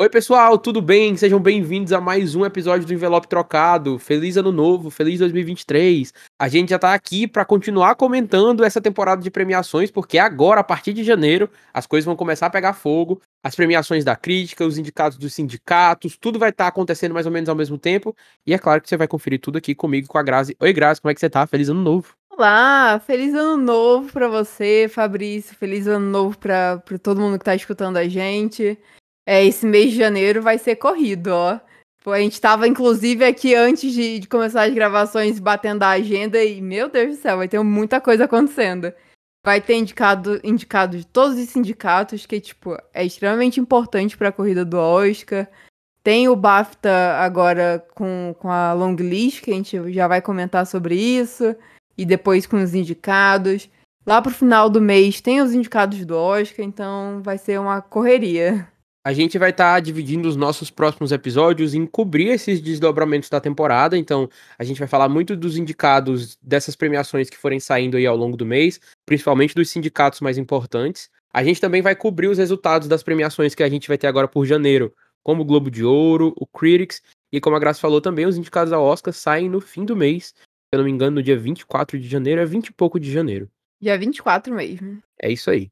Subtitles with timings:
[0.00, 1.16] Oi, pessoal, tudo bem?
[1.16, 3.98] Sejam bem-vindos a mais um episódio do Envelope Trocado.
[3.98, 6.14] Feliz ano novo, feliz 2023.
[6.38, 10.62] A gente já tá aqui para continuar comentando essa temporada de premiações, porque agora, a
[10.62, 13.20] partir de janeiro, as coisas vão começar a pegar fogo.
[13.42, 17.32] As premiações da crítica, os indicados dos sindicatos, tudo vai estar tá acontecendo mais ou
[17.32, 18.14] menos ao mesmo tempo.
[18.46, 20.56] E é claro que você vai conferir tudo aqui comigo com a Grazi.
[20.60, 21.44] Oi, Grazi, como é que você tá?
[21.44, 22.14] Feliz ano novo.
[22.30, 25.56] Olá, feliz ano novo para você, Fabrício.
[25.56, 28.78] Feliz ano novo para todo mundo que tá escutando a gente.
[29.30, 31.60] É, esse mês de janeiro vai ser corrido, ó.
[32.06, 36.62] A gente tava, inclusive, aqui antes de, de, começar as gravações, batendo a agenda e,
[36.62, 38.90] meu Deus do céu, vai ter muita coisa acontecendo.
[39.44, 44.32] Vai ter indicado, indicado de todos os sindicatos, que, tipo, é extremamente importante para a
[44.32, 45.46] corrida do Oscar.
[46.02, 50.66] Tem o BAFTA agora com, com a long list, que a gente já vai comentar
[50.66, 51.54] sobre isso.
[51.98, 53.68] E depois com os indicados.
[54.06, 58.66] Lá pro final do mês tem os indicados do Oscar, então vai ser uma correria.
[59.08, 63.40] A gente vai estar tá dividindo os nossos próximos episódios em cobrir esses desdobramentos da
[63.40, 63.96] temporada.
[63.96, 68.14] Então, a gente vai falar muito dos indicados dessas premiações que forem saindo aí ao
[68.14, 71.08] longo do mês, principalmente dos sindicatos mais importantes.
[71.32, 74.28] A gente também vai cobrir os resultados das premiações que a gente vai ter agora
[74.28, 77.00] por janeiro, como o Globo de Ouro, o Critics,
[77.32, 80.34] e como a Graça falou também, os indicados ao Oscar saem no fim do mês.
[80.36, 83.10] Se eu não me engano, no dia 24 de janeiro, é 20 e pouco de
[83.10, 83.48] janeiro.
[83.80, 85.02] Dia 24 mesmo.
[85.22, 85.70] É isso aí.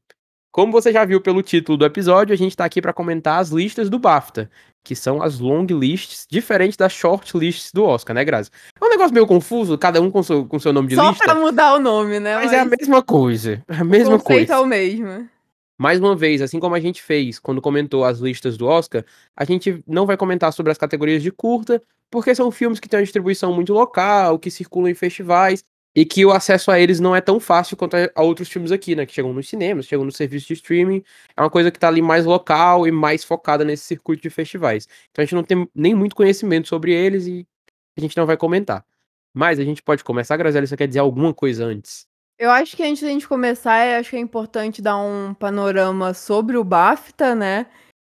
[0.57, 3.49] Como você já viu pelo título do episódio, a gente está aqui para comentar as
[3.49, 4.49] listas do BAFTA,
[4.83, 8.49] que são as long lists, diferente das short lists do Oscar, né, Grazi?
[8.81, 11.25] É um negócio meio confuso, cada um com seu, com seu nome de Só lista.
[11.25, 12.37] Só pra mudar o nome, né?
[12.37, 13.63] Mas, mas, é a mesma coisa.
[13.67, 14.53] É a mesma o conceito coisa.
[14.53, 15.29] é o mesmo.
[15.77, 19.05] Mais uma vez, assim como a gente fez quando comentou as listas do Oscar,
[19.35, 22.97] a gente não vai comentar sobre as categorias de curta, porque são filmes que têm
[22.97, 25.63] uma distribuição muito local, que circulam em festivais,
[25.97, 28.95] e que o acesso a eles não é tão fácil quanto a outros filmes aqui,
[28.95, 29.03] né?
[29.03, 31.03] Que chegam nos cinemas, chegam no serviço de streaming.
[31.35, 34.87] É uma coisa que tá ali mais local e mais focada nesse circuito de festivais.
[35.09, 37.47] Então a gente não tem nem muito conhecimento sobre eles e
[37.97, 38.85] a gente não vai comentar.
[39.33, 42.05] Mas a gente pode começar, Graziela, você quer dizer alguma coisa antes?
[42.37, 46.57] Eu acho que antes da gente começar, acho que é importante dar um panorama sobre
[46.57, 47.65] o BAFTA, né?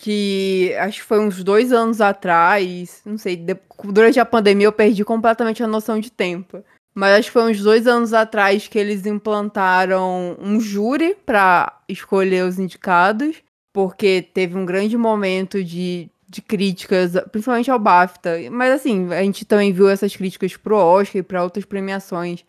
[0.01, 3.37] Que acho que foi uns dois anos atrás, não sei,
[3.85, 6.65] durante a pandemia eu perdi completamente a noção de tempo.
[6.95, 12.45] Mas acho que foi uns dois anos atrás que eles implantaram um júri para escolher
[12.45, 13.37] os indicados,
[13.73, 18.51] porque teve um grande momento de, de críticas, principalmente ao BAFTA.
[18.51, 22.45] Mas assim, a gente também viu essas críticas pro Oscar e para outras premiações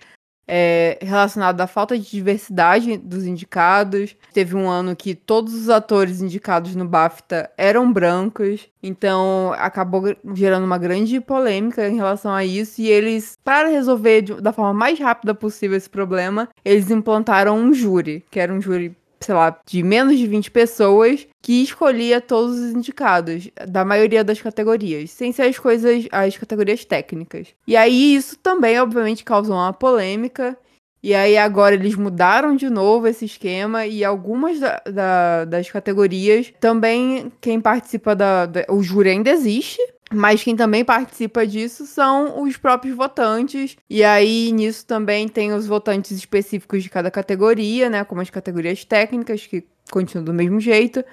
[0.51, 4.15] é, relacionado à falta de diversidade dos indicados.
[4.33, 10.65] Teve um ano que todos os atores indicados no BAFTA eram brancos, então acabou gerando
[10.65, 12.81] uma grande polêmica em relação a isso.
[12.81, 17.71] E eles, para resolver de, da forma mais rápida possível esse problema, eles implantaram um
[17.71, 22.57] júri, que era um júri sei lá, de menos de 20 pessoas que escolhia todos
[22.57, 27.47] os indicados da maioria das categorias, sem ser as coisas, as categorias técnicas.
[27.67, 30.57] E aí isso também, obviamente, causou uma polêmica.
[31.01, 36.51] E aí agora eles mudaram de novo esse esquema e algumas da, da, das categorias
[36.59, 39.79] também quem participa da, da, o júri ainda existe,
[40.13, 43.77] mas quem também participa disso são os próprios votantes.
[43.89, 48.03] E aí, nisso também tem os votantes específicos de cada categoria, né?
[48.03, 51.03] Como as categorias técnicas, que continuam do mesmo jeito.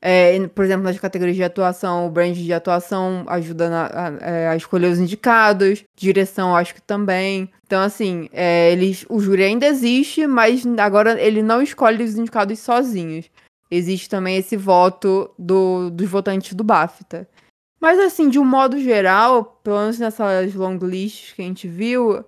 [0.00, 4.48] É, por exemplo, nas categorias de atuação, o brand de atuação ajuda na, a, é,
[4.48, 7.50] a, escolher os indicados, direção acho que também.
[7.66, 12.58] Então, assim, é, eles, o júri ainda existe, mas agora ele não escolhe os indicados
[12.58, 13.28] sozinhos.
[13.70, 17.26] Existe também esse voto do, dos votantes do BAFTA.
[17.80, 22.24] Mas assim, de um modo geral, pelo menos nessas long lists que a gente viu,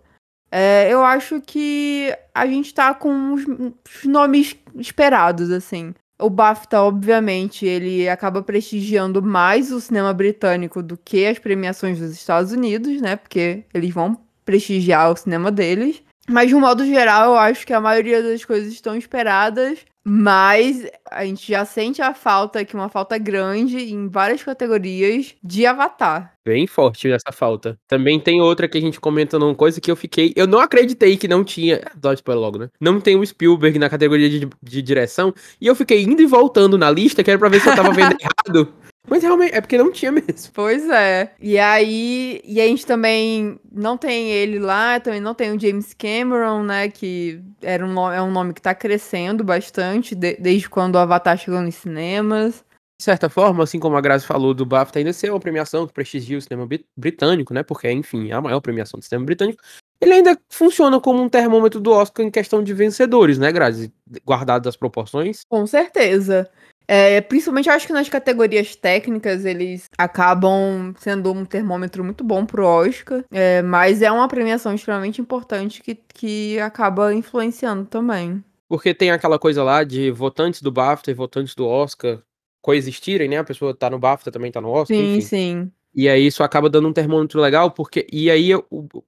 [0.51, 5.95] é, eu acho que a gente tá com os, os nomes esperados, assim.
[6.21, 12.11] O BAFTA, obviamente, ele acaba prestigiando mais o cinema britânico do que as premiações dos
[12.11, 13.15] Estados Unidos, né?
[13.17, 16.03] Porque eles vão prestigiar o cinema deles.
[16.29, 19.79] Mas, de um modo geral, eu acho que a maioria das coisas estão esperadas.
[20.11, 25.67] Mas a gente já sente a falta aqui, uma falta grande em várias categorias de
[25.67, 26.33] Avatar.
[26.43, 27.79] Bem forte essa falta.
[27.87, 30.33] Também tem outra que a gente comenta numa coisa que eu fiquei.
[30.35, 31.83] Eu não acreditei que não tinha.
[31.95, 32.71] Dó spoiler logo, né?
[32.81, 35.35] Não tem o Spielberg na categoria de, de direção.
[35.61, 37.93] E eu fiquei indo e voltando na lista, que era pra ver se eu tava
[37.93, 38.73] vendo errado.
[39.09, 40.51] Mas realmente, é porque não tinha mesmo.
[40.53, 41.33] Pois é.
[41.41, 45.95] E aí, e a gente também não tem ele lá, também não tem o James
[45.95, 46.89] Cameron, né?
[46.89, 51.37] Que era um é um nome que tá crescendo bastante de, desde quando o Avatar
[51.37, 52.65] chegou nos cinemas.
[53.01, 55.93] De certa forma, assim como a Grazi falou do BAFTA ainda ser uma premiação que
[55.93, 57.63] prestigia o cinema britânico, né?
[57.63, 59.63] Porque, enfim, é a maior premiação do cinema britânico.
[60.01, 63.93] Ele ainda funciona como um termômetro do Oscar em questão de vencedores, né, Grazi?
[64.25, 65.43] Guardado as proporções.
[65.49, 66.51] Com certeza.
[66.91, 72.47] É, principalmente eu acho que nas categorias técnicas eles acabam sendo um termômetro muito bom
[72.47, 78.43] pro Oscar, é, mas é uma premiação extremamente importante que, que acaba influenciando também.
[78.69, 82.21] Porque tem aquela coisa lá de votantes do BAFTA e votantes do Oscar
[82.63, 83.39] coexistirem, né?
[83.39, 85.21] A pessoa tá no BAFTA, também tá no Oscar, Sim, enfim.
[85.21, 85.73] sim.
[85.95, 88.07] E aí isso acaba dando um termômetro legal, porque.
[88.13, 88.63] E aí o,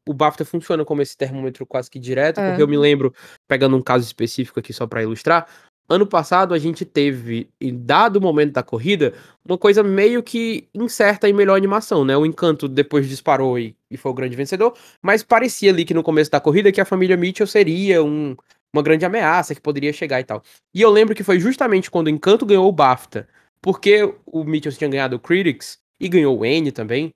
[0.08, 2.48] o BAFTA funciona como esse termômetro quase que direto, É.
[2.48, 3.14] porque eu me lembro,
[3.46, 5.46] pegando um caso específico aqui só pra ilustrar,
[5.90, 9.12] ano passado a gente teve, em dado momento da corrida,
[9.44, 12.16] uma coisa meio que incerta em melhor animação, né?
[12.16, 14.72] O Encanto depois disparou e, e foi o grande vencedor,
[15.02, 18.36] mas parecia ali que no começo da corrida que a família Mitchell seria um,
[18.72, 20.42] uma grande ameaça que poderia chegar e tal.
[20.72, 23.28] E eu lembro que foi justamente quando o Encanto ganhou o BAFTA,
[23.60, 27.10] porque o Mitchell tinha ganhado o Critics e ganhou o N também.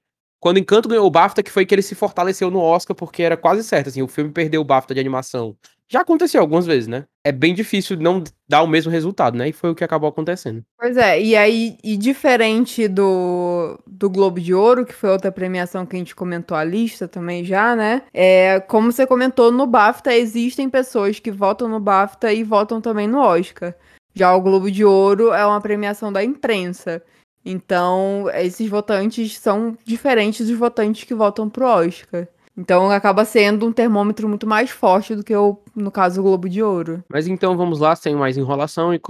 [0.44, 3.34] Quando Encanto ganhou o BAFTA, que foi que ele se fortaleceu no Oscar, porque era
[3.34, 5.56] quase certo, assim, o filme perdeu o BAFTA de animação.
[5.88, 7.04] Já aconteceu algumas vezes, né?
[7.24, 9.48] É bem difícil não dar o mesmo resultado, né?
[9.48, 10.62] E foi o que acabou acontecendo.
[10.78, 15.86] Pois é, e aí, e diferente do, do Globo de Ouro, que foi outra premiação
[15.86, 18.02] que a gente comentou a lista também já, né?
[18.12, 23.08] É, como você comentou, no BAFTA existem pessoas que votam no BAFTA e votam também
[23.08, 23.74] no Oscar.
[24.14, 27.02] Já o Globo de Ouro é uma premiação da imprensa.
[27.44, 32.26] Então, esses votantes são diferentes dos votantes que votam pro Oscar.
[32.56, 36.48] Então, acaba sendo um termômetro muito mais forte do que, o, no caso, o Globo
[36.48, 37.02] de Ouro.
[37.08, 39.00] Mas então vamos lá, sem mais enrolação, e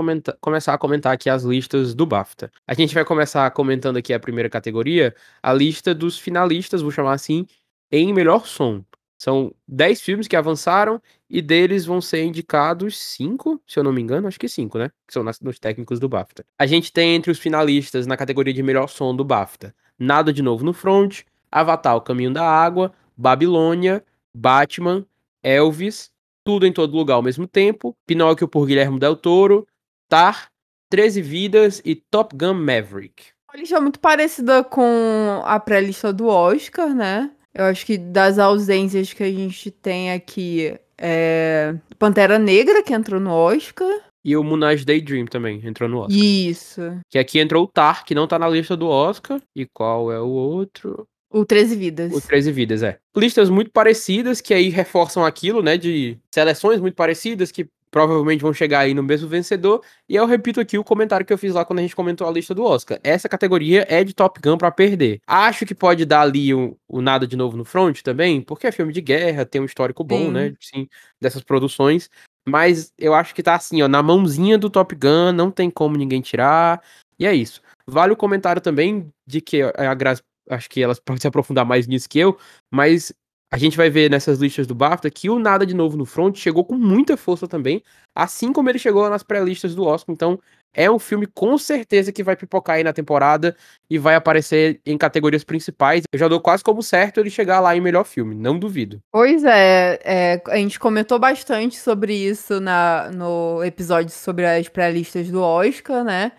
[0.41, 2.51] começar a comentar aqui as listas do BAFTA.
[2.67, 7.13] A gente vai começar comentando aqui a primeira categoria, a lista dos finalistas, vou chamar
[7.13, 7.47] assim,
[7.93, 8.83] em melhor som.
[9.25, 11.01] São 10 filmes que avançaram
[11.31, 14.91] e deles vão ser indicados 5, se eu não me engano, acho que 5, né?
[15.07, 16.45] Que são nas- nos técnicos do BAFTA.
[16.59, 20.43] A gente tem entre os finalistas na categoria de melhor som do BAFTA, Nada de
[20.43, 24.05] Novo no Front, Avatar, O Caminho da Água, Babilônia,
[24.37, 25.07] Batman,
[25.43, 26.11] Elvis,
[26.45, 29.67] Tudo em Todo Lugar ao mesmo tempo, Pinóquio por Guilherme Del Toro,
[30.07, 30.49] Tar,
[30.91, 33.29] 13 Vidas e Top Gun Maverick.
[33.51, 37.31] Uma lista muito parecida com a pré-lista do Oscar, né?
[37.55, 43.21] Eu acho que das ausências que a gente tem aqui é Pantera Negra, que entrou
[43.21, 43.89] no Oscar.
[44.25, 46.17] E o Moonage Daydream também entrou no Oscar.
[46.17, 46.81] Isso.
[47.11, 49.41] Que aqui entrou o Tar, que não tá na lista do Oscar.
[49.55, 51.07] E qual é o outro?
[51.31, 52.13] O 13 Vidas.
[52.13, 52.97] O 13 Vidas, é.
[53.15, 55.77] Listas muito parecidas, que aí reforçam aquilo, né?
[55.77, 59.81] De seleções muito parecidas, que provavelmente vão chegar aí no mesmo vencedor.
[60.09, 62.31] E eu repito aqui o comentário que eu fiz lá quando a gente comentou a
[62.33, 62.99] lista do Oscar.
[63.05, 65.21] Essa categoria é de Top Gun pra perder.
[65.25, 68.73] Acho que pode dar ali o, o nada de novo no front também, porque é
[68.73, 70.31] filme de guerra, tem um histórico bom, Sim.
[70.33, 70.55] né?
[70.59, 70.89] Sim,
[71.21, 72.11] dessas produções.
[72.49, 75.97] Mas eu acho que tá assim, ó, na mãozinha do Top Gun, não tem como
[75.97, 76.83] ninguém tirar.
[77.17, 77.63] E é isso.
[77.87, 80.21] Vale o comentário também de que a Grazi,
[80.51, 82.37] acho que elas podem se aprofundar mais nisso que eu,
[82.73, 83.13] mas
[83.55, 86.37] a gente vai ver nessas listas do BAFTA que o Nada de Novo no Front
[86.37, 90.13] chegou com muita força também, assim como ele chegou nas pré-listas do Oscar.
[90.13, 90.41] Então,
[90.75, 93.57] é um filme com certeza que vai pipocar aí na temporada
[93.89, 96.03] e vai aparecer em categorias principais.
[96.13, 99.01] Eu já dou quase como certo ele chegar lá em melhor filme, não duvido.
[99.13, 105.31] Pois é, é, a gente comentou bastante sobre isso na, no episódio sobre as pré-listas
[105.31, 106.33] do Oscar, né?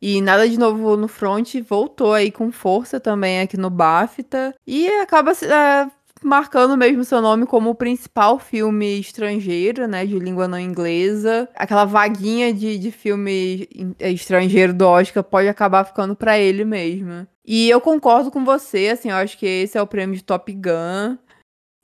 [0.00, 4.52] E nada de novo no front, voltou aí com força também aqui no BAFTA.
[4.66, 5.88] E acaba é,
[6.22, 10.04] marcando mesmo seu nome como o principal filme estrangeiro, né?
[10.06, 11.48] De língua não inglesa.
[11.54, 17.26] Aquela vaguinha de, de filme in- estrangeiro do Oscar pode acabar ficando pra ele mesmo.
[17.44, 20.52] E eu concordo com você, assim, eu acho que esse é o prêmio de Top
[20.52, 21.18] Gun.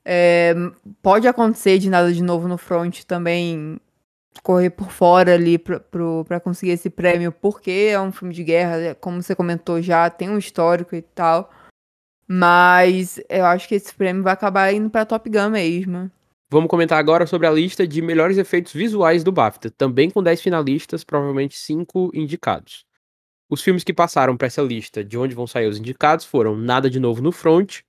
[0.05, 0.55] É,
[1.03, 3.79] pode acontecer de nada de novo no front também
[4.43, 8.95] correr por fora ali pra conseguir esse prêmio, porque é um filme de guerra, é,
[8.95, 11.51] como você comentou já, tem um histórico e tal.
[12.29, 16.11] Mas eu acho que esse prêmio vai acabar indo pra Top Gun mesmo.
[16.51, 20.43] Vamos comentar agora sobre a lista de melhores efeitos visuais do BAFTA, também com 10
[20.43, 22.85] finalistas, provavelmente 5 indicados.
[23.51, 26.91] Os filmes que passaram para essa lista de onde vão sair os indicados foram Nada
[26.91, 27.81] de Novo no Front,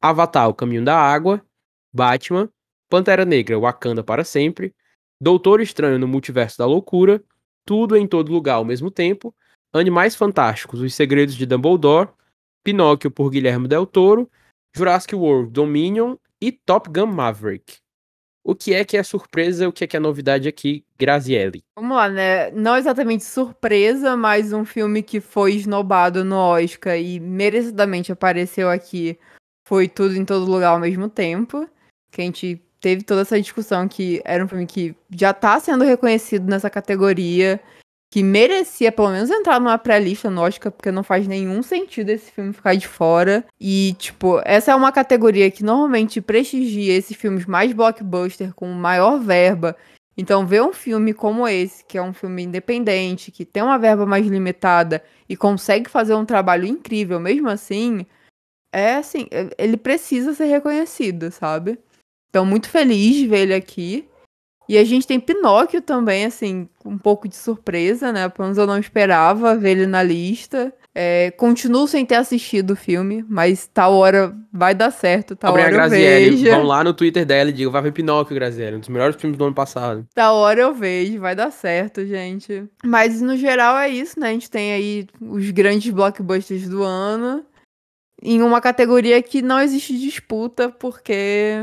[0.00, 1.40] Avatar, O Caminho da Água,
[1.94, 2.48] Batman,
[2.88, 4.74] Pantera Negra, Wakanda para Sempre,
[5.20, 7.22] Doutor Estranho no Multiverso da Loucura,
[7.64, 9.34] Tudo em Todo Lugar ao mesmo tempo,
[9.72, 12.08] Animais Fantásticos, Os Segredos de Dumbledore,
[12.66, 14.28] Pinóquio por Guilherme Del Toro,
[14.76, 17.76] Jurassic World Dominion e Top Gun Maverick.
[18.42, 21.62] O que é que é surpresa, o que é que é novidade aqui, Grazielli?
[21.76, 22.50] Vamos lá, né?
[22.50, 29.16] Não exatamente surpresa, mas um filme que foi esnobado no Oscar e merecidamente apareceu aqui
[29.64, 31.68] foi Tudo em Todo Lugar ao mesmo tempo.
[32.10, 35.84] Que a gente teve toda essa discussão que era um filme que já tá sendo
[35.84, 37.60] reconhecido nessa categoria,
[38.10, 42.52] que merecia pelo menos entrar numa pré-lista Oscar, porque não faz nenhum sentido esse filme
[42.52, 43.44] ficar de fora.
[43.60, 49.18] E, tipo, essa é uma categoria que normalmente prestigia esses filmes mais blockbuster, com maior
[49.18, 49.76] verba,
[50.16, 54.06] Então, ver um filme como esse, que é um filme independente, que tem uma verba
[54.06, 58.06] mais limitada e consegue fazer um trabalho incrível mesmo assim,
[58.72, 61.78] é assim, ele precisa ser reconhecido, sabe?
[62.30, 64.08] Então, muito feliz de ver ele aqui.
[64.68, 68.28] E a gente tem Pinóquio também, assim, um pouco de surpresa, né?
[68.28, 70.72] Pelo menos eu não esperava ver ele na lista.
[70.98, 75.70] É, continuo sem ter assistido o filme, mas tal hora vai dar certo, tal hora
[75.70, 76.50] eu vejo.
[76.50, 79.36] Vão lá no Twitter dela e digam, vai ver Pinóquio, Graziele, um dos melhores filmes
[79.36, 80.06] do ano passado.
[80.14, 82.64] Tal hora eu vejo, vai dar certo, gente.
[82.82, 84.30] Mas no geral é isso, né?
[84.30, 87.44] A gente tem aí os grandes blockbusters do ano
[88.22, 91.58] em uma categoria que não existe disputa, porque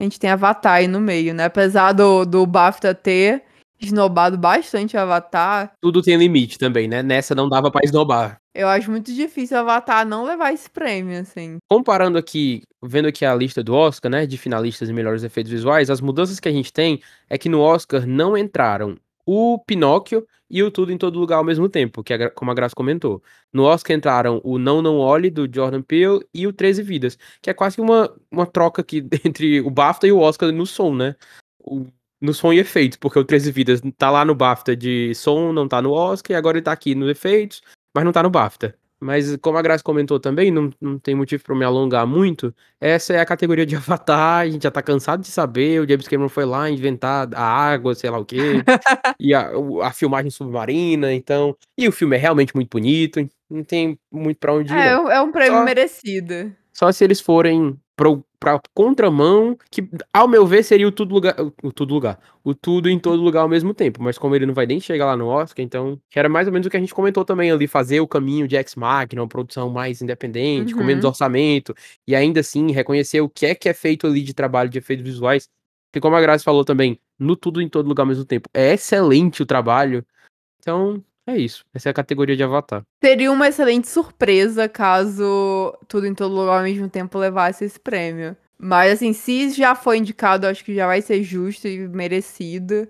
[0.00, 1.44] a gente tem Avatar aí no meio, né?
[1.44, 3.42] Apesar do, do BAFTA ter
[3.80, 5.72] esnobado bastante Avatar.
[5.80, 7.02] Tudo tem limite também, né?
[7.02, 8.38] Nessa não dava para esnobar.
[8.54, 11.58] Eu acho muito difícil Avatar não levar esse prêmio, assim.
[11.68, 15.90] Comparando aqui, vendo aqui a lista do Oscar, né, de finalistas e melhores efeitos visuais,
[15.90, 20.62] as mudanças que a gente tem é que no Oscar não entraram o Pinóquio e
[20.62, 23.22] o Tudo em Todo Lugar ao mesmo tempo, que como a Graça comentou.
[23.52, 27.50] No Oscar entraram o Não Não Olhe, do Jordan Peele, e o 13 Vidas, que
[27.50, 31.16] é quase uma, uma troca aqui entre o BAFTA e o Oscar no som, né?
[31.60, 31.86] O
[32.20, 35.68] no som e efeitos, porque o 13 Vidas tá lá no BAFTA de som, não
[35.68, 37.62] tá no Oscar, e agora ele tá aqui nos efeitos,
[37.94, 38.74] mas não tá no BAFTA.
[39.00, 43.12] Mas como a Graça comentou também, não, não tem motivo para me alongar muito, essa
[43.12, 46.28] é a categoria de Avatar, a gente já tá cansado de saber, o James Cameron
[46.28, 48.62] foi lá inventar a água, sei lá o quê,
[49.20, 49.50] e a,
[49.82, 51.56] a filmagem submarina, então...
[51.76, 54.78] E o filme é realmente muito bonito, não tem muito para onde ir.
[54.78, 55.64] É, é um prêmio Só...
[55.64, 56.52] merecido.
[56.72, 61.34] Só se eles forem pro, pra contramão, que, ao meu ver, seria o tudo lugar.
[61.62, 62.20] O tudo lugar.
[62.44, 64.02] O tudo em todo lugar ao mesmo tempo.
[64.02, 65.98] Mas como ele não vai nem chegar lá no Oscar, então.
[66.10, 68.46] Que era mais ou menos o que a gente comentou também ali, fazer o caminho
[68.46, 70.80] de X-Machina, uma produção mais independente, uhum.
[70.80, 71.10] com menos uhum.
[71.10, 71.74] orçamento,
[72.06, 75.04] e ainda assim reconhecer o que é que é feito ali de trabalho de efeitos
[75.04, 75.48] visuais.
[75.92, 78.50] Que como a Graça falou também, no tudo em todo lugar ao mesmo tempo.
[78.52, 80.04] É excelente o trabalho.
[80.60, 81.64] Então, é isso.
[81.74, 82.82] Essa é a categoria de Avatar.
[83.02, 88.36] Seria uma excelente surpresa caso tudo em todo lugar ao mesmo tempo levasse esse prêmio.
[88.58, 92.88] Mas, assim, se já foi indicado, acho que já vai ser justo e merecido.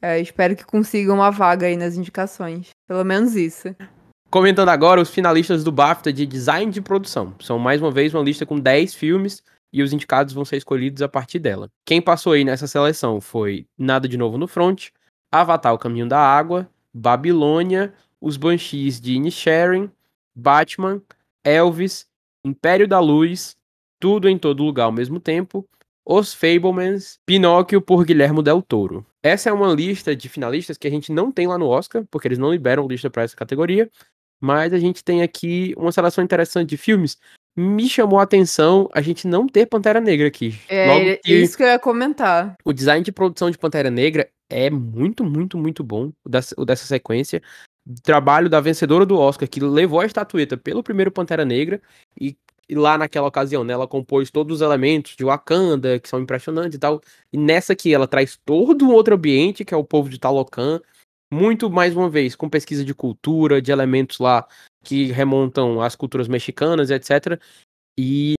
[0.00, 2.70] É, espero que consiga uma vaga aí nas indicações.
[2.86, 3.74] Pelo menos isso.
[4.30, 7.34] Comentando agora os finalistas do BAFTA de design de produção.
[7.40, 11.02] São mais uma vez uma lista com 10 filmes e os indicados vão ser escolhidos
[11.02, 11.68] a partir dela.
[11.86, 14.88] Quem passou aí nessa seleção foi Nada de Novo no Front,
[15.32, 19.90] Avatar O Caminho da Água, Babilônia, Os Banshees de Inisherin,
[20.34, 21.02] Batman,
[21.44, 22.06] Elvis,
[22.44, 23.56] Império da Luz,
[24.00, 25.68] Tudo em Todo Lugar ao mesmo tempo,
[26.06, 29.04] Os Fablemans, Pinóquio por Guilherme Del Toro.
[29.22, 32.28] Essa é uma lista de finalistas que a gente não tem lá no Oscar, porque
[32.28, 33.90] eles não liberam lista para essa categoria,
[34.40, 37.16] mas a gente tem aqui uma seleção interessante de filmes.
[37.56, 40.58] Me chamou a atenção a gente não ter Pantera Negra aqui.
[40.68, 42.54] É, isso que eu ia comentar.
[42.64, 46.64] O design de produção de Pantera Negra é muito, muito, muito bom, o dessa, o
[46.64, 47.42] dessa sequência.
[48.02, 51.82] Trabalho da vencedora do Oscar, que levou a estatueta pelo primeiro Pantera Negra,
[52.18, 52.36] e,
[52.68, 56.76] e lá naquela ocasião, né, ela compôs todos os elementos de Wakanda, que são impressionantes
[56.76, 57.00] e tal.
[57.32, 60.80] E nessa aqui, ela traz todo um outro ambiente, que é o povo de Talocan,
[61.32, 64.46] muito, mais uma vez, com pesquisa de cultura, de elementos lá
[64.84, 67.40] que remontam às culturas mexicanas, etc.
[67.98, 68.34] E,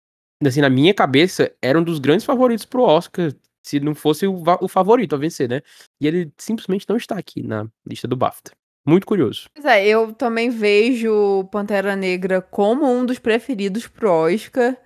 [0.46, 3.34] assim, na minha cabeça, era um dos grandes favoritos pro Oscar,
[3.66, 5.62] se não fosse o, o, favorito a vencer, né?
[6.00, 8.52] E ele simplesmente não está aqui na lista do BAFTA.
[8.86, 9.50] Muito curioso.
[9.56, 14.78] Pois é, eu também vejo Pantera Negra como um dos preferidos pro Oscar,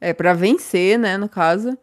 [0.00, 1.78] é, para vencer, né, no caso.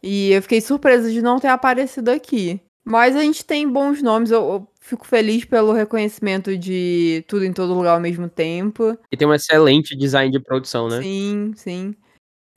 [0.00, 2.60] E eu fiquei surpresa de não ter aparecido aqui.
[2.84, 7.52] Mas a gente tem bons nomes, eu, eu fico feliz pelo reconhecimento de tudo em
[7.52, 8.96] todo lugar ao mesmo tempo.
[9.10, 11.02] E tem um excelente design de produção, né?
[11.02, 11.94] Sim, sim.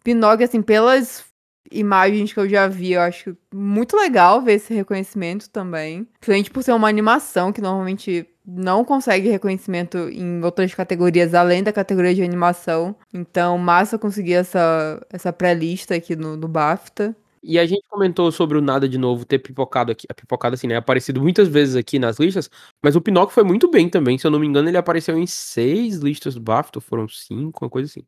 [0.04, 1.31] Pinóquio, assim, pelas
[1.70, 6.08] imagens que eu já vi, eu acho muito legal ver esse reconhecimento também.
[6.20, 11.72] Principalmente por ser uma animação que normalmente não consegue reconhecimento em outras categorias além da
[11.72, 12.96] categoria de animação.
[13.14, 17.16] Então, massa conseguir essa, essa pré-lista aqui no, no BAFTA.
[17.44, 20.76] E a gente comentou sobre o Nada de Novo ter pipocado aqui, pipocado assim, né?
[20.76, 22.50] Aparecido muitas vezes aqui nas listas,
[22.84, 24.18] mas o Pinóquio foi muito bem também.
[24.18, 27.70] Se eu não me engano, ele apareceu em seis listas do BAFTA, foram cinco, uma
[27.70, 28.06] coisa assim.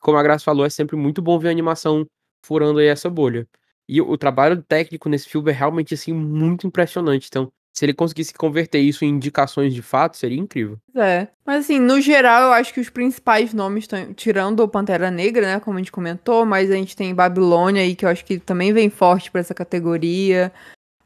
[0.00, 2.06] Como a Graça falou, é sempre muito bom ver animação
[2.42, 3.46] furando aí essa bolha.
[3.88, 7.26] E o, trabalho técnico nesse filme é realmente, assim, muito impressionante.
[7.28, 10.78] Então, se ele conseguisse converter isso em indicações de fato, seria incrível.
[10.94, 11.28] É.
[11.44, 14.12] Mas assim, no geral, eu acho que os principais nomes estão.
[14.12, 15.60] Tirando o Pantera Negra, né?
[15.60, 18.72] Como a gente comentou, mas a gente tem Babilônia aí, que eu acho que também
[18.72, 20.52] vem forte para essa categoria.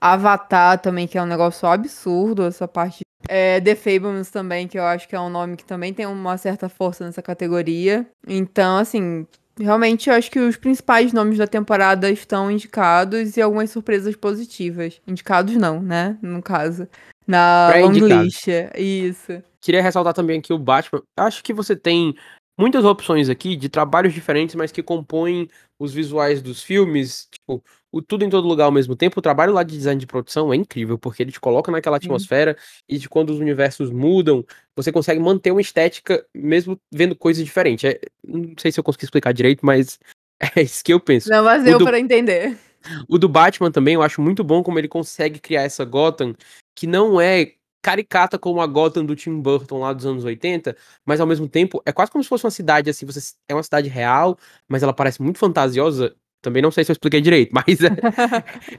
[0.01, 3.01] Avatar também, que é um negócio absurdo, essa parte.
[3.29, 6.37] É, The Fables também, que eu acho que é um nome que também tem uma
[6.37, 8.07] certa força nessa categoria.
[8.27, 9.27] Então, assim,
[9.59, 15.01] Realmente, eu acho que os principais nomes da temporada estão indicados e algumas surpresas positivas.
[15.07, 16.19] Indicados não, né?
[16.21, 16.87] No caso.
[17.27, 18.47] Na long list.
[18.77, 19.43] Isso.
[19.61, 21.03] Queria ressaltar também aqui o Batman.
[21.19, 22.15] Acho que você tem
[22.59, 25.49] muitas opções aqui de trabalhos diferentes, mas que compõem
[25.79, 27.27] os visuais dos filmes.
[27.31, 29.19] Tipo, o tudo em todo lugar ao mesmo tempo.
[29.19, 32.57] O trabalho lá de design de produção é incrível, porque ele te coloca naquela atmosfera
[32.59, 32.83] Sim.
[32.89, 37.85] e de quando os universos mudam, você consegue manter uma estética mesmo vendo coisas diferentes.
[37.85, 39.99] É, não sei se eu consegui explicar direito, mas
[40.57, 41.31] é isso que eu penso.
[41.31, 41.85] Não, mas deu do...
[41.85, 42.59] para entender.
[43.09, 46.35] O do Batman também, eu acho muito bom como ele consegue criar essa Gotham
[46.75, 47.53] que não é
[47.87, 51.81] caricata como a Gotham do Tim Burton lá dos anos 80, mas ao mesmo tempo
[51.87, 54.37] é quase como se fosse uma cidade assim, você é uma cidade real,
[54.69, 56.13] mas ela parece muito fantasiosa.
[56.47, 57.89] Também não sei se eu expliquei direito, mas é,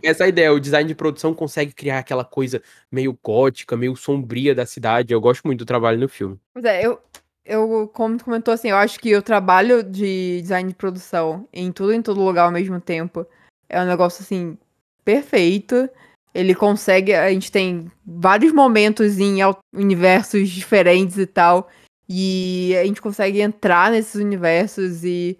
[0.02, 4.56] essa é ideia, o design de produção consegue criar aquela coisa meio gótica, meio sombria
[4.56, 5.14] da cidade.
[5.14, 6.40] Eu gosto muito do trabalho no filme.
[6.54, 6.98] Pois é, eu,
[7.46, 11.70] eu, como tu comentou assim, eu acho que o trabalho de design de produção em
[11.70, 13.28] tudo em todo lugar ao mesmo tempo
[13.68, 14.58] é um negócio assim
[15.04, 15.90] perfeito.
[16.34, 17.14] Ele consegue.
[17.14, 19.40] A gente tem vários momentos em
[19.76, 21.70] universos diferentes e tal.
[22.08, 25.38] E a gente consegue entrar nesses universos e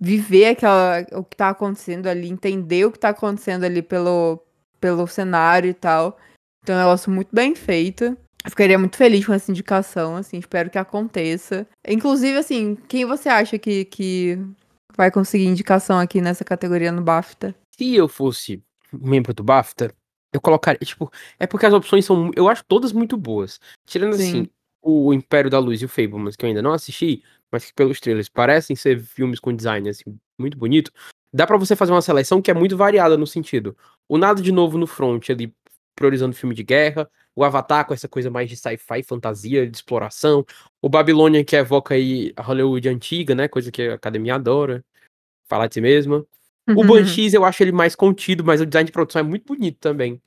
[0.00, 4.40] viver aquela, o que tá acontecendo ali, entender o que tá acontecendo ali pelo,
[4.80, 6.16] pelo cenário e tal.
[6.62, 8.16] Então é um negócio muito bem feito.
[8.44, 11.66] Eu ficaria muito feliz com essa indicação, assim, espero que aconteça.
[11.86, 14.38] Inclusive, assim, quem você acha que, que
[14.96, 17.54] vai conseguir indicação aqui nessa categoria no BAFTA?
[17.76, 18.62] Se eu fosse
[18.92, 19.92] membro do BAFTA,
[20.32, 23.58] eu colocaria, tipo, é porque as opções são, eu acho todas muito boas.
[23.86, 24.28] Tirando Sim.
[24.28, 24.50] assim,
[24.82, 28.00] o Império da Luz e o Fablemans, que eu ainda não assisti, mas que pelos
[28.00, 30.92] trailers parecem ser filmes com design assim muito bonito.
[31.32, 33.76] Dá para você fazer uma seleção que é muito variada no sentido.
[34.08, 35.54] O Nada de Novo no Front, ali
[35.94, 40.46] priorizando filme de guerra, o Avatar com essa coisa mais de sci-fi, fantasia, de exploração,
[40.80, 44.84] o Babilônia que evoca aí a Hollywood antiga, né, coisa que a academia adora,
[45.48, 46.24] falar de si mesma.
[46.68, 49.78] O Banshees eu acho ele mais contido, mas o design de produção é muito bonito
[49.80, 50.20] também.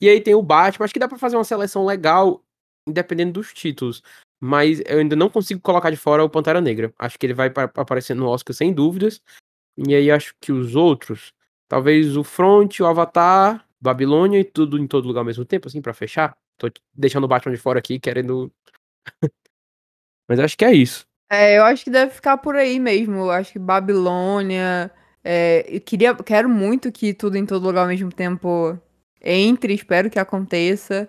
[0.00, 2.44] E aí tem o Batman, acho que dá para fazer uma seleção legal,
[2.88, 4.02] independendo dos títulos.
[4.40, 6.92] Mas eu ainda não consigo colocar de fora o Pantera Negra.
[6.98, 9.20] Acho que ele vai aparecer no Oscar sem dúvidas.
[9.76, 11.32] E aí acho que os outros,
[11.68, 15.80] talvez o Front, o Avatar, Babilônia e tudo em todo lugar ao mesmo tempo, assim,
[15.80, 16.36] para fechar.
[16.56, 18.52] Tô deixando o Batman de fora aqui, querendo.
[20.28, 21.06] Mas acho que é isso.
[21.30, 23.16] É, eu acho que deve ficar por aí mesmo.
[23.16, 24.90] Eu acho que Babilônia,
[25.22, 28.78] é, eu queria, quero muito que tudo em todo lugar ao mesmo tempo
[29.20, 31.08] entre, espero que aconteça.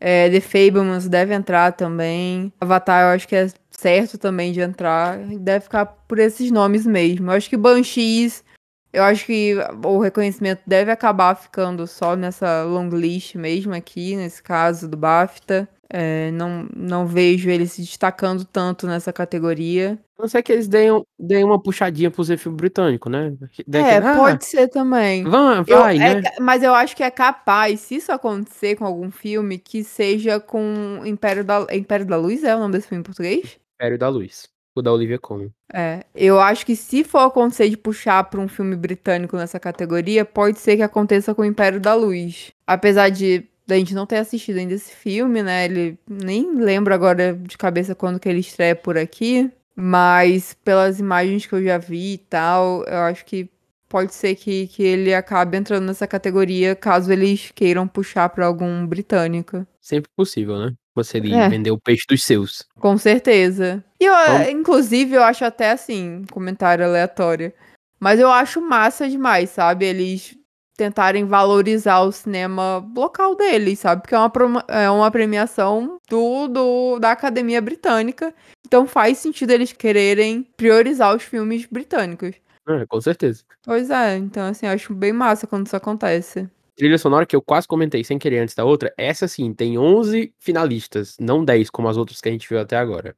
[0.00, 2.52] É, The Fablemans deve entrar também.
[2.60, 5.18] Avatar eu acho que é certo também de entrar.
[5.18, 7.30] Deve ficar por esses nomes mesmo.
[7.30, 8.44] Eu acho que Banshees,
[8.92, 14.42] eu acho que o reconhecimento deve acabar ficando só nessa long list mesmo aqui, nesse
[14.42, 15.68] caso do BAFTA.
[15.90, 19.98] É, não, não vejo ele se destacando tanto nessa categoria.
[20.18, 23.34] A não ser que eles deem, deem uma puxadinha pro filme britânico, né?
[23.72, 25.24] é, ah, pode ser também.
[25.24, 26.22] Vai, vai eu, é né?
[26.36, 30.38] É, mas eu acho que é capaz, se isso acontecer com algum filme, que seja
[30.38, 33.58] com Império da, Império da Luz, é o nome desse filme em português?
[33.76, 34.48] Império da Luz.
[34.74, 35.50] O da Olivia Colman.
[35.72, 40.24] É, eu acho que se for acontecer de puxar pra um filme britânico nessa categoria,
[40.24, 42.52] pode ser que aconteça com o Império da Luz.
[42.66, 45.66] Apesar de da gente não ter assistido ainda esse filme, né?
[45.66, 51.44] Ele nem lembro agora de cabeça quando que ele estreia por aqui, mas pelas imagens
[51.44, 53.50] que eu já vi e tal, eu acho que
[53.86, 58.86] pode ser que, que ele acabe entrando nessa categoria caso eles queiram puxar para algum
[58.86, 59.66] britânico.
[59.82, 60.72] Sempre possível, né?
[60.94, 61.48] Você é.
[61.48, 62.64] vender o peixe dos seus.
[62.80, 63.84] Com certeza.
[64.00, 64.50] E eu, então...
[64.50, 67.52] inclusive, eu acho até assim, comentário aleatório.
[68.00, 69.84] Mas eu acho massa demais, sabe?
[69.84, 70.37] Eles
[70.78, 74.00] tentarem valorizar o cinema local deles, sabe?
[74.00, 78.32] Porque é uma, é uma premiação do, do, da Academia Britânica.
[78.64, 82.36] Então faz sentido eles quererem priorizar os filmes britânicos.
[82.68, 83.42] É, com certeza.
[83.64, 86.48] Pois é, então assim, eu acho bem massa quando isso acontece.
[86.76, 90.32] Trilha sonora que eu quase comentei sem querer antes da outra, essa sim, tem 11
[90.38, 93.16] finalistas, não 10 como as outras que a gente viu até agora.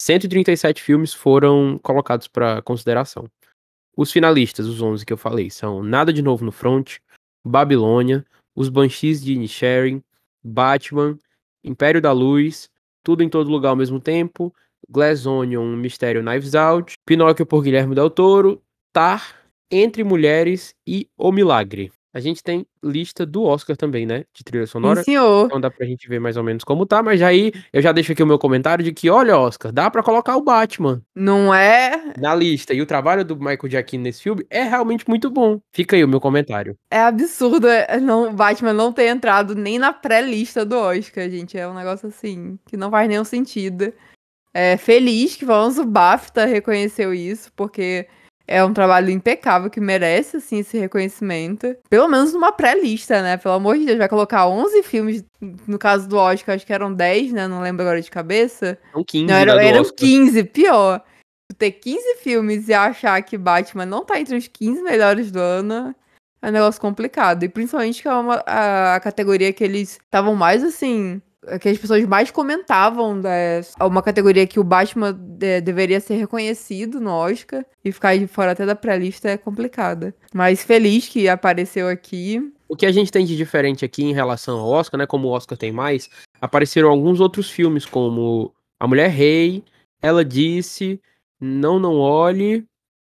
[0.00, 3.28] 137 filmes foram colocados para consideração.
[3.96, 6.96] Os finalistas, os 11 que eu falei, são Nada de Novo no Front,
[7.44, 10.02] Babilônia, Os Banshees de Inisherin,
[10.42, 11.16] Batman,
[11.62, 12.68] Império da Luz,
[13.04, 14.54] Tudo em Todo Lugar ao Mesmo Tempo,
[14.88, 18.60] Glass Onion, Mistério Knives Out, Pinóquio por Guilherme Del Toro,
[18.92, 21.92] Tar, Entre Mulheres e O Milagre.
[22.14, 24.24] A gente tem lista do Oscar também, né?
[24.32, 25.00] De trilha sonora.
[25.00, 25.46] Sim, senhor.
[25.46, 28.12] Então dá pra gente ver mais ou menos como tá, mas aí eu já deixo
[28.12, 31.02] aqui o meu comentário de que, olha, Oscar, dá pra colocar o Batman.
[31.12, 32.14] Não é?
[32.16, 32.72] Na lista.
[32.72, 35.58] E o trabalho do Michael Giacchino nesse filme é realmente muito bom.
[35.72, 36.78] Fica aí o meu comentário.
[36.88, 41.58] É absurdo é, não, o Batman não ter entrado nem na pré-lista do Oscar, gente.
[41.58, 43.92] É um negócio assim, que não faz nenhum sentido.
[44.52, 48.06] É feliz que vamos o BAFTA reconheceu isso, porque
[48.46, 51.74] é um trabalho impecável que merece, assim, esse reconhecimento.
[51.88, 53.36] Pelo menos numa pré-lista, né?
[53.36, 55.24] Pelo amor de Deus, vai colocar 11 filmes,
[55.66, 57.48] no caso do Oscar, acho que eram 10, né?
[57.48, 58.78] Não lembro agora de cabeça.
[58.92, 59.96] São 15, Não, eram, da do eram Oscar.
[59.96, 61.02] 15, pior.
[61.58, 65.94] Ter 15 filmes e achar que Batman não tá entre os 15 melhores do ano
[66.42, 67.42] é um negócio complicado.
[67.42, 71.22] E principalmente que é uma, a, a categoria que eles estavam mais assim.
[71.60, 73.14] Que as pessoas mais comentavam.
[73.16, 73.60] né?
[73.80, 77.64] uma categoria que o Batman de- deveria ser reconhecido no Oscar.
[77.84, 80.14] E ficar de fora até da pré-lista é complicada.
[80.32, 82.40] Mas feliz que apareceu aqui.
[82.68, 85.06] O que a gente tem de diferente aqui em relação ao Oscar, né?
[85.06, 86.08] Como o Oscar tem mais,
[86.40, 89.62] apareceram alguns outros filmes, como A Mulher Rei,
[90.02, 91.00] Ela Disse,
[91.40, 92.64] Não Não Olhe,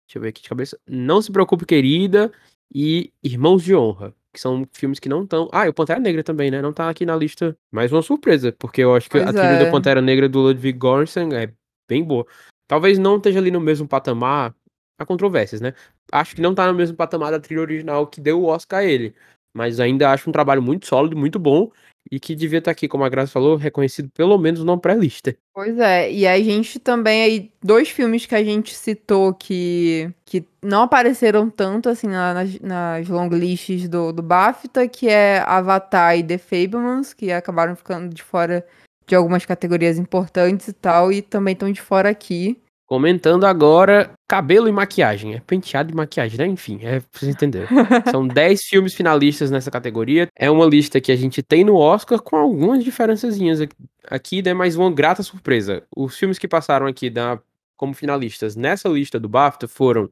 [0.06, 2.30] deixa eu ver aqui de cabeça, Não Se Preocupe Querida
[2.72, 5.48] e Irmãos de Honra, que são filmes que não estão.
[5.50, 6.60] Ah, e o Pantera Negra também, né?
[6.60, 7.56] Não tá aqui na lista.
[7.72, 9.64] Mais uma surpresa, porque eu acho que a Pois trilha é.
[9.64, 11.50] do Pantera Negra do Ludwig Göransson é
[11.88, 12.26] bem boa.
[12.68, 14.54] Talvez não esteja ali no mesmo patamar,
[14.98, 15.72] há controvérsias, né?
[16.12, 18.84] Acho que não tá no mesmo patamar da trilha original que deu o Oscar a
[18.84, 19.14] ele.
[19.56, 21.70] Mas ainda acho um trabalho muito sólido, muito bom.
[22.12, 25.34] E que devia estar aqui, como a Graça falou, reconhecido pelo menos numa pré-lista.
[25.52, 30.44] Pois é, e a gente também aí, dois filmes que a gente citou que, que
[30.62, 36.16] não apareceram tanto assim na- nas, nas long lists do, do BAFTA, que é Avatar
[36.16, 38.64] e The Fablemans, que acabaram ficando de fora
[39.06, 42.60] de algumas categorias importantes e tal, e também estão de fora aqui.
[42.86, 45.34] Comentando agora cabelo e maquiagem.
[45.34, 46.46] É penteado e maquiagem, né?
[46.46, 47.66] Enfim, é pra vocês entenderem.
[48.12, 50.28] São 10 filmes finalistas nessa categoria.
[50.36, 53.74] É uma lista que a gente tem no Oscar com algumas diferençazinhas aqui-
[54.08, 54.54] aqui, né?
[54.54, 55.82] Mas uma grata surpresa.
[55.96, 57.40] Os filmes que passaram aqui da,
[57.76, 60.08] como finalistas nessa lista do BAFTA foram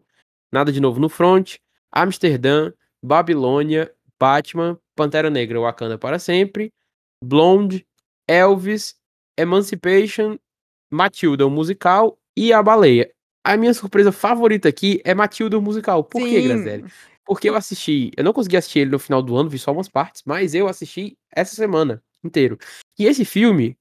[0.50, 1.56] Nada de Novo no Front,
[1.92, 6.72] Amsterdã, Babilônia, Batman, Pantera Negra, Wakanda para Sempre,
[7.22, 7.86] Blonde,
[8.26, 8.96] Elvis,
[9.38, 10.36] Emancipation,
[10.90, 13.10] Matilda, o musical e A Baleia.
[13.44, 16.02] A minha surpresa favorita aqui é Matilda, o musical.
[16.02, 16.48] Por que, Sim.
[16.48, 16.84] Grazelli?
[17.26, 19.88] Porque eu assisti, eu não consegui assistir ele no final do ano, vi só umas
[19.88, 22.58] partes, mas eu assisti essa semana inteiro.
[22.98, 23.76] E esse filme,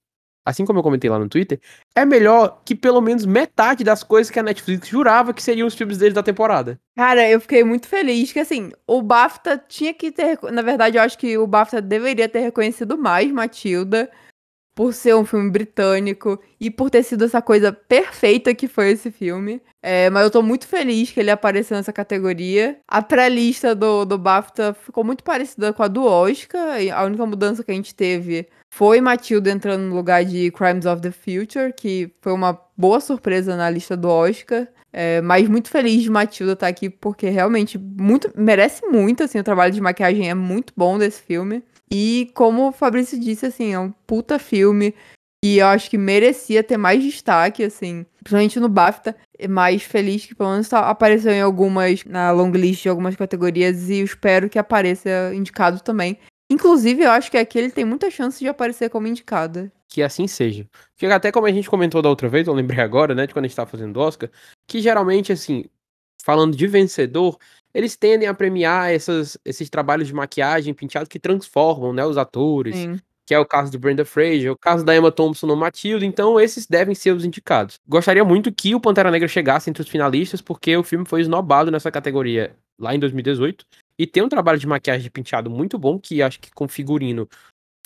[0.45, 1.59] assim como eu comentei lá no Twitter,
[1.95, 5.75] é melhor que pelo menos metade das coisas que a Netflix jurava que seriam os
[5.75, 6.79] filmes deles da temporada.
[6.95, 10.39] Cara, eu fiquei muito feliz que, assim, o BAFTA tinha que ter.
[10.51, 14.09] Na verdade, eu acho que o BAFTA deveria ter reconhecido mais Matilda
[14.75, 19.11] por ser um filme britânico e por ter sido essa coisa perfeita que foi esse
[19.11, 19.61] filme.
[19.81, 22.79] É, mas eu tô muito feliz que ele apareceu nessa categoria.
[22.87, 26.77] A pré-lista do, do BAFTA ficou muito parecida com a do Oscar.
[26.95, 31.01] A única mudança que a gente teve foi Matilda entrando no lugar de Crimes of
[31.01, 34.67] the Future, que foi uma boa surpresa na lista do Oscar.
[34.91, 39.43] É, mas muito feliz de Matilda estar aqui, porque realmente muito, merece muito, assim, o
[39.43, 41.63] trabalho de maquiagem é muito bom desse filme.
[41.91, 44.93] E como o Fabrício disse, assim, é um puta filme.
[45.43, 49.15] E eu acho que merecia ter mais destaque, assim, principalmente no BAFTA.
[49.49, 53.89] Mais feliz que pelo menos tá- apareceu em algumas, na long list de algumas categorias.
[53.89, 56.17] E espero que apareça indicado também.
[56.49, 59.71] Inclusive, eu acho que aqui ele tem muita chance de aparecer como indicada.
[59.89, 60.65] Que assim seja.
[60.95, 63.45] Porque até como a gente comentou da outra vez, eu lembrei agora, né, de quando
[63.45, 64.29] a gente tava fazendo Oscar,
[64.67, 65.65] que geralmente, assim,
[66.23, 67.37] falando de vencedor,
[67.73, 72.75] eles tendem a premiar essas, esses trabalhos de maquiagem, penteado que transformam, né, os atores.
[72.75, 72.99] Sim.
[73.25, 76.37] que é o caso do Brenda Fraser, o caso da Emma Thompson no Matilda, então
[76.39, 77.75] esses devem ser os indicados.
[77.87, 81.71] Gostaria muito que o Pantera Negra chegasse entre os finalistas, porque o filme foi esnobado
[81.71, 83.65] nessa categoria lá em 2018,
[83.97, 87.27] e tem um trabalho de maquiagem de penteado muito bom, que acho que com figurino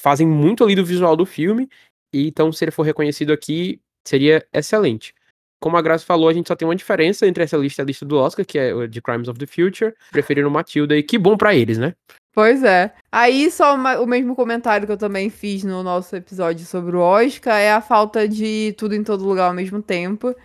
[0.01, 1.69] fazem muito ali do visual do filme,
[2.11, 5.13] e então se ele for reconhecido aqui, seria excelente.
[5.59, 7.85] Como a Graça falou, a gente só tem uma diferença entre essa lista e a
[7.85, 11.35] lista do Oscar, que é de Crimes of the Future, preferiram Matilda, e que bom
[11.35, 11.93] pra eles, né?
[12.33, 12.93] Pois é.
[13.11, 16.99] Aí, só uma- o mesmo comentário que eu também fiz no nosso episódio sobre o
[16.99, 20.35] Oscar é a falta de tudo em todo lugar ao mesmo tempo.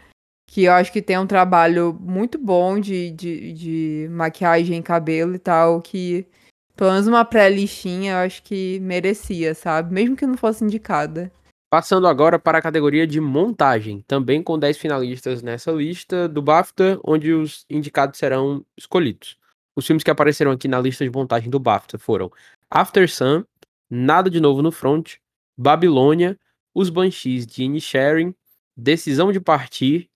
[0.48, 5.38] Que eu acho que tem um trabalho muito bom de, de, de maquiagem, cabelo e
[5.38, 6.27] tal, que
[6.75, 9.92] pelo menos uma pré-listinha eu acho que merecia, sabe?
[9.92, 11.31] Mesmo que não fosse indicada.
[11.73, 17.01] Passando agora para a categoria de montagem, também com 10 finalistas nessa lista do BAFTA,
[17.03, 19.39] onde os indicados serão escolhidos.
[19.75, 22.31] Os filmes que apareceram aqui na lista de montagem do BAFTA foram
[22.71, 23.45] After Sun,
[23.91, 25.15] Nada de Novo no Front,
[25.57, 26.39] Babilônia,
[26.75, 28.35] Os Banshees de Inisherin,
[28.77, 30.11] Decisão de Partir,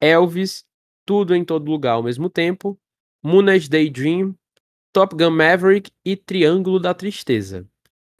[0.00, 0.64] Elvis,
[1.04, 2.80] Tudo em Todo Lugar ao mesmo tempo,
[3.22, 4.34] Moonage Daydream,
[4.90, 7.68] Top Gun Maverick e Triângulo da Tristeza.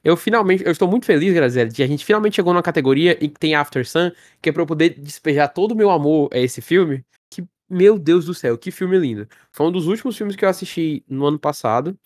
[0.05, 3.31] Eu finalmente, eu estou muito feliz, Graziella, de a gente finalmente chegou numa categoria em
[3.31, 4.11] que tem After Sun,
[4.43, 7.03] que é pra eu poder despejar todo o meu amor a esse filme.
[7.31, 9.27] Que, meu Deus do céu, que filme lindo.
[9.51, 11.99] Foi um dos últimos filmes que eu assisti no ano passado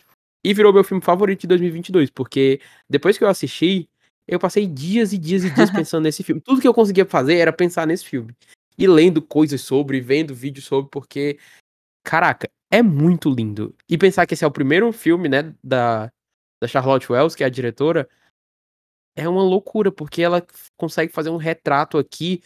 [0.44, 3.90] e virou meu filme favorito de 2022, porque depois que eu assisti,
[4.28, 6.40] eu passei dias e dias e dias pensando nesse filme.
[6.40, 8.32] Tudo que eu conseguia fazer era pensar nesse filme.
[8.78, 11.36] E lendo coisas sobre, vendo vídeos sobre, porque
[12.04, 13.74] caraca, é muito lindo.
[13.88, 16.12] E pensar que esse é o primeiro filme, né, da,
[16.60, 18.08] da Charlotte Wells, que é a diretora,
[19.16, 22.42] é uma loucura, porque ela consegue fazer um retrato aqui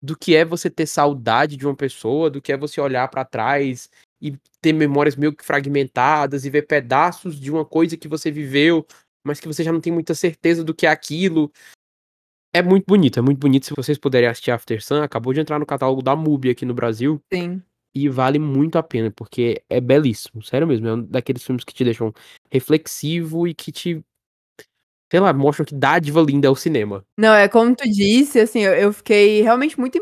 [0.00, 3.24] do que é você ter saudade de uma pessoa, do que é você olhar para
[3.24, 8.30] trás e ter memórias meio que fragmentadas e ver pedaços de uma coisa que você
[8.30, 8.86] viveu,
[9.26, 11.52] mas que você já não tem muita certeza do que é aquilo.
[12.52, 13.66] É muito bonito, é muito bonito.
[13.66, 16.74] Se vocês puderem assistir After Sun, acabou de entrar no catálogo da MUBI aqui no
[16.74, 17.20] Brasil.
[17.32, 17.62] Sim.
[17.94, 20.86] E vale muito a pena, porque é belíssimo, sério mesmo.
[20.86, 22.12] É um daqueles filmes que te deixam
[22.50, 24.04] reflexivo e que te
[25.10, 27.04] sei lá, mostram que dádiva linda é o cinema.
[27.16, 29.98] Não, é como tu disse, assim, eu, eu fiquei realmente muito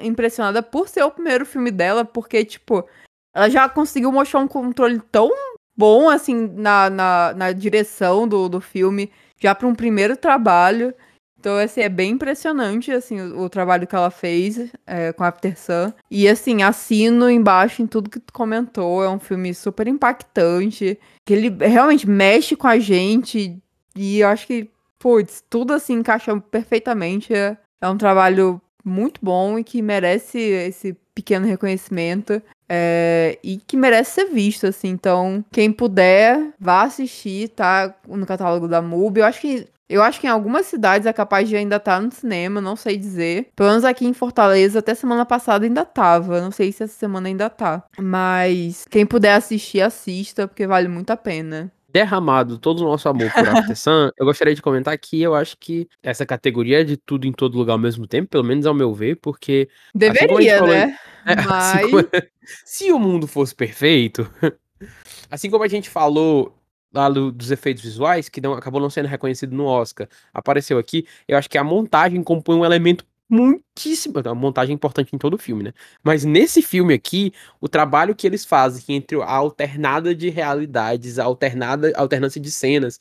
[0.00, 2.84] impressionada por ser o primeiro filme dela, porque, tipo,
[3.32, 5.30] ela já conseguiu mostrar um controle tão
[5.76, 10.92] bom, assim, na, na, na direção do, do filme, já para um primeiro trabalho.
[11.38, 15.56] Então, assim, é bem impressionante, assim, o, o trabalho que ela fez é, com After
[15.58, 15.92] Sun.
[16.10, 19.04] E, assim, assino embaixo em tudo que tu comentou.
[19.04, 23.60] É um filme super impactante, que ele realmente mexe com a gente
[23.98, 27.34] e eu acho que, putz, tudo assim encaixa perfeitamente.
[27.34, 32.40] É, é um trabalho muito bom e que merece esse pequeno reconhecimento.
[32.68, 34.88] É, e que merece ser visto, assim.
[34.88, 37.92] Então, quem puder, vá assistir, tá?
[38.06, 39.20] No catálogo da MUBI.
[39.20, 39.66] Eu acho que.
[39.88, 42.76] Eu acho que em algumas cidades é capaz de ainda estar tá no cinema, não
[42.76, 43.48] sei dizer.
[43.56, 46.40] Pelo menos aqui em Fortaleza, até semana passada ainda tava.
[46.40, 47.84] Não sei se essa semana ainda tá.
[47.98, 53.32] Mas quem puder assistir, assista, porque vale muito a pena derramado todo o nosso amor
[53.32, 56.96] por After Sun, eu gostaria de comentar que eu acho que essa categoria é de
[56.96, 59.68] tudo em todo lugar ao mesmo tempo, pelo menos ao meu ver, porque.
[59.88, 60.98] Assim Deveria, assim falou, né?
[61.26, 61.48] É, Mas...
[61.48, 62.04] assim como,
[62.64, 64.30] se o mundo fosse perfeito,
[65.30, 66.57] assim como a gente falou
[66.92, 71.06] lá do, dos efeitos visuais, que não, acabou não sendo reconhecido no Oscar, apareceu aqui,
[71.26, 74.20] eu acho que a montagem compõe um elemento muitíssimo.
[74.20, 75.72] Uma montagem importante em todo o filme, né?
[76.02, 81.24] Mas nesse filme aqui, o trabalho que eles fazem entre a alternada de realidades, a
[81.24, 82.98] alternada, alternância de cenas,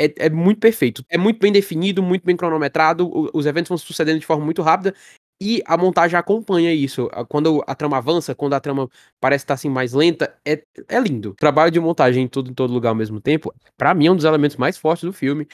[0.00, 1.04] é, é, muito perfeito.
[1.08, 4.94] É muito bem definido, muito bem cronometrado, os eventos vão sucedendo de forma muito rápida.
[5.42, 7.08] E a montagem acompanha isso.
[7.28, 11.34] Quando a trama avança, quando a trama parece estar assim mais lenta, é, é lindo.
[11.34, 14.16] Trabalho de montagem em tudo em todo lugar ao mesmo tempo, para mim é um
[14.16, 15.48] dos elementos mais fortes do filme.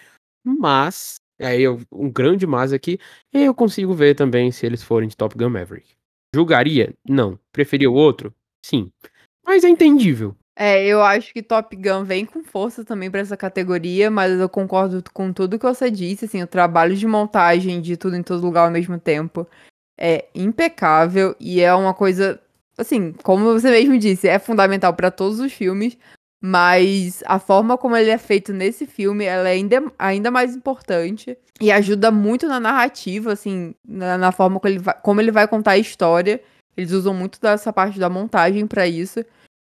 [0.45, 2.99] Mas Aí eu, um grande mas aqui,
[3.33, 5.95] eu consigo ver também se eles forem de Top Gun Maverick.
[6.35, 6.95] Julgaria?
[7.07, 7.39] Não.
[7.53, 8.35] Preferia o outro?
[8.65, 8.91] Sim.
[9.45, 10.35] Mas é entendível.
[10.59, 14.49] É, eu acho que Top Gun vem com força também para essa categoria, mas eu
[14.49, 18.43] concordo com tudo que você disse, assim, o trabalho de montagem de tudo em todo
[18.45, 19.47] lugar ao mesmo tempo
[19.99, 22.41] é impecável e é uma coisa,
[22.77, 25.97] assim, como você mesmo disse, é fundamental para todos os filmes,
[26.41, 31.37] mas a forma como ele é feito nesse filme, ela é ainda, ainda mais importante.
[31.61, 35.49] E ajuda muito na narrativa, assim, na, na forma como ele, vai, como ele vai
[35.49, 36.41] contar a história.
[36.77, 39.25] Eles usam muito dessa parte da montagem para isso.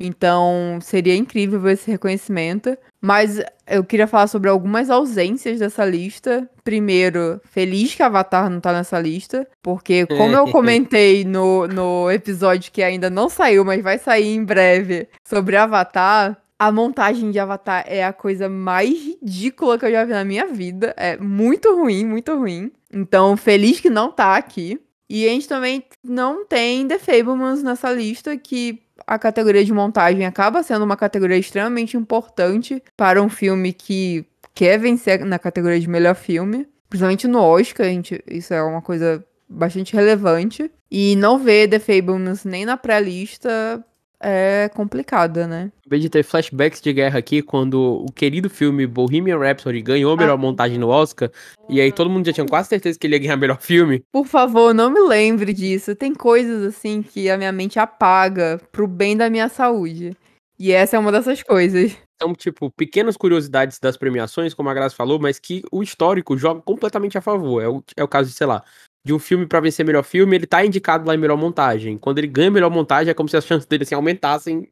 [0.01, 2.75] Então, seria incrível ver esse reconhecimento.
[2.99, 6.49] Mas eu queria falar sobre algumas ausências dessa lista.
[6.63, 9.47] Primeiro, feliz que Avatar não tá nessa lista.
[9.61, 14.43] Porque, como eu comentei no, no episódio que ainda não saiu, mas vai sair em
[14.43, 20.05] breve, sobre Avatar, a montagem de Avatar é a coisa mais ridícula que eu já
[20.05, 20.93] vi na minha vida.
[20.95, 22.71] É muito ruim, muito ruim.
[22.93, 24.79] Então, feliz que não tá aqui.
[25.09, 28.81] E a gente também não tem The Fablemans nessa lista, que
[29.11, 34.79] a categoria de montagem acaba sendo uma categoria extremamente importante para um filme que quer
[34.79, 36.65] vencer na categoria de melhor filme.
[36.89, 40.71] Principalmente no Oscar, gente, isso é uma coisa bastante relevante.
[40.89, 43.83] E não ver The Fablemans nem na pré-lista
[44.21, 45.71] é complicada, né?
[45.81, 50.17] Acabei de ter flashbacks de guerra aqui quando o querido filme Bohemian Rhapsody ganhou a
[50.17, 50.37] melhor ah.
[50.37, 51.31] montagem no Oscar.
[51.67, 54.03] E aí todo mundo já tinha quase certeza que ele ia ganhar melhor filme.
[54.11, 55.95] Por favor, não me lembre disso.
[55.95, 60.15] Tem coisas assim que a minha mente apaga pro bem da minha saúde.
[60.59, 61.97] E essa é uma dessas coisas.
[62.21, 66.61] São, tipo, pequenas curiosidades das premiações, como a Graça falou, mas que o histórico joga
[66.61, 67.63] completamente a favor.
[67.63, 68.63] É o, é o caso de, sei lá,
[69.03, 71.97] de um filme para vencer melhor filme, ele tá indicado lá em melhor montagem.
[71.97, 74.71] Quando ele ganha melhor montagem, é como se as chances dele assim, aumentassem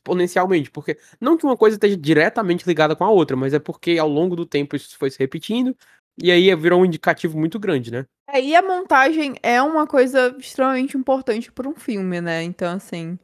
[0.00, 0.70] exponencialmente.
[0.70, 4.08] Porque não que uma coisa esteja diretamente ligada com a outra, mas é porque ao
[4.08, 5.76] longo do tempo isso foi se repetindo.
[6.22, 8.06] E aí virou um indicativo muito grande, né?
[8.28, 12.42] É, e a montagem é uma coisa extremamente importante para um filme, né?
[12.42, 13.18] Então, assim.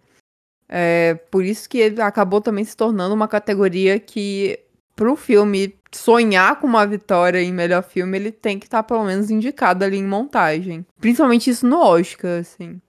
[0.69, 4.59] É por isso que acabou também se tornando uma categoria que
[4.97, 9.05] pro filme sonhar com uma vitória em melhor filme, ele tem que estar tá, pelo
[9.05, 10.85] menos indicado ali em montagem.
[10.99, 12.81] Principalmente isso no Oscar, assim.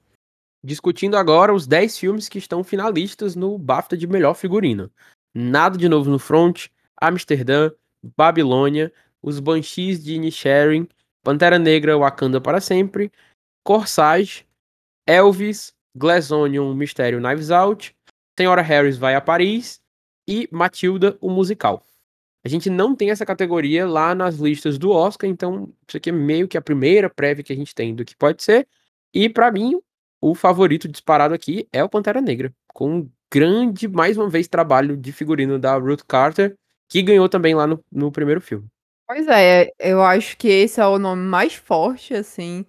[0.63, 4.91] Discutindo agora os 10 filmes que estão finalistas no BAFTA de melhor figurino.
[5.35, 6.67] Nada de novo no front,
[6.99, 7.71] Amsterdã,
[8.17, 8.91] Babilônia,
[9.21, 10.87] Os Banshees de Inisherin,
[11.23, 13.11] Pantera Negra, Wakanda para sempre,
[13.63, 14.45] Corsage,
[15.05, 17.95] Elvis, Glass Onion, Mistério Knives Out,
[18.37, 19.79] Senhora Harris vai a Paris
[20.27, 21.83] e Matilda, o musical.
[22.45, 26.13] A gente não tem essa categoria lá nas listas do Oscar, então isso aqui é
[26.13, 28.67] meio que a primeira prévia que a gente tem do que pode ser.
[29.13, 29.79] E para mim,
[30.21, 34.95] o favorito disparado aqui é o Pantera Negra, com um grande, mais uma vez, trabalho
[34.95, 36.55] de figurino da Ruth Carter,
[36.89, 38.67] que ganhou também lá no, no primeiro filme.
[39.05, 42.65] Pois é, eu acho que esse é o nome mais forte, assim,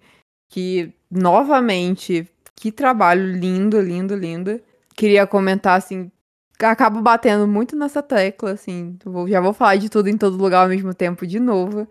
[0.49, 4.61] que novamente, que trabalho lindo, lindo, lindo.
[4.95, 6.11] Queria comentar, assim,
[6.61, 10.69] acabo batendo muito nessa tecla, assim, já vou falar de tudo em todo lugar ao
[10.69, 11.87] mesmo tempo de novo.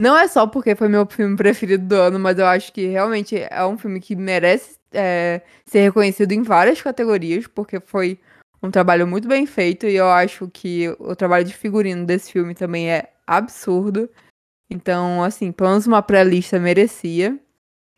[0.00, 3.36] Não é só porque foi meu filme preferido do ano, mas eu acho que realmente
[3.36, 8.18] é um filme que merece é, ser reconhecido em várias categorias, porque foi
[8.62, 12.54] um trabalho muito bem feito e eu acho que o trabalho de figurino desse filme
[12.54, 14.08] também é absurdo.
[14.70, 17.38] Então, assim, pelo menos uma pré-lista merecia.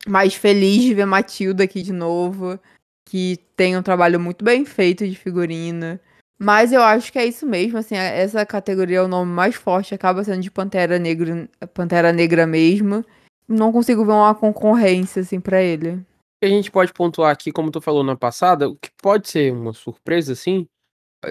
[0.07, 2.59] Mas feliz de ver Matilda aqui de novo,
[3.07, 5.99] que tem um trabalho muito bem feito de figurino.
[6.39, 9.95] Mas eu acho que é isso mesmo, assim, essa categoria é o nome mais forte,
[9.95, 13.05] acaba sendo de Pantera Negra, Pantera Negra mesmo.
[13.47, 16.05] Não consigo ver uma concorrência, assim, para ele.
[16.43, 19.73] A gente pode pontuar aqui, como tu falou na passada, o que pode ser uma
[19.73, 20.67] surpresa, assim,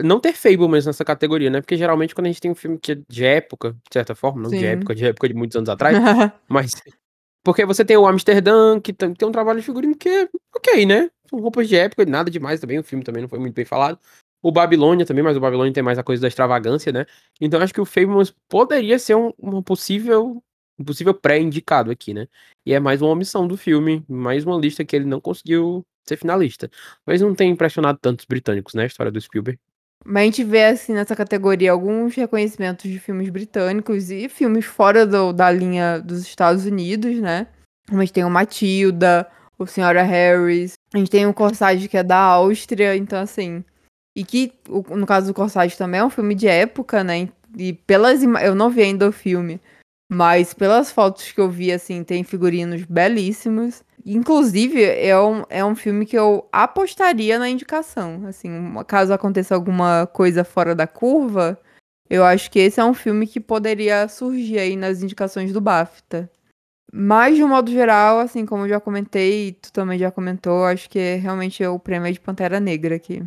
[0.02, 1.62] não ter Fablemans nessa categoria, né?
[1.62, 4.42] Porque geralmente quando a gente tem um filme que é de época, de certa forma,
[4.42, 4.58] não Sim.
[4.58, 5.96] de época, de época de muitos anos atrás,
[6.48, 6.72] mas.
[7.44, 10.86] Porque você tem o Amsterdã, que tem, tem um trabalho de figurino que é ok,
[10.86, 11.10] né?
[11.30, 14.00] São roupas de época, nada demais também, o filme também não foi muito bem falado.
[14.44, 17.06] O Babilônia também, mas o Babilônia tem mais a coisa da extravagância, né?
[17.40, 20.44] Então acho que o Fablemans poderia ser um, uma possível,
[20.78, 22.28] um possível pré-indicado aqui, né?
[22.66, 26.18] E é mais uma omissão do filme, mais uma lista que ele não conseguiu ser
[26.18, 26.70] finalista.
[27.08, 28.84] Mas não tem impressionado tantos britânicos, né?
[28.84, 29.58] A história do Spielberg.
[30.06, 35.06] Mas a gente vê, assim, nessa categoria alguns reconhecimentos de filmes britânicos e filmes fora
[35.08, 37.48] do, da linha dos Estados Unidos, né?
[37.90, 39.26] A gente tem o Matilda,
[39.58, 43.64] o Senhora Harris, a gente tem o Corsage, que é da Áustria, então, assim,
[44.15, 44.54] e que,
[44.89, 47.30] no caso do Corsage também é um filme de época, né?
[47.58, 49.60] E pelas eu não vi ainda o filme,
[50.10, 53.84] mas pelas fotos que eu vi, assim, tem figurinos belíssimos.
[54.06, 58.23] Inclusive, é um, é um filme que eu apostaria na indicação.
[58.28, 58.52] Assim,
[58.86, 61.58] caso aconteça alguma coisa fora da curva,
[62.10, 66.30] eu acho que esse é um filme que poderia surgir aí nas indicações do BAFTA.
[66.91, 70.65] Mas, de um modo geral, assim, como eu já comentei, e tu também já comentou,
[70.65, 73.23] acho que é realmente o prêmio de Pantera Negra aqui.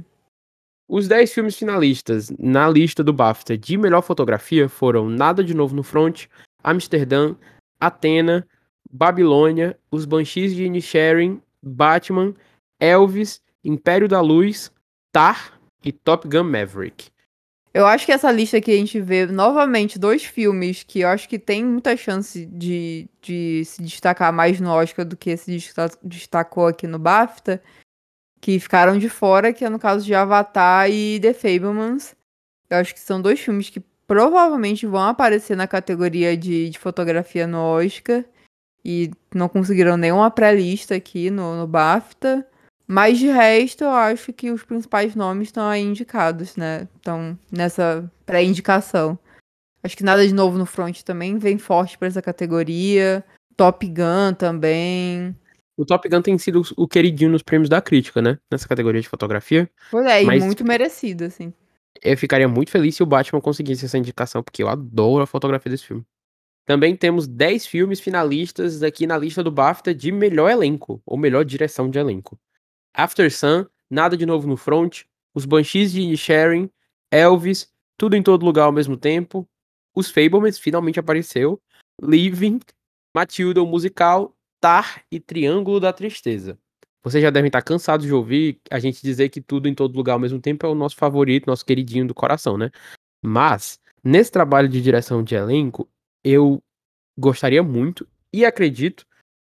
[0.89, 5.75] Os 10 filmes finalistas na lista do BAFTA de melhor fotografia foram Nada de Novo
[5.75, 6.27] no Front,
[6.63, 7.35] Amsterdã,
[7.81, 8.47] Atena,
[8.89, 12.35] Babilônia, Os Banshees de Inisherin, Batman,
[12.79, 14.71] Elvis, Império da Luz,
[15.11, 17.09] Tar e Top Gun Maverick.
[17.75, 21.29] Eu acho que essa lista aqui a gente vê novamente dois filmes que eu acho
[21.29, 25.59] que tem muita chance de, de se destacar mais no Oscar do que se
[26.03, 27.61] destacou aqui no BAFTA,
[28.41, 32.15] que ficaram de fora, que é no caso de Avatar e The Fablemans.
[32.69, 37.47] Eu acho que são dois filmes que provavelmente vão aparecer na categoria de, de fotografia
[37.47, 38.25] no Oscar.
[38.85, 42.47] E não conseguiram nenhuma pré-lista aqui no, no BAFTA.
[42.87, 46.87] Mas de resto, eu acho que os principais nomes estão aí indicados, né?
[46.95, 49.19] Estão nessa pré-indicação.
[49.83, 53.25] Acho que nada de novo no front também vem forte para essa categoria.
[53.57, 55.35] Top Gun também.
[55.77, 58.39] O Top Gun tem sido o queridinho nos prêmios da crítica, né?
[58.51, 59.71] Nessa categoria de fotografia.
[59.91, 60.43] Pois é, Mas...
[60.43, 61.53] e muito merecido, assim.
[62.03, 65.71] Eu ficaria muito feliz se o Batman conseguisse essa indicação, porque eu adoro a fotografia
[65.71, 66.05] desse filme.
[66.65, 71.45] Também temos 10 filmes finalistas aqui na lista do BAFTA de melhor elenco, ou melhor
[71.45, 72.39] direção de elenco.
[72.93, 76.69] After Sun, Nada de Novo no Front, Os Banshees de Sharing,
[77.11, 79.49] Elvis, Tudo em Todo Lugar ao Mesmo Tempo,
[79.95, 81.61] Os Fablemans finalmente apareceu,
[82.03, 82.61] Living,
[83.15, 86.59] Matilda, o musical, Tar e Triângulo da Tristeza.
[87.03, 90.15] Vocês já devem estar cansados de ouvir a gente dizer que tudo em todo lugar
[90.15, 92.71] ao mesmo tempo é o nosso favorito, nosso queridinho do coração, né?
[93.23, 95.89] Mas, nesse trabalho de direção de elenco,
[96.25, 96.61] eu
[97.17, 99.07] gostaria muito e acredito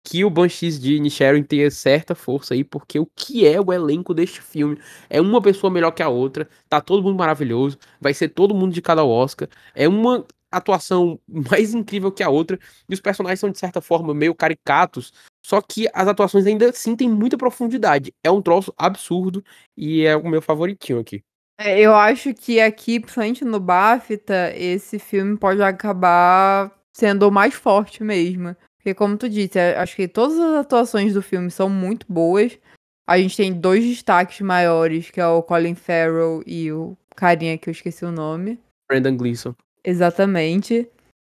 [0.05, 4.13] que o Banshees de Nisharon tenha certa força aí, porque o que é o elenco
[4.13, 4.77] deste filme?
[5.09, 8.71] É uma pessoa melhor que a outra, tá todo mundo maravilhoso, vai ser todo mundo
[8.71, 10.23] de cada Oscar, é uma
[10.57, 12.59] atuação mais incrível que a outra,
[12.89, 15.11] e os personagens são de certa forma meio caricatos,
[15.45, 18.13] só que as atuações ainda assim têm muita profundidade.
[18.23, 19.43] É um troço absurdo
[19.77, 21.23] e é o meu favoritinho aqui.
[21.57, 27.53] É, eu acho que aqui, principalmente no BAFTA, esse filme pode acabar sendo o mais
[27.53, 28.55] forte mesmo.
[28.77, 32.59] Porque, como tu disse, é, acho que todas as atuações do filme são muito boas.
[33.07, 37.69] A gente tem dois destaques maiores, que é o Colin Farrell e o carinha que
[37.69, 38.59] eu esqueci o nome.
[38.89, 39.55] Brendan Gleeson.
[39.85, 40.89] Exatamente.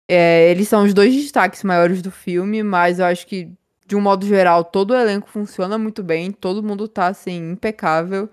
[0.09, 3.51] É, eles são os dois destaques maiores do filme, mas eu acho que
[3.85, 8.29] de um modo geral, todo o elenco funciona muito bem, todo mundo tá, assim, impecável.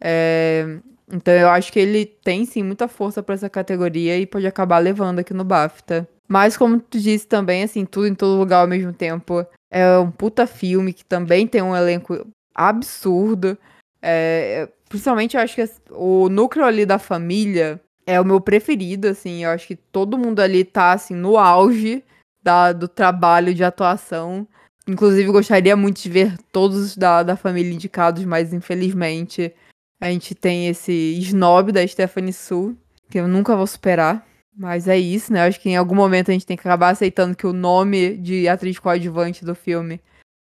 [0.00, 0.78] É...
[1.10, 4.78] Então eu acho que ele tem sim muita força para essa categoria e pode acabar
[4.78, 6.06] levando aqui no BAFTA.
[6.28, 9.46] Mas como tu disse também, assim, tudo em todo lugar ao mesmo tempo.
[9.70, 13.56] É um puta filme que também tem um elenco absurdo.
[14.02, 19.44] É, principalmente eu acho que o núcleo ali da família é o meu preferido, assim.
[19.44, 22.02] Eu acho que todo mundo ali tá, assim, no auge
[22.42, 24.48] da, do trabalho de atuação.
[24.88, 29.54] Inclusive, gostaria muito de ver todos da, da família indicados, mas infelizmente
[30.00, 32.74] a gente tem esse snob da Stephanie Su,
[33.10, 34.26] que eu nunca vou superar.
[34.56, 35.46] Mas é isso, né?
[35.46, 38.48] Acho que em algum momento a gente tem que acabar aceitando que o nome de
[38.48, 40.00] atriz coadjuvante do filme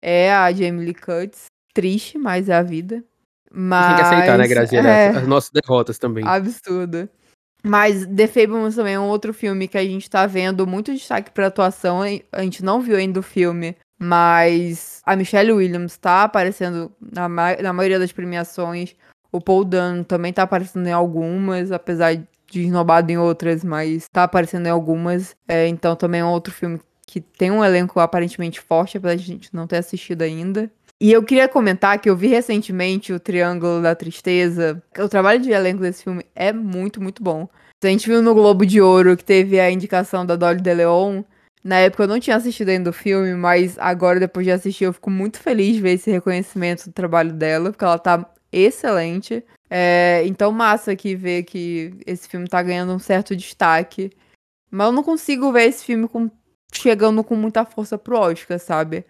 [0.02, 1.44] é a Jamie Lee Curtis.
[1.74, 3.04] Triste, mas é a vida.
[3.52, 3.86] Mas...
[3.86, 4.88] Tem que aceitar, né, Graziela?
[4.88, 5.08] É...
[5.10, 6.26] As nossas derrotas também.
[6.26, 7.08] Absurdo.
[7.62, 11.30] Mas The Fablemans também é um outro filme que a gente tá vendo muito destaque
[11.30, 12.00] pra atuação.
[12.32, 17.54] A gente não viu ainda o filme, mas a Michelle Williams tá aparecendo na, ma
[17.56, 18.96] na maioria das premiações.
[19.30, 22.26] O Paul Dano também tá aparecendo em algumas, apesar de
[22.62, 25.36] esnobado em outras, mas tá aparecendo em algumas.
[25.46, 29.22] É, então também é um outro filme que tem um elenco aparentemente forte, apesar de
[29.22, 30.70] a gente não ter assistido ainda.
[31.02, 34.82] E eu queria comentar que eu vi recentemente o Triângulo da Tristeza.
[34.98, 37.48] O trabalho de elenco desse filme é muito, muito bom.
[37.82, 41.22] A gente viu no Globo de Ouro que teve a indicação da Dolly de Leon.
[41.64, 44.92] Na época eu não tinha assistido ainda o filme, mas agora, depois de assistir, eu
[44.92, 49.42] fico muito feliz de ver esse reconhecimento do trabalho dela, porque ela tá excelente.
[49.70, 54.10] É, então, massa aqui ver que esse filme tá ganhando um certo destaque.
[54.70, 56.30] Mas eu não consigo ver esse filme com,
[56.74, 59.06] chegando com muita força pro Oscar, sabe?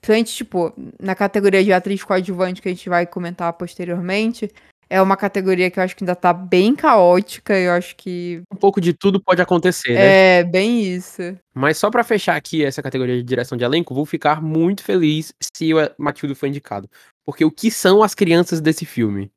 [0.00, 4.50] Principalmente, tipo, na categoria de atriz coadjuvante que a gente vai comentar posteriormente,
[4.90, 7.56] é uma categoria que eu acho que ainda tá bem caótica.
[7.56, 8.42] Eu acho que.
[8.52, 10.40] Um pouco de tudo pode acontecer, né?
[10.40, 11.22] É, bem isso.
[11.54, 15.32] Mas só para fechar aqui essa categoria de direção de elenco, vou ficar muito feliz
[15.40, 16.90] se o Matilda for indicado.
[17.24, 19.30] Porque o que são as crianças desse filme?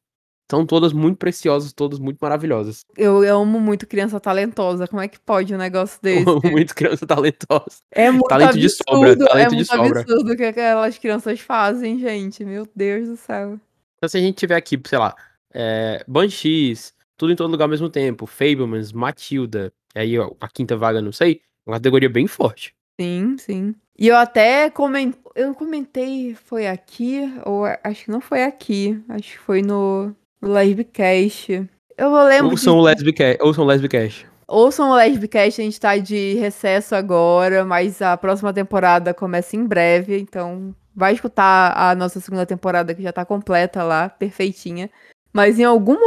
[0.53, 2.85] São todas muito preciosas, todas muito maravilhosas.
[2.95, 4.87] Eu, eu amo muito criança talentosa.
[4.87, 6.23] Como é que pode um negócio desse?
[6.23, 7.77] Eu amo muito criança talentosa.
[7.91, 11.39] É muito talento absurdo, de sobra, talento é muito de absurdo o que aquelas crianças
[11.39, 12.45] fazem, gente.
[12.45, 13.59] Meu Deus do céu.
[13.97, 15.15] Então se a gente tiver aqui, sei lá,
[15.51, 20.77] é, Banshees, tudo em todo lugar ao mesmo tempo, Fablemans, Matilda, aí ó, a quinta
[20.77, 22.75] vaga, não sei, uma categoria bem forte.
[23.01, 23.75] Sim, sim.
[23.97, 29.31] E eu até comentei, eu comentei, foi aqui, ou acho que não foi aqui, acho
[29.31, 30.15] que foi no
[30.47, 31.69] Lesbicast.
[31.97, 32.79] Eu lembro Ouçam de...
[32.79, 34.27] o Lesbicast, ouçam o Lesbicast.
[34.47, 39.65] Ouçam o Lesbicast, a gente tá de recesso agora, mas a próxima temporada começa em
[39.65, 44.89] breve, então vai escutar a nossa segunda temporada que já tá completa lá, perfeitinha.
[45.33, 45.97] Mas em algum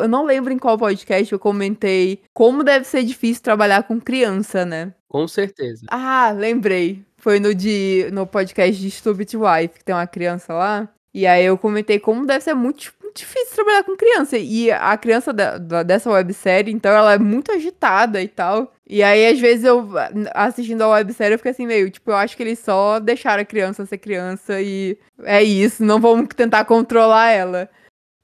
[0.00, 4.64] eu não lembro em qual podcast eu comentei como deve ser difícil trabalhar com criança,
[4.64, 4.94] né?
[5.08, 5.84] Com certeza.
[5.90, 7.04] Ah, lembrei.
[7.16, 10.88] Foi no de no podcast de Stupid Wife, que tem uma criança lá.
[11.16, 14.36] E aí eu comentei como deve ser muito, difícil trabalhar com criança.
[14.36, 18.74] E a criança da, da, dessa websérie, então, ela é muito agitada e tal.
[18.86, 19.88] E aí, às vezes, eu
[20.34, 23.46] assistindo a websérie, eu fico assim, meio, tipo, eu acho que eles só deixaram a
[23.46, 27.70] criança ser criança e é isso, não vamos tentar controlar ela.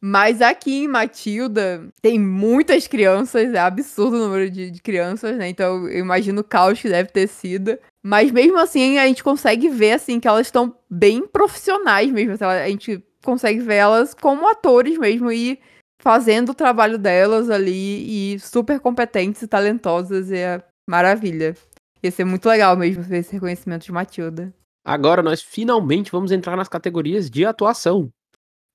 [0.05, 5.49] Mas aqui em Matilda tem muitas crianças, é absurdo o número de, de, crianças, né?
[5.49, 7.79] Então eu imagino o caos que deve ter sido.
[8.03, 12.35] Mas mesmo assim a gente consegue ver assim que elas estão bem profissionais mesmo.
[12.45, 15.61] A gente consegue ver elas como atores mesmo e
[16.03, 20.33] fazendo o trabalho delas ali e super competentes e talentosas.
[20.33, 21.55] É maravilha.
[22.03, 24.53] Ia ser muito legal mesmo ver esse reconhecimento de Matilda.
[24.85, 28.11] Agora nós finalmente vamos entrar nas categorias de atuação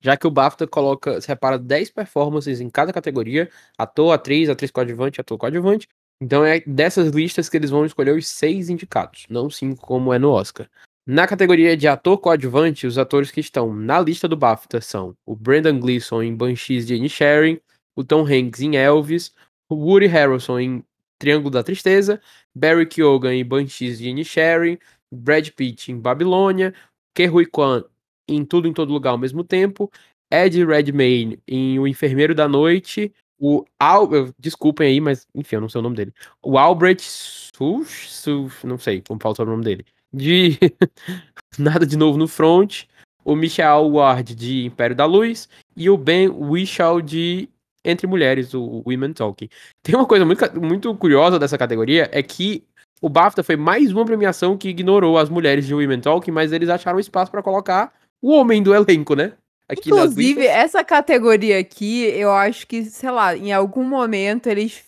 [0.00, 5.20] já que o BAFTA coloca, separa 10 performances em cada categoria, ator, atriz, atriz coadjuvante,
[5.20, 5.88] ator coadjuvante.
[6.20, 10.18] Então é dessas listas que eles vão escolher os seis indicados, não cinco como é
[10.18, 10.68] no Oscar.
[11.06, 15.34] Na categoria de ator coadjuvante, os atores que estão na lista do BAFTA são o
[15.34, 17.60] Brendan Gleeson em Banshees de Inisherin,
[17.96, 19.32] o Tom Hanks em Elvis,
[19.68, 20.84] o Woody Harrelson em
[21.18, 22.20] Triângulo da Tristeza,
[22.54, 24.78] Barry Keoghan em Banshees de Inisherin,
[25.10, 26.74] Brad Pitt em Babilônia,
[27.14, 27.84] Ke Huy Quan
[28.28, 29.90] em Tudo em Todo Lugar ao mesmo tempo,
[30.30, 34.08] Ed Redmayne em O Enfermeiro da Noite, o Al...
[34.38, 36.12] Desculpem aí, mas enfim, eu não sei o nome dele.
[36.42, 39.84] O Albrecht Sush, Sush não sei como fala o nome dele.
[40.12, 40.58] De
[41.58, 42.84] Nada de Novo no Front,
[43.24, 47.48] o Michel Ward de Império da Luz e o Ben Whishaw de
[47.84, 49.48] Entre Mulheres, o Women Talking.
[49.82, 52.64] Tem uma coisa muito, muito curiosa dessa categoria, é que
[53.00, 56.68] o BAFTA foi mais uma premiação que ignorou as mulheres de Women Talking, mas eles
[56.68, 57.92] acharam espaço para colocar
[58.22, 59.32] o homem do elenco, né?
[59.68, 64.82] Aqui Inclusive, essa categoria aqui, eu acho que, sei lá, em algum momento eles.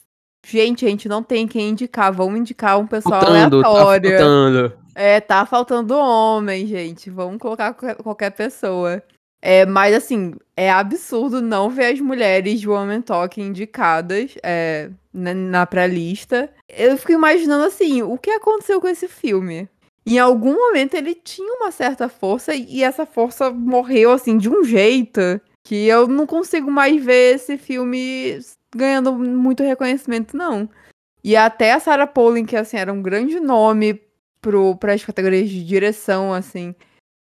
[0.46, 2.10] Gente, a gente não tem quem indicar.
[2.10, 4.10] Vamos indicar um pessoal faltando, tá aleatório.
[4.10, 4.72] Tá faltando.
[4.94, 7.10] É, tá faltando homem, gente.
[7.10, 9.02] Vamos colocar qualquer, qualquer pessoa.
[9.42, 15.34] É, mas assim, é absurdo não ver as mulheres de Woman Talk indicadas é, na,
[15.34, 16.50] na pré-lista.
[16.68, 19.68] Eu fico imaginando assim, o que aconteceu com esse filme?
[20.06, 24.64] Em algum momento ele tinha uma certa força e essa força morreu assim de um
[24.64, 25.20] jeito
[25.62, 28.40] que eu não consigo mais ver esse filme
[28.74, 30.68] ganhando muito reconhecimento, não.
[31.22, 34.00] E até a Sarah Pollin, que assim, era um grande nome
[34.78, 36.74] para as categorias de direção, assim,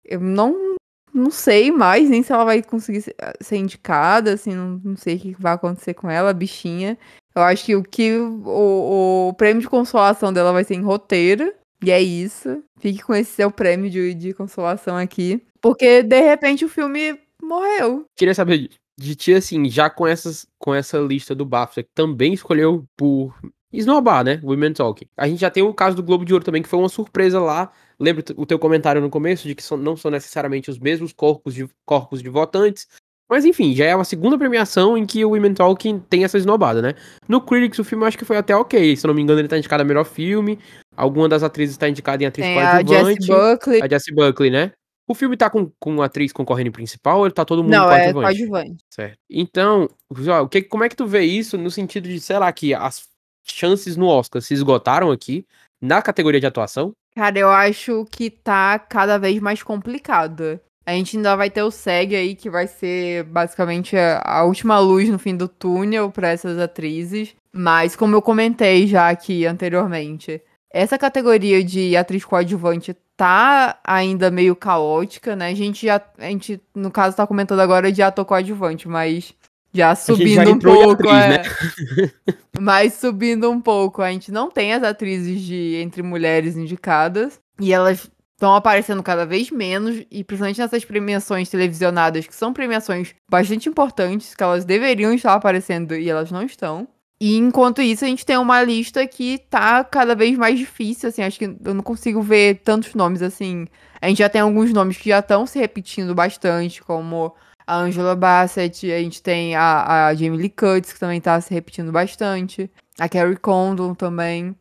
[0.04, 0.76] eu não
[1.14, 5.16] não sei mais nem se ela vai conseguir ser, ser indicada, assim, não, não, sei
[5.16, 6.98] o que vai acontecer com ela, bichinha.
[7.34, 11.54] Eu acho que o que o, o, prêmio de consolação dela vai ser em roteiro.
[11.86, 12.64] E é isso.
[12.80, 15.40] Fique com esse seu prêmio de, de consolação aqui.
[15.60, 18.06] Porque, de repente, o filme morreu.
[18.16, 22.32] Queria saber de ti, assim, já com, essas, com essa lista do BAFTA, que também
[22.32, 23.38] escolheu por
[23.72, 24.40] esnobar, né?
[24.42, 25.06] Women Talking.
[25.16, 27.38] A gente já tem o caso do Globo de Ouro também, que foi uma surpresa
[27.38, 27.70] lá.
[28.00, 31.68] Lembra o teu comentário no começo de que não são necessariamente os mesmos corpos de,
[31.84, 32.88] corpos de votantes.
[33.28, 36.80] Mas enfim, já é a segunda premiação em que o Women Talking tem essa esnobada,
[36.80, 36.94] né?
[37.28, 38.96] No Critics, o filme eu acho que foi até ok.
[38.96, 40.58] Se eu não me engano, ele tá indicado a melhor filme.
[40.96, 42.94] Alguma das atrizes está indicada em atriz coadjuvante.
[42.94, 43.82] A Jessie Buckley.
[43.82, 44.72] A Jessie Buckley, né?
[45.08, 47.84] O filme tá com, com atriz concorrendo em principal ou ele tá todo mundo Não,
[47.84, 48.18] coadjuvante?
[48.18, 48.84] é coadjuvante.
[48.92, 49.18] Certo.
[49.30, 52.74] Então, o que, como é que tu vê isso no sentido de, sei lá, que
[52.74, 53.08] as
[53.44, 55.44] chances no Oscar se esgotaram aqui
[55.80, 56.92] na categoria de atuação?
[57.14, 60.60] Cara, eu acho que tá cada vez mais complicado.
[60.86, 65.08] A gente ainda vai ter o SEG aí, que vai ser basicamente a, última luz
[65.08, 67.34] no fim do túnel para essas atrizes.
[67.52, 74.54] Mas, como eu comentei já aqui anteriormente, essa categoria de atriz coadjuvante tá ainda meio
[74.54, 75.48] caótica, né?
[75.48, 79.34] A gente já, a gente, no caso, tá comentando agora de ator coadjuvante, mas
[79.76, 81.28] já subindo já um pouco, atriz, é.
[81.28, 82.12] Né?
[82.58, 87.72] Mas subindo um pouco, a gente não tem as atrizes de entre mulheres indicadas e
[87.72, 93.68] elas estão aparecendo cada vez menos e principalmente nessas premiações televisionadas que são premiações bastante
[93.68, 96.86] importantes que elas deveriam estar aparecendo e elas não estão.
[97.18, 101.22] E enquanto isso, a gente tem uma lista que tá cada vez mais difícil, assim,
[101.22, 103.66] acho que eu não consigo ver tantos nomes assim.
[104.02, 107.34] A gente já tem alguns nomes que já estão se repetindo bastante, como
[107.66, 111.54] a Angela Bassett, a gente tem a, a Jamie Lee Curtis, que também tá se
[111.54, 114.54] repetindo bastante, a Carrie Condon também.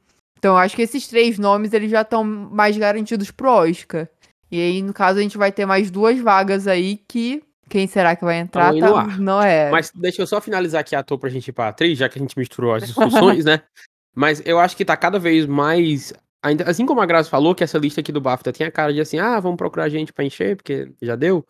[0.45, 4.07] Então, acho que esses três nomes eles já estão mais garantidos pro Oscar.
[4.51, 8.15] E aí, no caso, a gente vai ter mais duas vagas aí que quem será
[8.15, 8.71] que vai entrar?
[8.79, 9.71] Tá, não é.
[9.71, 12.19] Mas deixa eu só finalizar aqui a ator pra gente ir pra atriz, já que
[12.19, 13.63] a gente misturou as discussões, né?
[14.13, 16.13] Mas eu acho que tá cada vez mais.
[16.43, 18.93] Ainda, assim como a Graça falou, que essa lista aqui do BAFTA tem a cara
[18.93, 21.43] de assim, ah, vamos procurar gente pra encher, porque já deu.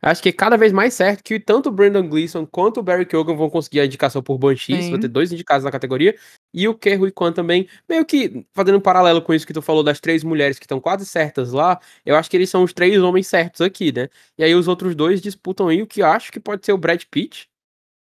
[0.00, 3.04] Acho que é cada vez mais certo que tanto o Brandon Gleeson quanto o Barry
[3.04, 6.16] Keoghan vão conseguir a indicação por Banshees, vai ter dois indicados na categoria,
[6.54, 9.82] e o Kerry Kwan também, meio que fazendo um paralelo com isso que tu falou
[9.82, 12.96] das três mulheres que estão quase certas lá, eu acho que eles são os três
[13.02, 14.08] homens certos aqui, né?
[14.38, 17.02] E aí os outros dois disputam aí o que acho que pode ser o Brad
[17.10, 17.48] Pitt,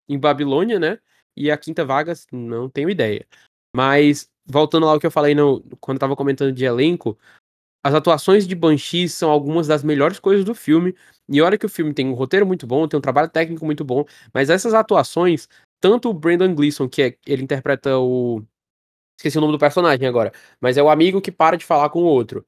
[0.09, 0.99] em Babilônia, né?
[1.37, 3.27] E a quinta vaga, não tenho ideia.
[3.75, 7.19] Mas, voltando lá ao que eu falei no, quando eu tava comentando de elenco,
[7.83, 10.95] as atuações de Banshees são algumas das melhores coisas do filme.
[11.29, 13.85] E olha que o filme tem um roteiro muito bom, tem um trabalho técnico muito
[13.85, 15.49] bom, mas essas atuações,
[15.81, 18.43] tanto o Brandon Gleeson, que é, ele interpreta o.
[19.19, 22.03] Esqueci o nome do personagem agora, mas é o amigo que para de falar com
[22.03, 22.45] o outro.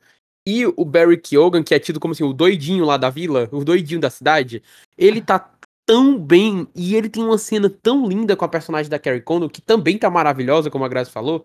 [0.47, 3.65] E o Barry Keoghan, que é tido como assim, o doidinho lá da vila, o
[3.65, 4.63] doidinho da cidade,
[4.97, 5.51] ele tá
[5.87, 9.49] tão bem e ele tem uma cena tão linda com a personagem da Carrie Condon,
[9.49, 11.45] que também tá maravilhosa, como a Graça falou,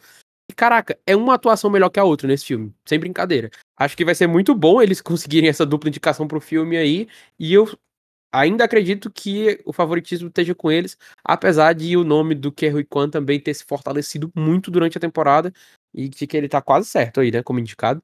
[0.54, 3.50] caraca, é uma atuação melhor que a outra nesse filme, sem brincadeira.
[3.78, 7.08] Acho que vai ser muito bom eles conseguirem essa dupla indicação pro filme aí,
[7.40, 7.68] e eu
[8.32, 13.10] ainda acredito que o favoritismo esteja com eles, apesar de o nome do Kerry Kwan
[13.10, 15.54] também ter se fortalecido muito durante a temporada,
[15.94, 18.02] e de que ele tá quase certo aí, né, como indicado.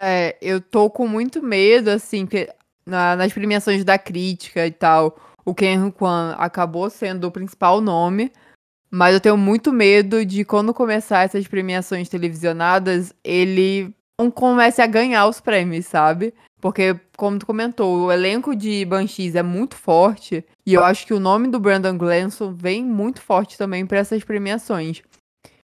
[0.00, 2.48] É, eu tô com muito medo, assim, que
[2.86, 8.32] na, nas premiações da crítica e tal, o Ken Kwan acabou sendo o principal nome,
[8.92, 14.86] mas eu tenho muito medo de quando começar essas premiações televisionadas, ele não comece a
[14.86, 16.34] ganhar os prêmios, sabe?
[16.60, 20.44] Porque, como tu comentou, o elenco de Banshees é muito forte.
[20.66, 24.22] E eu acho que o nome do Brandon Glanson vem muito forte também para essas
[24.22, 25.02] premiações.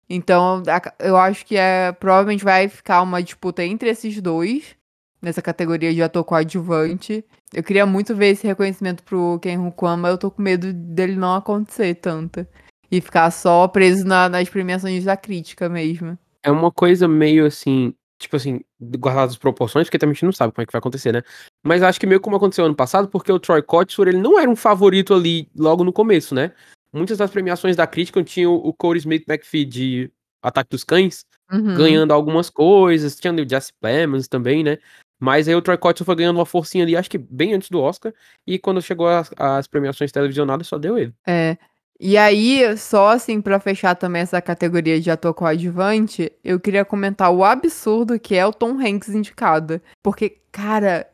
[0.09, 0.62] Então,
[1.01, 4.77] eu acho que é, provavelmente vai ficar uma disputa entre esses dois,
[5.21, 7.25] nessa categoria de ator coadjuvante.
[7.53, 9.59] Eu queria muito ver esse reconhecimento pro Ken
[9.99, 12.47] mas eu tô com medo dele não acontecer tanto.
[12.91, 16.18] E ficar só preso na, nas premiações da crítica mesmo.
[16.43, 20.32] É uma coisa meio assim, tipo assim, guardadas as proporções, porque também a gente não
[20.32, 21.22] sabe como é que vai acontecer, né?
[21.64, 24.49] Mas acho que meio como aconteceu ano passado, porque o Troy Kotsur, ele não era
[24.49, 26.53] um favorito ali logo no começo, né?
[26.93, 30.11] Muitas das premiações da crítica tinham o Corey Smith McPhee de
[30.43, 31.74] Ataque dos Cães, uhum.
[31.74, 34.78] ganhando algumas coisas, tinha o Jesse Plemons também, né?
[35.18, 37.80] Mas aí o Troy Kotsur foi ganhando uma forcinha ali, acho que bem antes do
[37.80, 38.12] Oscar,
[38.47, 41.12] e quando chegou as premiações televisionadas, só deu ele.
[41.26, 41.57] É.
[41.99, 47.30] E aí, só assim, pra fechar também essa categoria de ator coadjuvante, eu queria comentar
[47.30, 49.80] o absurdo que é o Tom Hanks indicado.
[50.03, 51.09] Porque, cara,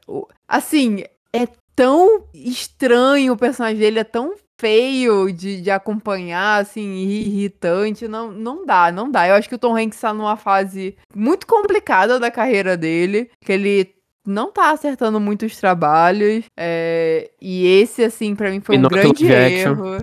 [0.49, 8.07] assim, é tão estranho o personagem dele, é tão feio de, de acompanhar, assim, irritante.
[8.07, 9.27] Não, não dá, não dá.
[9.27, 13.53] Eu acho que o Tom Hanks tá numa fase muito complicada da carreira dele, que
[13.53, 16.45] ele não tá acertando muitos trabalhos.
[16.57, 19.99] É, e esse, assim, para mim foi um grande erro.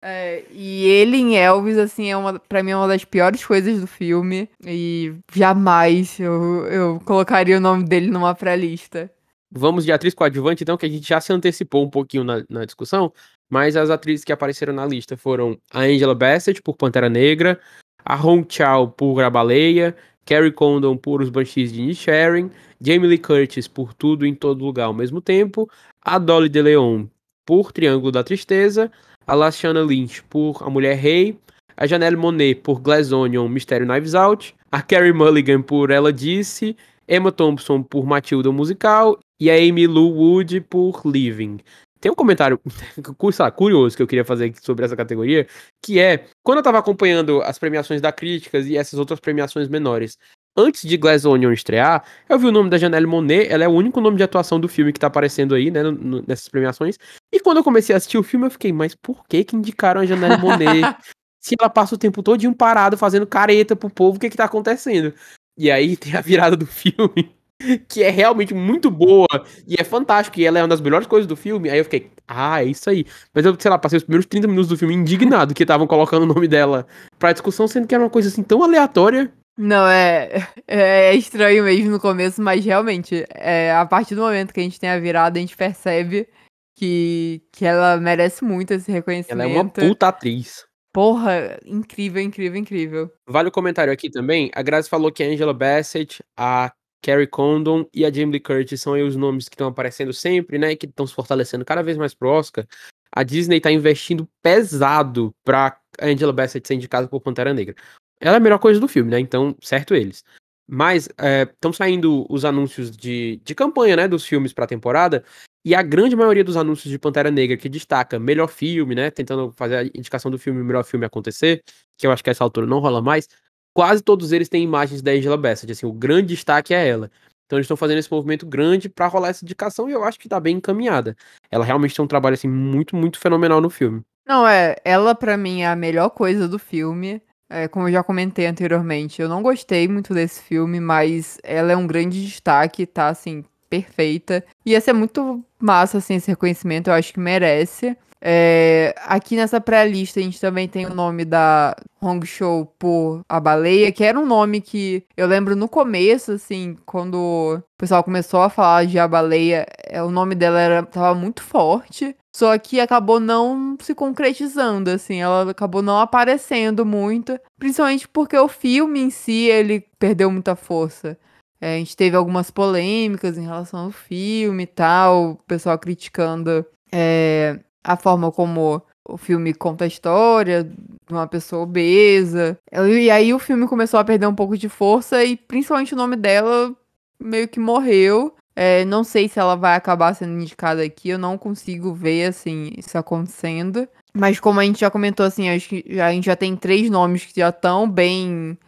[0.00, 3.80] É, e ele em Elvis, assim, é uma, pra mim é uma das piores coisas
[3.80, 4.48] do filme.
[4.64, 9.10] E jamais eu, eu colocaria o nome dele numa pré-lista.
[9.50, 12.64] Vamos de atriz coadjuvante, então, que a gente já se antecipou um pouquinho na, na
[12.64, 13.12] discussão.
[13.50, 17.58] Mas as atrizes que apareceram na lista foram a Angela Bassett, por Pantera Negra,
[18.04, 19.96] a Hong Chao, por A Baleia,
[20.26, 24.84] Carrie Condon, por Os Banshees de Sharing, Jamie Lee Curtis, por Tudo em Todo Lugar
[24.84, 25.68] ao mesmo tempo,
[26.02, 27.06] a Dolly DeLeon,
[27.46, 28.92] por Triângulo da Tristeza,
[29.28, 31.38] a Lashana Lynch por A Mulher Rei,
[31.76, 36.74] a Janelle Monet por Glass Onion, Mistério Knives Out, a Carrie Mulligan por Ela Disse,
[37.06, 41.58] Emma Thompson por Matilda Musical e a Amy Lou Wood por Living.
[42.00, 42.58] Tem um comentário
[43.54, 45.46] curioso que eu queria fazer sobre essa categoria,
[45.84, 50.16] que é, quando eu tava acompanhando as premiações da Críticas e essas outras premiações menores,
[50.58, 53.70] antes de Glass Onion estrear, eu vi o nome da Janelle Monet, ela é o
[53.70, 56.98] único nome de atuação do filme que tá aparecendo aí, né, no, nessas premiações.
[57.32, 60.00] E quando eu comecei a assistir o filme, eu fiquei, mas por que que indicaram
[60.00, 60.82] a Janelle Monet?
[61.40, 64.44] Se ela passa o tempo todinho parado, fazendo careta pro povo, o que que tá
[64.44, 65.14] acontecendo?
[65.56, 67.32] E aí tem a virada do filme,
[67.88, 69.28] que é realmente muito boa,
[69.66, 71.70] e é fantástico, e ela é uma das melhores coisas do filme.
[71.70, 73.06] Aí eu fiquei, ah, é isso aí.
[73.32, 76.24] Mas eu, sei lá, passei os primeiros 30 minutos do filme indignado que estavam colocando
[76.24, 76.86] o nome dela
[77.18, 79.32] pra discussão, sendo que era uma coisa assim tão aleatória.
[79.58, 84.60] Não, é, é estranho mesmo no começo, mas realmente, é, a partir do momento que
[84.60, 86.28] a gente tem a virada, a gente percebe
[86.76, 89.42] que, que ela merece muito esse reconhecimento.
[89.42, 90.64] Ela é uma puta atriz.
[90.92, 93.12] Porra, incrível, incrível, incrível.
[93.28, 94.50] Vale o comentário aqui também.
[94.54, 98.80] A Grazi falou que a Angela Bassett, a Carrie Condon e a Jamie Lee Curtis
[98.80, 100.72] são aí os nomes que estão aparecendo sempre, né?
[100.72, 102.66] E que estão se fortalecendo cada vez mais pro Oscar.
[103.12, 107.74] A Disney tá investindo pesado pra Angela Bassett ser indicada por Pantera Negra
[108.20, 109.20] ela é a melhor coisa do filme, né?
[109.20, 110.24] Então, certo eles.
[110.66, 115.24] Mas estão é, saindo os anúncios de, de campanha, né, dos filmes para a temporada,
[115.64, 119.52] e a grande maioria dos anúncios de Pantera Negra que destaca melhor filme, né, tentando
[119.52, 121.62] fazer a indicação do filme melhor filme acontecer,
[121.96, 123.28] que eu acho que a essa altura não rola mais,
[123.74, 127.10] quase todos eles têm imagens da Angela Bassett, assim, o grande destaque é ela.
[127.46, 130.28] Então eles estão fazendo esse movimento grande para rolar essa indicação e eu acho que
[130.28, 131.16] tá bem encaminhada.
[131.50, 134.02] Ela realmente tem um trabalho assim muito, muito fenomenal no filme.
[134.26, 137.22] Não, é, ela para mim é a melhor coisa do filme.
[137.50, 141.76] É, como eu já comentei anteriormente, eu não gostei muito desse filme, mas ela é
[141.76, 144.44] um grande destaque, tá, assim, perfeita.
[144.66, 147.96] Ia ser muito massa, assim, esse reconhecimento, eu acho que merece.
[148.20, 153.38] É, aqui nessa pré-lista a gente também tem o nome da Hong Show por A
[153.38, 158.40] Baleia, que era um nome que eu lembro no começo, assim, quando o pessoal começou
[158.40, 162.16] a falar de A Baleia, é, o nome dela era, tava muito forte.
[162.38, 168.46] Só que acabou não se concretizando, assim, ela acabou não aparecendo muito, principalmente porque o
[168.46, 171.18] filme em si, ele perdeu muita força.
[171.60, 176.64] É, a gente teve algumas polêmicas em relação ao filme e tal, o pessoal criticando
[176.92, 182.56] é, a forma como o filme conta a história de uma pessoa obesa.
[182.70, 186.14] E aí o filme começou a perder um pouco de força e principalmente o nome
[186.14, 186.72] dela
[187.20, 188.32] meio que morreu.
[188.60, 192.72] É, não sei se ela vai acabar sendo indicada aqui, eu não consigo ver, assim,
[192.76, 193.88] isso acontecendo.
[194.12, 197.24] Mas como a gente já comentou, assim, acho que a gente já tem três nomes
[197.24, 198.58] que já estão bem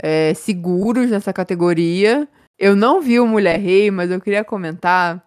[0.00, 2.28] é, seguros nessa categoria.
[2.56, 5.20] Eu não vi o Mulher Rei, mas eu queria comentar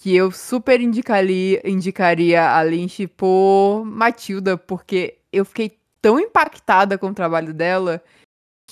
[0.00, 7.08] que eu super indicaria, indicaria a Lynch por Matilda, porque eu fiquei tão impactada com
[7.08, 8.02] o trabalho dela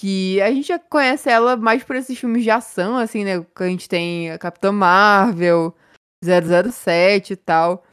[0.00, 3.44] que a gente já conhece ela mais por esses filmes de ação, assim, né?
[3.54, 5.76] Que a gente tem a Capitã Marvel,
[6.24, 7.84] 007 e tal.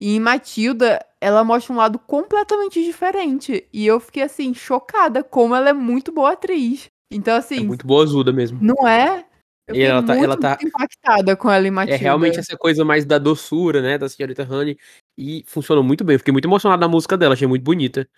[0.00, 3.66] E em Matilda, ela mostra um lado completamente diferente.
[3.72, 6.86] E eu fiquei, assim, chocada como ela é muito boa atriz.
[7.12, 7.58] Então, assim.
[7.58, 8.60] É muito boa azuda mesmo.
[8.62, 9.24] Não é?
[9.66, 11.96] Eu e ela tá, muito, ela tá impactada com ela em Matilda.
[11.96, 14.78] É realmente essa coisa mais da doçura, né, da senhorita Honey.
[15.18, 16.14] E funcionou muito bem.
[16.14, 18.08] Eu fiquei muito emocionado na música dela, achei muito bonita.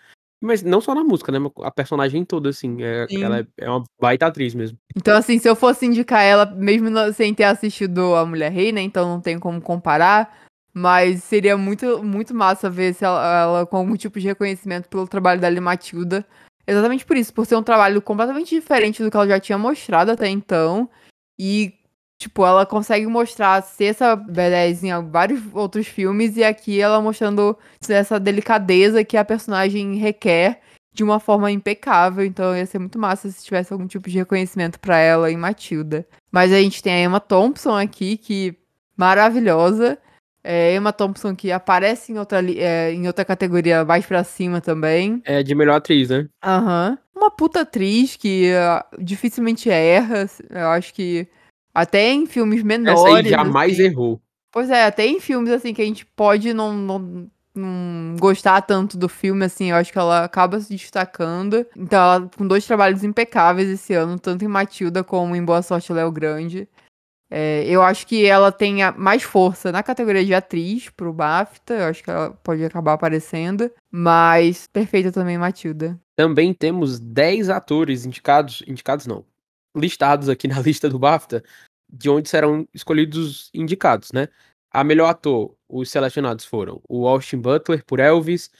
[0.40, 1.38] Mas não só na música, né?
[1.62, 2.82] A personagem toda, assim.
[2.82, 4.78] É, ela é, é uma baita atriz mesmo.
[4.96, 8.80] Então, assim, se eu fosse indicar ela, mesmo sem ter assistido A Mulher Rei, né?
[8.80, 10.46] Então não tem como comparar.
[10.72, 15.08] Mas seria muito, muito massa ver se ela, ela, com algum tipo de reconhecimento pelo
[15.08, 16.24] trabalho dela em Matilda.
[16.64, 20.12] Exatamente por isso, por ser um trabalho completamente diferente do que ela já tinha mostrado
[20.12, 20.88] até então.
[21.38, 21.74] E
[22.18, 27.56] Tipo, ela consegue mostrar ser essa badass em vários outros filmes e aqui ela mostrando
[27.88, 30.60] essa delicadeza que a personagem requer
[30.92, 32.24] de uma forma impecável.
[32.24, 36.04] Então ia ser muito massa se tivesse algum tipo de reconhecimento para ela em Matilda.
[36.30, 38.56] Mas a gente tem a Emma Thompson aqui, que
[38.96, 39.96] maravilhosa.
[40.42, 45.22] É, Emma Thompson que aparece em outra, é, em outra categoria mais pra cima também.
[45.24, 46.26] É, de melhor atriz, né?
[46.44, 46.90] Aham.
[46.90, 47.22] Uhum.
[47.22, 50.28] Uma puta atriz que uh, dificilmente erra.
[50.50, 51.28] Eu acho que
[51.82, 53.00] até em filmes menores.
[53.00, 54.20] Essa aí jamais assim, errou.
[54.50, 58.96] Pois é, até em filmes assim que a gente pode não, não, não gostar tanto
[58.96, 61.66] do filme, assim, eu acho que ela acaba se destacando.
[61.76, 65.92] Então, ela com dois trabalhos impecáveis esse ano, tanto em Matilda como em Boa Sorte
[65.92, 66.68] Léo Grande.
[67.30, 71.74] É, eu acho que ela tem mais força na categoria de atriz pro BAFTA.
[71.74, 73.70] Eu acho que ela pode acabar aparecendo.
[73.90, 75.98] Mas perfeita também Matilda.
[76.16, 78.62] Também temos 10 atores indicados.
[78.66, 79.24] Indicados não.
[79.76, 81.44] Listados aqui na lista do BAFTA.
[81.90, 84.28] De onde serão escolhidos indicados, né?
[84.70, 88.50] A melhor ator, os selecionados foram o Austin Butler por Elvis,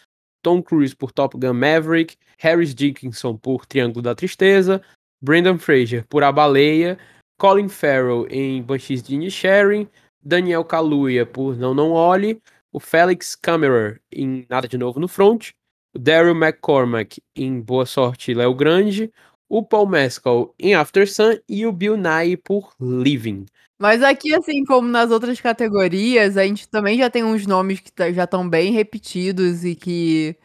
[0.42, 4.80] Tom Cruise por Top Gun Maverick, Harris Dickinson por Triângulo da Tristeza,
[5.20, 6.98] Brendan Fraser por A Baleia
[7.38, 9.88] Colin Farrell em Banshees de Inisherin,
[10.20, 15.50] Daniel Kaluuya por Não Não Olhe, o Felix Kammerer em Nada de Novo no Front,
[15.94, 19.12] o Daryl McCormack em Boa Sorte Léo Grande,
[19.48, 23.46] o Paul Mescal em After Sun e o Bill Nye por Living.
[23.78, 27.92] Mas aqui, assim como nas outras categorias, a gente também já tem uns nomes que
[27.92, 30.36] tá, já estão bem repetidos e que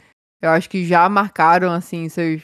[0.41, 2.43] eu acho que já marcaram, assim, seus,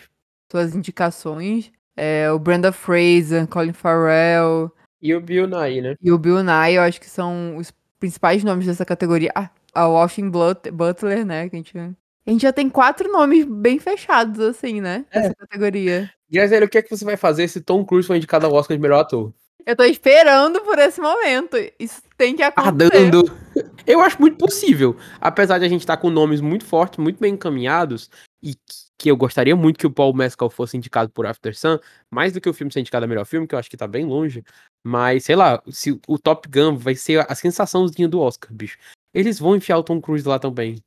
[0.51, 1.71] suas indicações.
[1.95, 4.73] É, o Brenda Fraser, Colin Farrell.
[5.01, 5.95] E o Bill Nye, né?
[6.01, 9.31] E o Bill Nye, eu acho que são os principais nomes dessa categoria.
[9.35, 10.31] Ah, a Washington
[10.73, 11.49] Butler, né?
[11.49, 15.05] Que a gente, a gente já tem quatro nomes bem fechados, assim, né?
[15.13, 15.35] Nessa é.
[15.35, 16.09] categoria.
[16.31, 18.77] Graziela, o que é que você vai fazer se Tom Cruise for indicado ao Oscar
[18.77, 19.33] de melhor ator?
[19.65, 21.57] Eu tô esperando por esse momento.
[21.79, 22.95] Isso tem que acontecer.
[22.95, 23.23] Ardando.
[23.85, 24.95] Eu acho muito possível.
[25.19, 28.09] Apesar de a gente estar tá com nomes muito fortes, muito bem encaminhados,
[28.41, 28.55] e
[28.97, 31.79] que eu gostaria muito que o Paul Mescal fosse indicado por After Sun,
[32.11, 33.87] mais do que o filme ser indicado a melhor filme, que eu acho que tá
[33.87, 34.43] bem longe.
[34.83, 38.77] Mas, sei lá, se o Top Gun vai ser a sensaçãozinha do Oscar, bicho.
[39.13, 40.83] Eles vão enfiar o Tom Cruise lá também.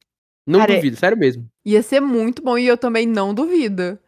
[0.46, 1.48] Não Cara, duvido, sério mesmo.
[1.64, 3.98] Ia ser muito bom e eu também não duvido.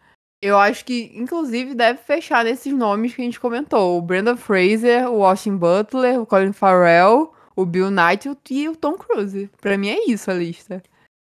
[0.44, 5.10] Eu acho que, inclusive, deve fechar nesses nomes que a gente comentou: o Brandon Fraser,
[5.10, 9.48] o Austin Butler, o Colin Farrell, o Bill Knight e o Tom Cruise.
[9.58, 10.82] Pra mim é isso a lista.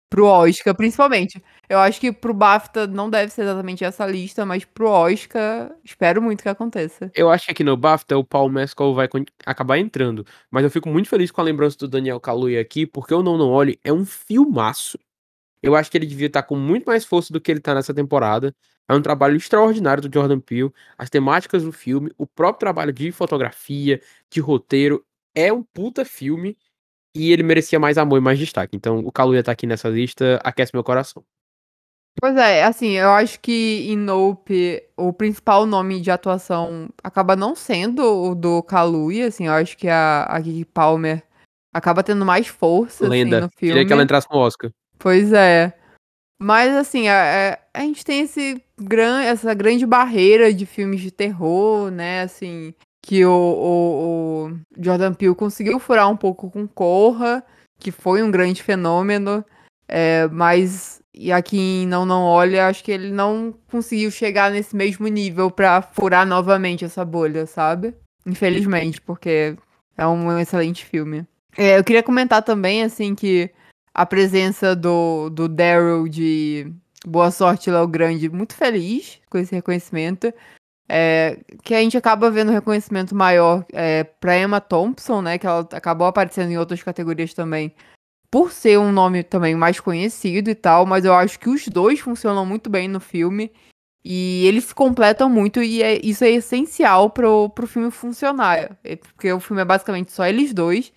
[0.08, 1.42] Pro Oscar, principalmente.
[1.68, 6.22] Eu acho que pro BAFTA não deve ser exatamente essa lista, mas pro Oscar, espero
[6.22, 7.12] muito que aconteça.
[7.16, 9.10] Eu acho que aqui no BAFTA o Paul Mescal vai
[9.48, 10.28] acabar entrando.
[10.52, 13.36] Mas eu fico muito feliz com a lembrança do Daniel Kaluuya aqui, porque o Não
[13.36, 15.00] Não Olhe é um filmaço.
[15.68, 17.94] Eu acho que ele devia estar com muito mais força do que ele está nessa
[17.94, 18.54] temporada.
[18.88, 20.72] É um trabalho extraordinário do Jordan Peele.
[20.98, 25.06] As temáticas do filme, o próprio trabalho de fotografia, de roteiro.
[25.36, 26.58] É um puta filme
[27.14, 28.76] e ele merecia mais amor e mais destaque.
[28.76, 31.24] Então, o Kaluuya tá aqui nessa lista, aquece meu coração.
[32.20, 37.56] Pois é, assim, eu acho que em Nope o principal nome de atuação acaba não
[37.56, 41.24] sendo o do Kaluuya, assim, eu acho que a, a Kiki Palmer
[41.72, 43.38] acaba tendo mais força assim, Lenda.
[43.38, 43.74] Assim, no filme.
[43.74, 44.72] Queria que ela entrasse no Oscar.
[45.00, 45.74] Pois é.
[46.40, 51.12] Mas assim, a, a, a gente tem esse gran, essa grande barreira de filmes de
[51.12, 52.22] terror, né?
[52.22, 57.44] Assim, que o, o, o Jordan Peele conseguiu furar um pouco com Corra,
[57.80, 59.44] que foi um grande fenômeno,
[59.88, 64.76] é, mas e aqui em Não Não Olha, acho que ele não conseguiu chegar nesse
[64.76, 67.96] mesmo nível para furar novamente essa bolha, sabe?
[68.26, 69.56] Infelizmente, porque
[69.98, 71.26] é um excelente filme.
[71.58, 73.50] É, eu queria comentar também, assim, que
[73.98, 76.72] a presença do, do Daryl de
[77.04, 80.32] Boa Sorte Léo Grande, muito feliz com esse reconhecimento.
[80.88, 85.40] É, que a gente acaba vendo reconhecimento maior é, para Emma Thompson, né?
[85.40, 87.74] Que ela acabou aparecendo em outras categorias também,
[88.30, 92.00] por ser um nome também mais conhecido e tal, mas eu acho que os dois
[92.00, 93.52] funcionam muito bem no filme.
[94.06, 98.78] E eles se completam muito, e é, isso é essencial pro, pro filme funcionar.
[98.84, 100.94] É, porque o filme é basicamente só eles dois.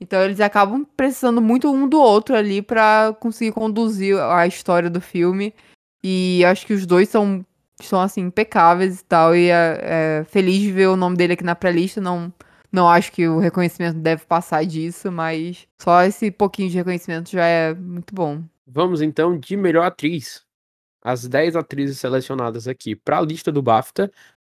[0.00, 5.00] Então eles acabam precisando muito um do outro ali para conseguir conduzir a história do
[5.00, 5.54] filme.
[6.02, 7.44] E acho que os dois são
[7.80, 9.34] são assim impecáveis e tal.
[9.34, 9.78] E é,
[10.20, 12.00] é feliz de ver o nome dele aqui na pré-lista.
[12.00, 12.32] Não,
[12.70, 17.46] não acho que o reconhecimento deve passar disso, mas só esse pouquinho de reconhecimento já
[17.46, 18.42] é muito bom.
[18.66, 20.42] Vamos então de melhor atriz.
[21.02, 24.10] As 10 atrizes selecionadas aqui para a lista do BAFTA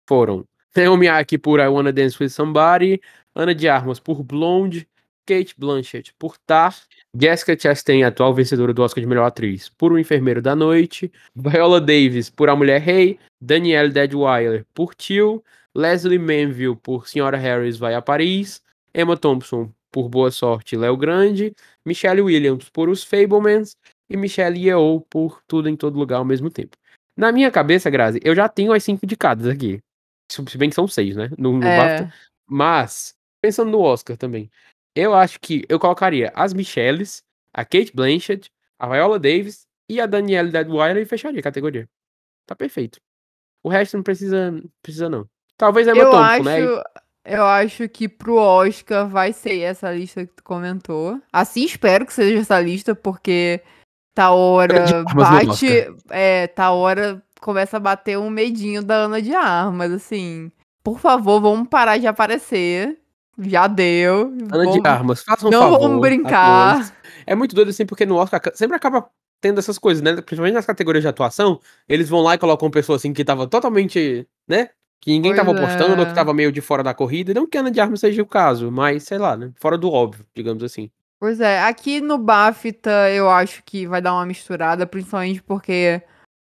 [0.08, 0.44] foram
[0.76, 3.00] Naomi Aki por I Wanna Dance With Somebody,
[3.36, 4.89] Ana de Armas por Blonde,
[5.30, 6.76] Kate Blanchett por Tar,
[7.16, 11.80] Jessica Chastain, atual vencedora do Oscar de melhor atriz, por O Enfermeiro da Noite, Viola
[11.80, 15.44] Davis por A Mulher Rei, Danielle Deadweiler por Till,
[15.76, 21.54] Leslie Manville por Senhora Harris vai a Paris, Emma Thompson por Boa Sorte Léo Grande,
[21.86, 23.76] Michelle Williams por Os Fablemans
[24.10, 26.76] e Michelle Yeoh por Tudo em Todo Lugar ao mesmo tempo.
[27.16, 29.80] Na minha cabeça, Grazi, eu já tenho as cinco indicadas aqui.
[30.32, 31.30] Se bem que são seis, né?
[31.38, 32.12] No, no é.
[32.48, 34.50] Mas, pensando no Oscar também,
[34.96, 37.24] eu acho que eu colocaria as Michelles,
[37.54, 41.88] a Kate Blanchett, a Viola Davis e a Danielle Deadweiler e fecharia a categoria.
[42.46, 43.00] Tá perfeito.
[43.64, 45.28] O resto não precisa, precisa não.
[45.58, 46.58] Talvez eu Thompson, né?
[46.58, 46.84] acho, né?
[47.26, 51.22] Eu acho que pro Oscar vai ser essa lista que tu comentou.
[51.32, 53.62] Assim espero que seja essa lista, porque
[54.16, 55.68] tá hora bate,
[56.10, 60.52] é, tá hora começa a bater um medinho da Ana de Armas, assim.
[60.84, 63.00] Por favor, vamos parar de aparecer.
[63.40, 64.34] Já deu.
[64.52, 64.74] Ana vamos...
[64.74, 65.80] de Armas, faça um Não favor.
[65.80, 66.94] vamos brincar.
[67.26, 69.08] É muito doido assim, porque no Oscar sempre acaba
[69.42, 70.16] tendo essas coisas, né?
[70.16, 74.28] Principalmente nas categorias de atuação, eles vão lá e colocam pessoa assim que tava totalmente,
[74.48, 74.70] né?
[75.02, 76.00] Que ninguém pois tava apostando, é.
[76.00, 77.34] ou que tava meio de fora da corrida.
[77.34, 79.52] Não que Ana de Armas seja o caso, mas sei lá, né?
[79.56, 80.92] Fora do óbvio, digamos assim.
[81.20, 86.02] Pois é, aqui no BAFTA eu acho que vai dar uma misturada, principalmente porque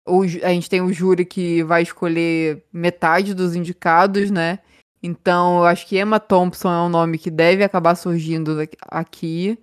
[0.07, 4.61] o, a gente tem o júri que vai escolher metade dos indicados, né?
[5.03, 9.59] Então eu acho que Emma Thompson é um nome que deve acabar surgindo aqui.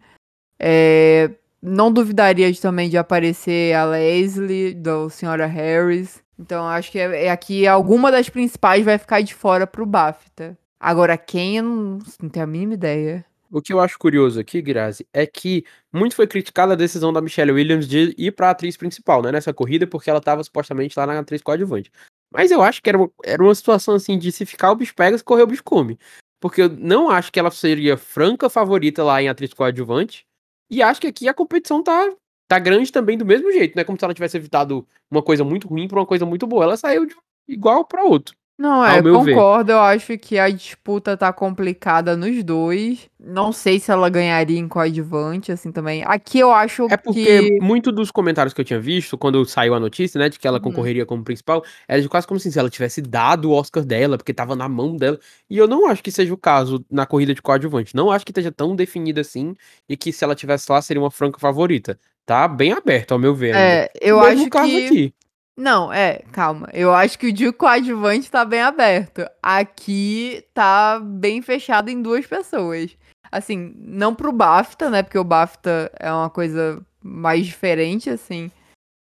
[0.60, 1.32] É,
[1.62, 6.24] não duvidaria de, também de aparecer a Leslie, do Senhora Harris.
[6.40, 10.58] Então acho que é, é aqui alguma das principais vai ficar de fora pro BAFTA.
[10.80, 13.26] Agora quem eu não, não tenho a mínima ideia.
[13.50, 17.22] O que eu acho curioso aqui, Grazi, é que muito foi criticada a decisão da
[17.22, 21.08] Michelle Williams de ir pra atriz principal, né, nessa corrida, porque ela tava supostamente lá
[21.08, 21.90] na atriz coadjuvante.
[22.32, 25.18] Mas eu acho que era, era uma situação assim de se ficar o bicho pega,
[25.18, 25.98] se correr o bicho come.
[26.40, 30.26] Porque eu não acho que ela seria franca favorita lá em atriz coadjuvante.
[30.70, 32.14] E acho que aqui a competição tá,
[32.48, 33.84] tá grande também do mesmo jeito, né?
[33.84, 36.64] Como se ela tivesse evitado uma coisa muito ruim pra uma coisa muito boa.
[36.66, 37.16] Ela saiu de
[37.48, 38.37] igual para outro.
[38.58, 39.68] Não, é, eu concordo.
[39.68, 39.74] Ver.
[39.74, 43.08] Eu acho que a disputa tá complicada nos dois.
[43.20, 46.03] Não sei se ela ganharia em coadjuvante, assim, também.
[46.03, 47.60] Aqui eu acho É porque que...
[47.62, 50.58] muito dos comentários que eu tinha visto, quando saiu a notícia, né, de que ela
[50.58, 50.64] uhum.
[50.64, 54.18] concorreria como principal, era de quase como assim, se ela tivesse dado o Oscar dela,
[54.18, 55.20] porque tava na mão dela.
[55.47, 57.95] E eu não acho que seja o caso na corrida de coadjuvante.
[57.95, 59.53] Não acho que esteja tão definida assim,
[59.88, 61.99] e que se ela tivesse lá, seria uma franca favorita.
[62.26, 63.55] Tá bem aberto, ao meu ver.
[63.55, 64.58] É, eu acho que...
[64.58, 65.14] Aqui.
[65.58, 66.70] Não, é, calma.
[66.72, 69.28] Eu acho que o de coadjuvante tá bem aberto.
[69.41, 72.95] Aqui tá bem fechado em duas pessoas.
[73.32, 75.01] Assim, não pro BAFTA, né?
[75.01, 78.51] Porque o BAFTA é uma coisa mais diferente, assim,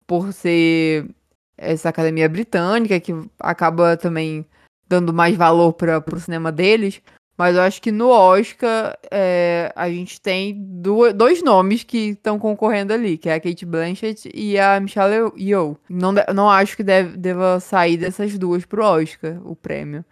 [0.06, 1.08] por ser
[1.56, 4.44] essa academia britânica que acaba também
[4.86, 7.00] dando mais valor para pro cinema deles.
[7.42, 12.38] Mas eu acho que no Oscar é, a gente tem do, dois nomes que estão
[12.38, 15.76] concorrendo ali, que é a Kate Blanchett e a Michelle Yeoh.
[15.90, 20.04] Não, não acho que deve, deva sair dessas duas pro Oscar, o prêmio.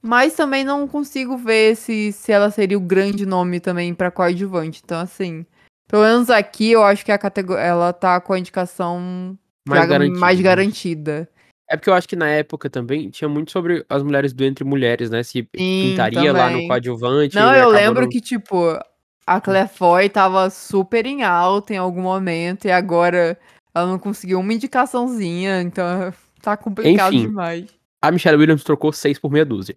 [0.00, 4.82] Mas também não consigo ver se, se ela seria o grande nome também para coadjuvante.
[4.84, 5.44] Então, assim,
[5.88, 9.36] pelo menos aqui eu acho que a categoria ela tá com a indicação
[9.66, 10.20] mais garantida.
[10.20, 11.28] mais garantida.
[11.68, 14.64] É porque eu acho que na época também tinha muito sobre as mulheres do Entre
[14.64, 15.22] Mulheres, né?
[15.22, 16.32] Se Sim, pintaria também.
[16.32, 17.34] lá no coadjuvante.
[17.34, 18.08] Não, eu lembro no...
[18.08, 18.78] que, tipo,
[19.26, 23.38] a Claire Foy tava super em alta em algum momento e agora
[23.74, 27.66] ela não conseguiu uma indicaçãozinha, então tá complicado Enfim, demais.
[28.02, 29.76] A Michelle Williams trocou seis por meia dúzia.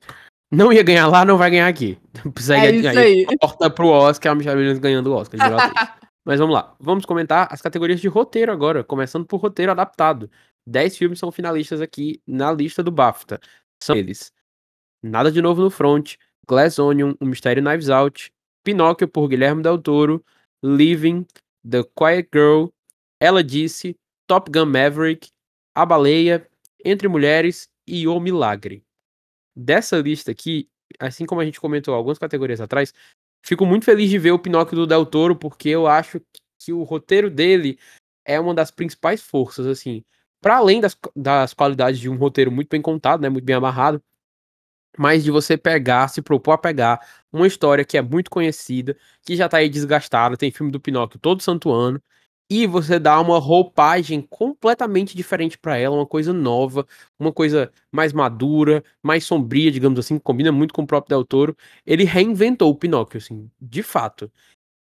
[0.52, 1.98] Não ia ganhar lá, não vai ganhar aqui.
[2.34, 3.26] Precisa é isso aí.
[3.40, 5.40] Corta pro Oscar, a Michelle Williams ganhando o Oscar.
[6.26, 6.74] Mas vamos lá.
[6.80, 10.30] Vamos comentar as categorias de roteiro agora, começando por roteiro adaptado.
[10.68, 13.40] 10 filmes são finalistas aqui na lista do BAFTA.
[13.82, 14.32] São eles:
[15.04, 16.16] Nada de Novo no Front,
[16.48, 18.32] Glass Onion, O Mistério Knives Out,
[18.64, 20.24] Pinóquio por Guilherme Del Toro,
[20.64, 21.26] Living,
[21.70, 22.68] The Quiet Girl,
[23.20, 23.96] Ela Disse,
[24.28, 25.30] Top Gun Maverick,
[25.76, 26.50] A Baleia,
[26.84, 28.84] Entre Mulheres e O Milagre.
[29.56, 30.68] Dessa lista aqui,
[31.00, 32.94] assim como a gente comentou algumas categorias atrás,
[33.44, 36.20] fico muito feliz de ver o Pinóquio do Del Toro, porque eu acho
[36.60, 37.78] que o roteiro dele
[38.26, 40.04] é uma das principais forças, assim
[40.46, 44.00] para além das, das qualidades de um roteiro muito bem contado, né, muito bem amarrado,
[44.96, 47.00] mas de você pegar, se propor a pegar
[47.34, 51.20] uma história que é muito conhecida, que já tá aí desgastada, tem filme do Pinóquio
[51.20, 52.00] todo santo ano,
[52.48, 56.86] e você dá uma roupagem completamente diferente para ela, uma coisa nova,
[57.20, 61.26] uma coisa mais madura, mais sombria, digamos assim, que combina muito com o próprio Del
[61.26, 61.58] Toro.
[61.84, 64.32] Ele reinventou o Pinóquio, assim, de fato.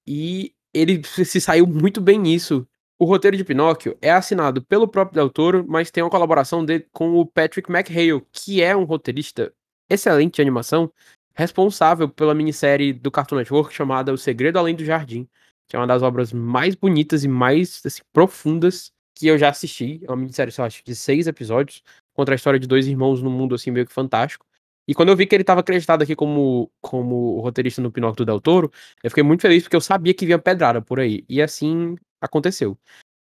[0.06, 2.64] E ele se saiu muito bem nisso
[2.98, 6.86] o roteiro de Pinóquio é assinado pelo próprio Del Toro, mas tem uma colaboração dele
[6.92, 9.52] com o Patrick McHale, que é um roteirista
[9.88, 10.92] excelente de animação.
[11.34, 15.28] responsável pela minissérie do Cartoon Network chamada O Segredo Além do Jardim,
[15.68, 20.00] que é uma das obras mais bonitas e mais assim, profundas que eu já assisti.
[20.04, 21.82] É uma minissérie, eu acho, de seis episódios,
[22.12, 24.44] contra a história de dois irmãos num mundo assim meio que fantástico.
[24.88, 28.24] E quando eu vi que ele estava acreditado aqui como, como roteirista no Pinóquio do
[28.24, 28.72] Del Toro,
[29.04, 31.26] eu fiquei muito feliz porque eu sabia que vinha pedrada por aí.
[31.28, 32.76] E assim aconteceu.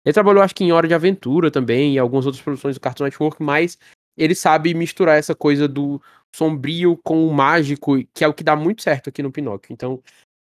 [0.05, 3.05] Ele trabalhou, acho que, em Hora de Aventura também e algumas outras produções do Cartoon
[3.05, 3.77] Network, mas
[4.17, 6.01] ele sabe misturar essa coisa do
[6.35, 9.73] sombrio com o mágico, que é o que dá muito certo aqui no Pinóquio.
[9.73, 10.01] Então,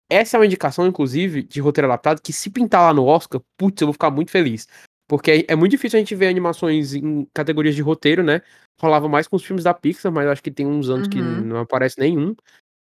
[0.09, 3.81] essa é uma indicação, inclusive, de roteiro adaptado, que se pintar lá no Oscar, putz,
[3.81, 4.69] eu vou ficar muito feliz.
[5.09, 8.43] Porque é muito difícil a gente ver animações em categorias de roteiro, né?
[8.79, 11.11] Rolava mais com os filmes da Pixar, mas acho que tem uns anos uhum.
[11.11, 12.37] que não aparece nenhum.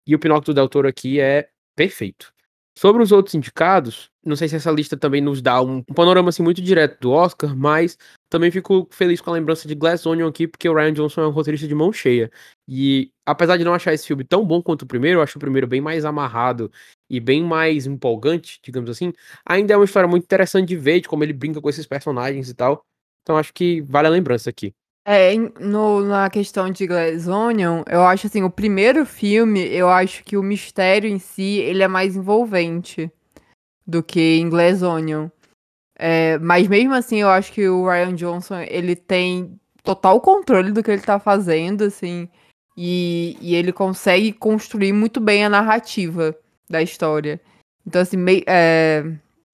[0.06, 2.32] E o Pinóquio do Del Toro aqui é perfeito.
[2.78, 6.42] Sobre os outros indicados, não sei se essa lista também nos dá um, panorama assim
[6.42, 7.96] muito direto do Oscar, mas
[8.28, 11.26] também fico feliz com a lembrança de Glass Onion aqui, porque o Ryan Johnson é
[11.26, 12.30] um roteirista de mão cheia.
[12.68, 15.40] E apesar de não achar esse filme tão bom quanto o primeiro, eu acho o
[15.40, 16.70] primeiro bem mais amarrado
[17.08, 19.10] e bem mais empolgante, digamos assim.
[19.48, 22.50] Ainda é uma história muito interessante de ver, de como ele brinca com esses personagens
[22.50, 22.84] e tal.
[23.22, 24.74] Então acho que vale a lembrança aqui.
[25.08, 30.24] É, no, na questão de Glass Onion, eu acho assim, o primeiro filme, eu acho
[30.24, 33.08] que o mistério em si, ele é mais envolvente
[33.86, 35.28] do que em Glass Onion.
[35.96, 40.82] É, mas mesmo assim, eu acho que o Ryan Johnson, ele tem total controle do
[40.82, 42.28] que ele tá fazendo, assim,
[42.76, 46.36] e, e ele consegue construir muito bem a narrativa
[46.68, 47.40] da história.
[47.86, 49.04] Então, assim, é,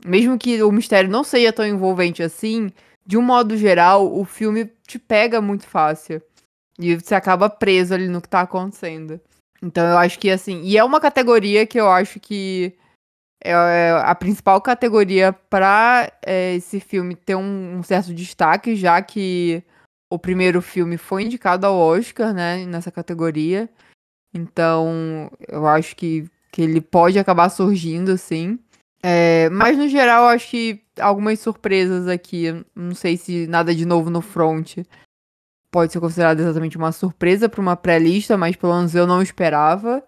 [0.02, 2.72] mesmo que o mistério não seja tão envolvente assim,
[3.04, 6.22] de um modo geral, o filme te pega muito fácil.
[6.78, 9.20] E você acaba preso ali no que tá acontecendo.
[9.62, 10.62] Então eu acho que assim.
[10.62, 12.74] E é uma categoria que eu acho que
[13.42, 19.00] é, é a principal categoria para é, esse filme ter um, um, certo destaque, já
[19.00, 19.62] que
[20.10, 23.68] o primeiro filme foi indicado ao Oscar, né, nessa categoria.
[24.34, 28.58] Então eu acho que, que ele pode acabar surgindo, sim.
[29.02, 32.64] É, mas no geral, acho que algumas surpresas aqui.
[32.74, 34.78] Não sei se nada de novo no front
[35.70, 40.04] pode ser considerado exatamente uma surpresa para uma pré-lista, mas pelo menos eu não esperava.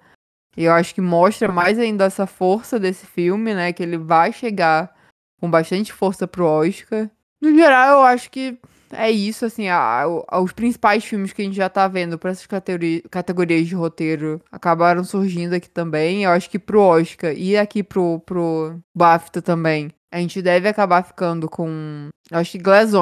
[0.57, 3.73] E eu acho que mostra mais ainda essa força desse filme, né?
[3.73, 4.95] Que ele vai chegar
[5.41, 7.11] com bastante força pro Oscar.
[7.41, 8.59] No geral, eu acho que
[8.97, 12.31] é isso, assim, a, a, os principais filmes que a gente já tá vendo para
[12.31, 16.25] essas categori categorias de roteiro acabaram surgindo aqui também.
[16.25, 19.91] Eu acho que pro Oscar e aqui pro, pro BAFTA também.
[20.13, 22.09] A gente deve acabar ficando com.
[22.31, 22.93] Eu acho que Glass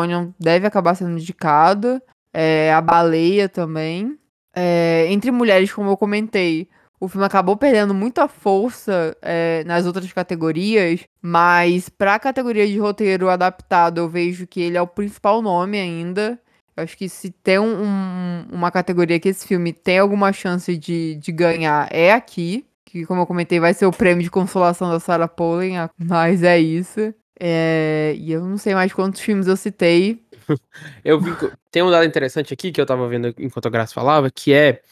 [0.41, 2.01] deve acabar sendo indicado.
[2.33, 4.19] É, a Baleia também.
[4.55, 6.69] É, entre mulheres, como eu comentei,
[7.03, 12.79] o filme acabou perdendo muita força é, nas outras categorias, mas para a categoria de
[12.79, 16.39] roteiro adaptado, eu vejo que ele é o principal nome ainda.
[16.77, 20.77] Eu acho que se tem um, um, uma categoria que esse filme tem alguma chance
[20.77, 22.65] de, de ganhar, é aqui.
[22.85, 26.61] Que, como eu comentei, vai ser o prêmio de consolação da Sarah Pollin, mas é
[26.61, 27.13] isso.
[27.41, 30.23] É, e eu não sei mais quantos filmes eu citei.
[31.05, 31.33] eu vi,
[31.73, 34.83] tem um dado interessante aqui que eu tava vendo enquanto a Graça falava, que é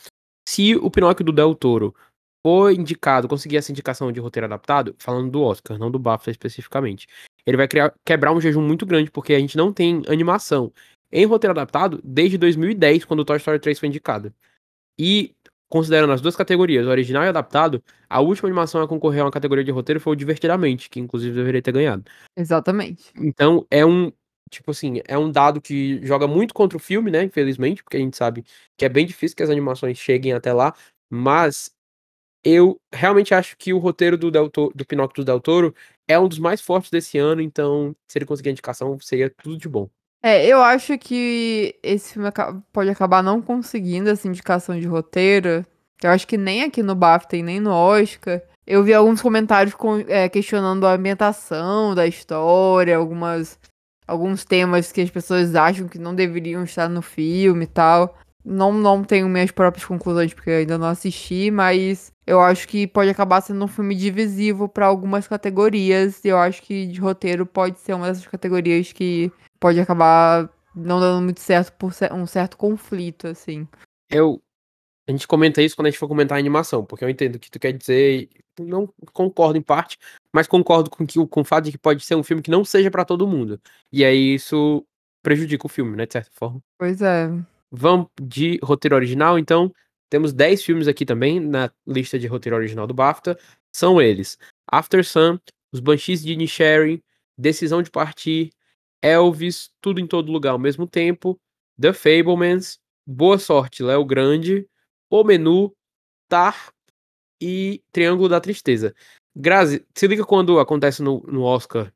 [0.51, 1.94] se o Pinóquio do Del Toro
[2.44, 7.07] for indicado, conseguir essa indicação de roteiro adaptado, falando do Oscar, não do BAFTA especificamente,
[7.46, 10.72] ele vai criar, quebrar um jejum muito grande, porque a gente não tem animação
[11.12, 14.34] em roteiro adaptado desde 2010, quando o Toy Story 3 foi indicado.
[14.98, 15.36] E,
[15.68, 19.62] considerando as duas categorias, original e adaptado, a última animação a concorrer a uma categoria
[19.62, 22.03] de roteiro foi o Divertidamente, que inclusive deveria ter ganhado.
[22.36, 23.12] Exatamente.
[23.16, 24.11] Então, é um,
[24.51, 27.22] tipo assim, é um dado que joga muito contra o filme, né?
[27.22, 28.44] Infelizmente, porque a gente sabe
[28.76, 30.74] que é bem difícil que as animações cheguem até lá,
[31.09, 31.70] mas
[32.44, 35.74] eu realmente acho que o roteiro do, Del Toro, do Pinóquio do Del Toro
[36.09, 39.57] é um dos mais fortes desse ano, então se ele conseguir a indicação, seria tudo
[39.57, 39.88] de bom.
[40.22, 42.28] É, eu acho que esse filme
[42.72, 45.64] pode acabar não conseguindo essa indicação de roteiro.
[46.03, 48.42] Eu acho que nem aqui no BAFTA e nem no Oscar.
[48.66, 53.59] Eu vi alguns comentários com, é, questionando a ambientação da história, algumas
[54.11, 58.18] alguns temas que as pessoas acham que não deveriam estar no filme e tal.
[58.44, 63.08] Não, não tenho minhas próprias conclusões porque ainda não assisti, mas eu acho que pode
[63.08, 66.24] acabar sendo um filme divisivo para algumas categorias.
[66.24, 69.30] Eu acho que de roteiro pode ser uma dessas categorias que
[69.61, 73.68] pode acabar não dando muito certo por um certo conflito, assim.
[74.11, 74.42] Eu.
[75.11, 77.38] A gente comenta isso quando a gente for comentar a animação, porque eu entendo o
[77.40, 78.28] que tu quer dizer
[78.61, 79.98] não concordo em parte,
[80.32, 82.64] mas concordo com, que, com o fato de que pode ser um filme que não
[82.64, 83.61] seja para todo mundo.
[83.90, 84.86] E aí isso
[85.20, 86.62] prejudica o filme, né, de certa forma.
[86.78, 87.28] Pois é.
[87.72, 89.72] Vamos de roteiro original, então.
[90.08, 93.36] Temos 10 filmes aqui também na lista de roteiro original do BAFTA.
[93.72, 94.38] São eles:
[94.70, 95.38] After Sun,
[95.72, 97.02] Os Banshees de Inisherin,
[97.36, 98.50] Decisão de Partir,
[99.02, 101.40] Elvis, Tudo em Todo Lugar ao mesmo tempo,
[101.80, 104.66] The Fablemans, Boa Sorte, Léo Grande,
[105.11, 105.72] O Menu,
[106.28, 106.72] Tar,
[107.42, 108.94] e Triângulo da Tristeza.
[109.34, 111.92] Grazi, se liga quando acontece no, no Oscar,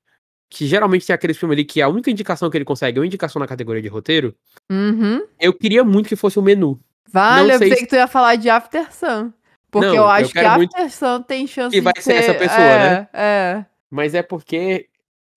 [0.51, 3.07] que geralmente tem aquele filme ali que a única indicação que ele consegue é uma
[3.07, 4.35] indicação na categoria de roteiro.
[4.71, 5.25] Uhum.
[5.39, 6.81] Eu queria muito que fosse o menu.
[7.13, 9.33] Vale, eu sei pensei se- que tu ia falar de After Sun.
[9.71, 12.03] Porque Não, eu eu acho que quero muito After Sun tem chance que vai de
[12.03, 13.09] ser essa pessoa, é, né?
[13.13, 14.89] É, Mas é porque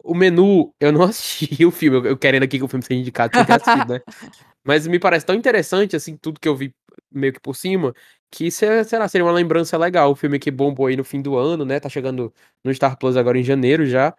[0.03, 2.99] o menu, eu não assisti o filme, eu- eu querendo aqui que o filme seja
[2.99, 4.01] indicado ter assistido, né?
[4.63, 6.73] Mas me parece tão interessante, assim, tudo que eu vi
[7.11, 7.93] meio que por cima,
[8.31, 10.11] que, se- sei lá, seria uma lembrança legal.
[10.11, 11.79] O filme que bombou aí no fim do ano, né?
[11.79, 12.33] Tá chegando
[12.63, 14.15] no Star Plus agora em janeiro já.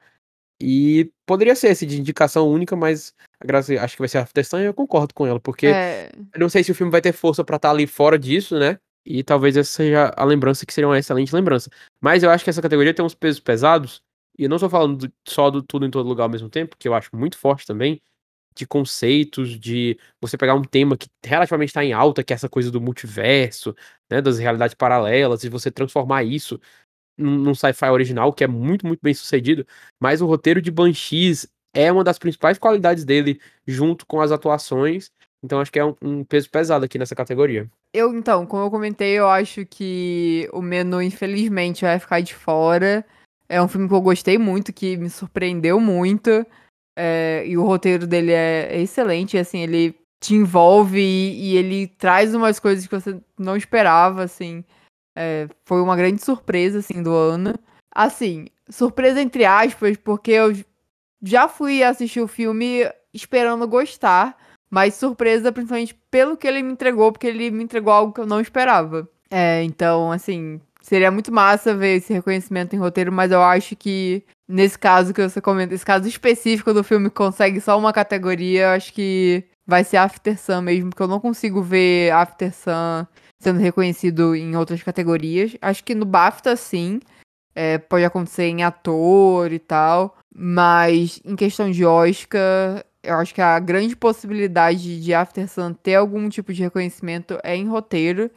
[0.61, 4.45] E poderia ser esse de indicação única, mas a Graça acho que vai ser After
[4.45, 6.11] Sun e eu concordo com ela, porque é.
[6.34, 8.76] eu não sei se o filme vai ter força pra estar ali fora disso, né?
[9.07, 11.70] E talvez essa seja a lembrança que seria uma excelente lembrança.
[12.01, 14.03] Mas eu acho que essa categoria tem uns pesos pesados,
[14.36, 16.76] e eu não tô falando do- só do tudo em todo lugar ao mesmo tempo,
[16.76, 18.01] que eu acho muito forte também,
[18.59, 22.48] de conceitos, de você pegar um tema que relativamente está em alta, que é essa
[22.48, 23.74] coisa do multiverso,
[24.11, 26.61] né, das realidades paralelas, e você transformar isso
[27.16, 29.66] num, sci-fi original, que é muito, muito bem sucedido.
[30.00, 35.11] Mas o roteiro de Banshees é uma das principais qualidades dele, junto com as atuações.
[35.42, 37.68] Então acho que é um, um peso pesado aqui nessa categoria.
[37.94, 43.04] Eu, então, como eu comentei, eu acho que o menu, infelizmente, vai ficar de fora.
[43.48, 46.44] É um filme que eu gostei muito, que me surpreendeu muito.
[47.01, 51.86] É, e o roteiro dele é, é excelente, assim, ele te envolve e, e ele
[51.86, 54.64] traz umas coisas que você não esperava, assim.
[55.16, 57.55] É, foi uma grande surpresa, assim, do ano.
[57.94, 60.53] Assim, surpresa entre aspas, porque eu
[61.22, 62.80] já fui assistir o filme
[63.14, 64.36] esperando gostar.
[64.68, 68.26] Mas surpresa, principalmente pelo que ele me entregou, porque ele me entregou algo que eu
[68.26, 69.09] não esperava.
[69.30, 74.24] É, então, assim, seria muito massa ver esse reconhecimento em roteiro, mas eu acho que
[74.49, 78.62] nesse caso que você comenta, esse caso específico do filme que consegue só uma categoria,
[78.62, 83.07] eu acho que vai ser After Sun mesmo, porque eu não consigo ver After Sun
[83.39, 85.57] sendo reconhecido em outras categorias.
[85.61, 87.01] Acho que no BAFTA, sim.
[87.55, 90.16] É, pode acontecer em ator e tal.
[90.34, 95.97] Mas em questão de Oscar, eu acho que a grande possibilidade de After Sun ter
[95.97, 98.30] algum tipo de reconhecimento é em roteiro.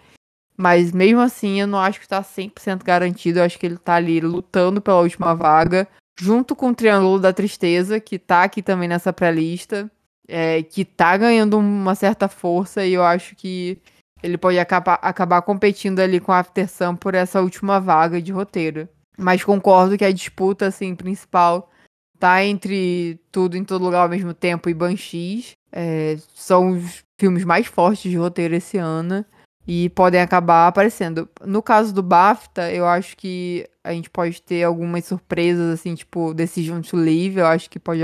[0.61, 3.39] Mas mesmo assim, eu não acho que tá 100% garantido.
[3.39, 5.87] Eu acho que ele tá ali lutando pela última vaga.
[6.19, 9.89] Junto com o Triângulo da Tristeza, que tá aqui também nessa pré-lista.
[10.27, 12.85] É, que tá ganhando uma certa força.
[12.85, 13.81] E eu acho que
[14.21, 18.87] ele pode acabar, acabar competindo ali com After Sun por essa última vaga de roteiro.
[19.17, 21.71] Mas concordo que a disputa, assim, principal
[22.19, 25.53] tá entre tudo em todo lugar ao mesmo tempo e Banshees.
[25.71, 29.25] É, são os filmes mais fortes de roteiro esse ano.
[29.73, 31.29] E podem acabar aparecendo.
[31.45, 36.33] No caso do BAFTA, eu acho que a gente pode ter algumas surpresas, assim, tipo
[36.33, 37.37] Decision to Live.
[37.37, 38.01] Eu acho que pode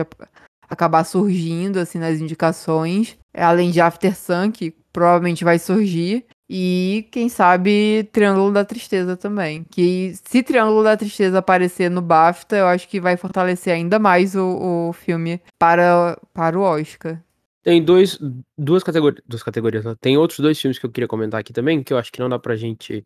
[0.70, 3.18] acabar surgindo, assim, nas indicações.
[3.34, 6.26] É, Além de After Sun, que provavelmente vai surgir.
[6.50, 9.66] E, quem sabe, Triângulo da Tristeza também.
[9.70, 14.38] Que se Triângulo da Tristeza aparecer no BAFTA, eu acho que vai fortalecer ainda mais
[14.38, 17.22] o, o filme para, para o Oscar.
[17.68, 18.18] Tem dois,
[18.58, 19.94] duas categorias, duas categorias, né?
[20.00, 22.30] Tem outros dois filmes que eu queria comentar aqui também, que eu acho que não
[22.30, 23.04] dá pra gente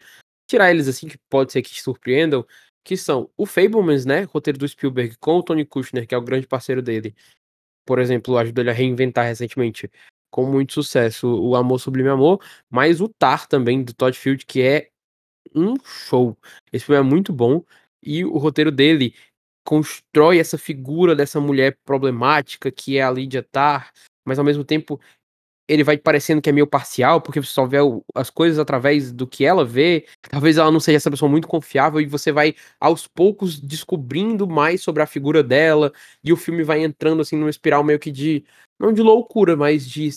[0.48, 2.46] tirar eles assim, que pode ser que te surpreendam,
[2.84, 6.22] que são o Fablemans, né, roteiro do Spielberg com o Tony Kushner, que é o
[6.22, 7.16] grande parceiro dele.
[7.88, 9.90] Por exemplo, ajudou ele a reinventar recentemente
[10.30, 12.40] com muito sucesso o Amor Sublime Amor,
[12.70, 14.90] mas o Tar também, do Todd Field, que é
[15.56, 16.38] um show.
[16.72, 17.64] Esse filme é muito bom
[18.04, 19.16] e o roteiro dele
[19.66, 23.92] constrói essa figura dessa mulher problemática que é a Lydia Tar,
[24.26, 25.00] mas ao mesmo tempo
[25.68, 27.78] ele vai parecendo que é meio parcial, porque você só vê
[28.14, 30.06] as coisas através do que ela vê.
[30.30, 34.82] Talvez ela não seja essa pessoa muito confiável e você vai aos poucos descobrindo mais
[34.84, 35.94] sobre a figura dela
[36.24, 38.44] e o filme vai entrando assim numa espiral meio que de
[38.80, 40.10] não de loucura, mas de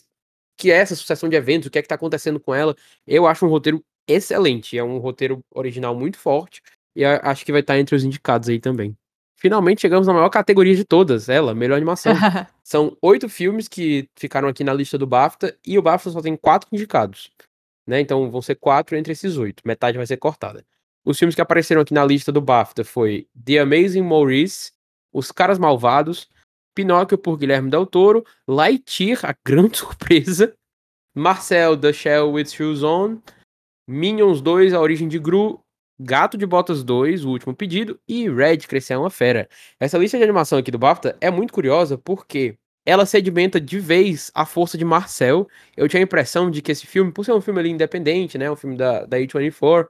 [0.57, 2.75] que é essa sucessão de eventos, o que é que tá acontecendo com ela.
[3.07, 6.63] Eu acho um roteiro excelente, é um roteiro original muito forte
[6.97, 8.97] e acho que vai estar entre os indicados aí também.
[9.45, 12.15] Finalmente chegamos na maior categoria de todas, ela, melhor animação.
[12.65, 16.35] São oito filmes que ficaram aqui na lista do BAFTA e o BAFTA só tem
[16.35, 17.31] quatro indicados.
[17.87, 18.01] Né?
[18.01, 19.63] Então vão ser quatro entre esses oito.
[19.67, 20.65] Metade vai ser cortada.
[21.05, 24.73] Os filmes que apareceram aqui na lista do BAFTA foi The Amazing Maurice,
[25.13, 26.27] Os Caras Malvados,
[26.75, 30.55] Pinóquio por Guilherme Del Toro, Lightyear, a grande surpresa,
[31.15, 33.19] Marcel The Shell with Shoes On,
[33.87, 35.63] Minions 2, A Origem de Gru,
[35.99, 39.49] Gato de Botas 2, O Último Pedido e Red Crescer é uma Fera.
[39.79, 44.31] Essa lista de animação aqui do BAFTA é muito curiosa porque ela sedimenta de vez
[44.35, 45.49] a força de Marcel.
[45.77, 48.51] Eu tinha a impressão de que esse filme, por ser um filme ali independente, né,
[48.51, 49.89] um filme da, da A24,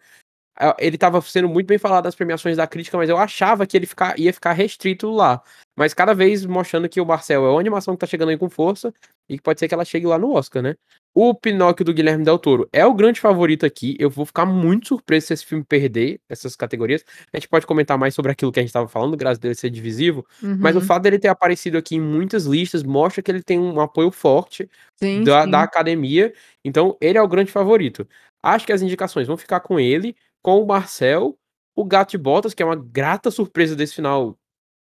[0.56, 3.76] ah, ele estava sendo muito bem falado nas premiações da crítica, mas eu achava que
[3.76, 5.42] ele ficar, ia ficar restrito lá.
[5.76, 8.48] Mas cada vez mostrando que o Marcel é uma animação que tá chegando aí com
[8.48, 8.94] força
[9.28, 10.76] e que pode ser que ela chegue lá no Oscar, né?
[11.16, 13.96] O Pinóquio do Guilherme Del Toro é o grande favorito aqui.
[14.00, 17.04] Eu vou ficar muito surpreso se esse filme perder essas categorias.
[17.32, 19.54] A gente pode comentar mais sobre aquilo que a gente estava falando, graças a dele
[19.54, 20.26] ser divisivo.
[20.42, 20.56] Uhum.
[20.58, 20.84] Mas o uhum.
[20.84, 24.68] fato dele ter aparecido aqui em muitas listas mostra que ele tem um apoio forte
[24.96, 25.50] sim, da, sim.
[25.50, 26.34] da academia.
[26.64, 28.08] Então, ele é o grande favorito.
[28.42, 31.38] Acho que as indicações vão ficar com ele, com o Marcel,
[31.76, 34.36] o Gato de Botas, que é uma grata surpresa desse final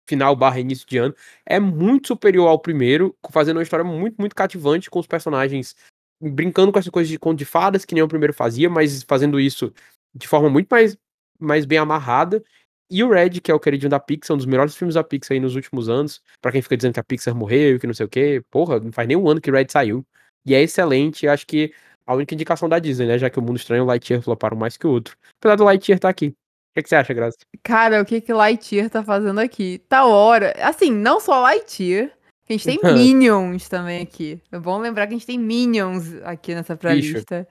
[0.09, 1.15] final barra início de ano,
[1.45, 5.77] é muito superior ao primeiro, fazendo uma história muito, muito cativante, com os personagens
[6.21, 9.39] brincando com essa coisa de conto de fadas, que nem o primeiro fazia, mas fazendo
[9.39, 9.73] isso
[10.15, 10.97] de forma muito mais,
[11.39, 12.43] mais bem amarrada.
[12.91, 15.35] E o Red, que é o queridinho da Pixar, um dos melhores filmes da Pixar
[15.35, 16.23] aí nos últimos anos.
[16.41, 18.43] para quem fica dizendo que a Pixar morreu, que não sei o quê.
[18.51, 20.05] Porra, não faz nem um ano que Red saiu.
[20.47, 21.75] E é excelente, acho que
[22.07, 23.19] a única indicação da Disney, né?
[23.19, 25.15] Já que o Mundo Estranho e o Lightyear floparam mais que o outro.
[25.39, 26.29] Apesar do Lightyear tá aqui.
[26.29, 26.35] O
[26.75, 27.37] que, que, você acha, Graça?
[27.63, 29.83] Cara, o que que Lightyear tá fazendo aqui?
[29.89, 30.55] Tá hora.
[30.63, 32.11] Assim, não só Lightyear,
[32.49, 34.41] a gente tem Minions também aqui.
[34.51, 37.47] É bom lembrar que a gente tem Minions aqui nessa pré-lista.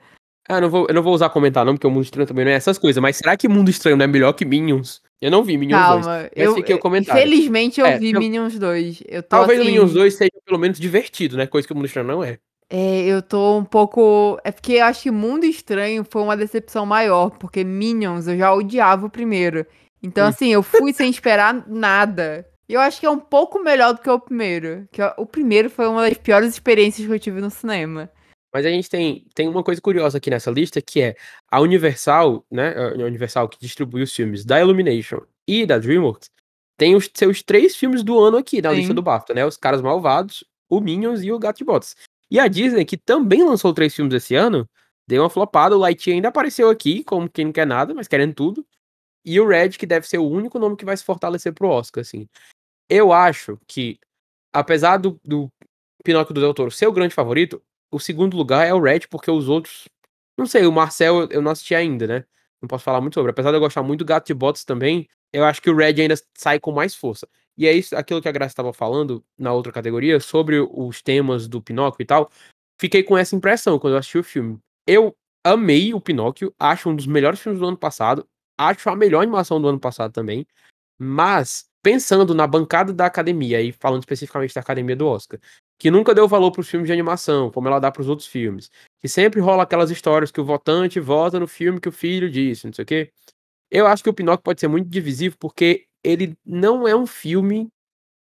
[0.50, 2.46] Ah, eu não, vou, eu não vou usar comentar não, porque o Mundo Estranho também
[2.46, 3.02] não é essas coisas.
[3.02, 5.02] Mas será que Mundo Estranho não é melhor que Minions?
[5.22, 6.06] Eu não vi Minions Calma, 2.
[6.06, 7.22] Mas eu, fiquei o comentário.
[7.22, 9.04] Felizmente eu é, vi eu, Minions 2.
[9.08, 9.68] Eu tô talvez assim...
[9.68, 11.48] o Minions 2 seja pelo menos divertido, né?
[11.48, 12.38] Coisa que o Mundo Estranho não é.
[12.70, 14.40] É, eu tô um pouco.
[14.44, 18.54] É porque eu acho que Mundo Estranho foi uma decepção maior, porque Minions eu já
[18.54, 19.66] odiava o primeiro.
[20.02, 20.30] Então, hum.
[20.30, 22.48] assim, eu fui sem esperar nada.
[22.70, 24.88] E eu acho que é um pouco melhor do que o primeiro.
[24.92, 28.12] Que o primeiro foi uma das piores experiências que eu tive no cinema.
[28.54, 31.16] Mas a gente tem, tem uma coisa curiosa aqui nessa lista, que é
[31.50, 32.74] a Universal, né?
[32.76, 36.30] A Universal que distribui os filmes da Illumination e da DreamWorks,
[36.78, 38.78] tem os seus três filmes do ano aqui na Sim.
[38.78, 39.46] lista do BAFTA, né?
[39.46, 41.96] Os Caras Malvados, o Minions e o Gato de Botas.
[42.30, 44.70] E a Disney, que também lançou três filmes esse ano,
[45.08, 45.76] deu uma flopada.
[45.76, 48.66] O Lightyear ainda apareceu aqui, como quem não quer nada, mas querendo tudo.
[49.26, 52.02] E o Red, que deve ser o único nome que vai se fortalecer pro Oscar,
[52.02, 52.28] assim.
[52.90, 54.00] Eu acho que,
[54.54, 55.52] apesar do, do
[56.04, 57.62] Pinóquio do Del Toro ser o grande favorito,
[57.92, 59.88] o segundo lugar é o Red, porque os outros.
[60.38, 62.26] Não sei, o Marcel eu não assisti ainda, né?
[62.62, 63.32] Não posso falar muito sobre.
[63.32, 66.02] Apesar de eu gostar muito do Gato de Botas também, eu acho que o Red
[66.02, 67.28] ainda sai com mais força.
[67.58, 71.48] E é isso, aquilo que a Graça estava falando na outra categoria, sobre os temas
[71.48, 72.30] do Pinóquio e tal.
[72.80, 74.60] Fiquei com essa impressão quando eu assisti o filme.
[74.86, 78.28] Eu amei o Pinóquio, acho um dos melhores filmes do ano passado,
[78.58, 80.46] acho a melhor animação do ano passado também.
[81.00, 85.40] Mas pensando na bancada da academia, e falando especificamente da academia do Oscar,
[85.80, 88.28] que nunca deu valor para os filmes de animação, como ela dá para os outros
[88.28, 88.70] filmes,
[89.00, 92.66] que sempre rola aquelas histórias que o votante vota no filme que o filho disse,
[92.66, 93.10] não sei o quê.
[93.72, 97.70] Eu acho que o Pinóquio pode ser muito divisivo porque ele não é um filme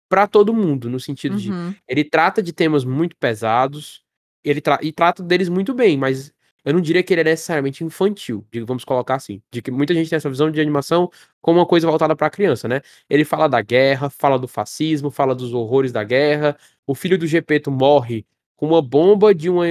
[0.08, 1.72] para todo mundo, no sentido uhum.
[1.72, 4.04] de ele trata de temas muito pesados,
[4.44, 6.32] ele tra e trata deles muito bem, mas
[6.68, 9.42] eu não diria que ele é necessariamente infantil, vamos colocar assim.
[9.50, 11.10] De que muita gente tem essa visão de animação
[11.42, 12.82] como uma coisa voltada para criança, né?
[13.10, 16.58] Ele fala da guerra, fala do fascismo, fala dos horrores da guerra.
[16.86, 18.26] O filho do Gepeto morre
[18.58, 19.66] com uma bomba de uma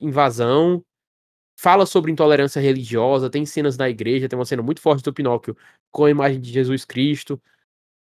[0.00, 0.82] invasão.
[1.54, 5.54] Fala sobre intolerância religiosa, tem cenas na igreja, tem uma cena muito forte do Pinóquio
[5.92, 7.38] com a imagem de Jesus Cristo.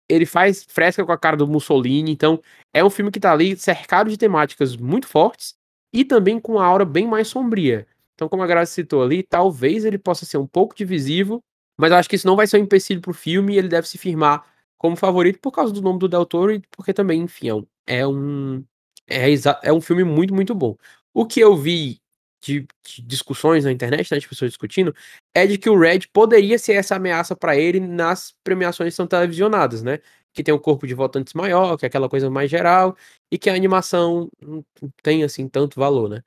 [0.08, 2.42] Ele faz fresca com a cara do Mussolini, então
[2.74, 5.54] é um filme que tá ali cercado de temáticas muito fortes
[5.92, 7.86] e também com uma aura bem mais sombria.
[8.18, 11.44] Então, como a Graça citou ali, talvez ele possa ser um pouco divisivo,
[11.78, 13.88] mas eu acho que isso não vai ser um empecilho pro filme e ele deve
[13.88, 14.44] se firmar
[14.76, 17.50] como favorito por causa do nome do Del Toro e porque também, enfim,
[17.86, 18.66] é um,
[19.08, 19.36] é, é,
[19.66, 20.76] é um filme muito, muito bom.
[21.14, 22.00] O que eu vi
[22.42, 24.96] de, de, discussões na internet, né, de pessoas discutindo,
[25.36, 29.08] é de que o Red poderia ser essa ameaça para ele nas premiações que são
[29.08, 30.00] televisionadas, né?
[30.34, 32.96] Que tem um corpo de votantes maior, que é aquela coisa mais geral,
[33.32, 34.64] e que a animação não
[35.04, 36.24] tem, assim, tanto valor, né?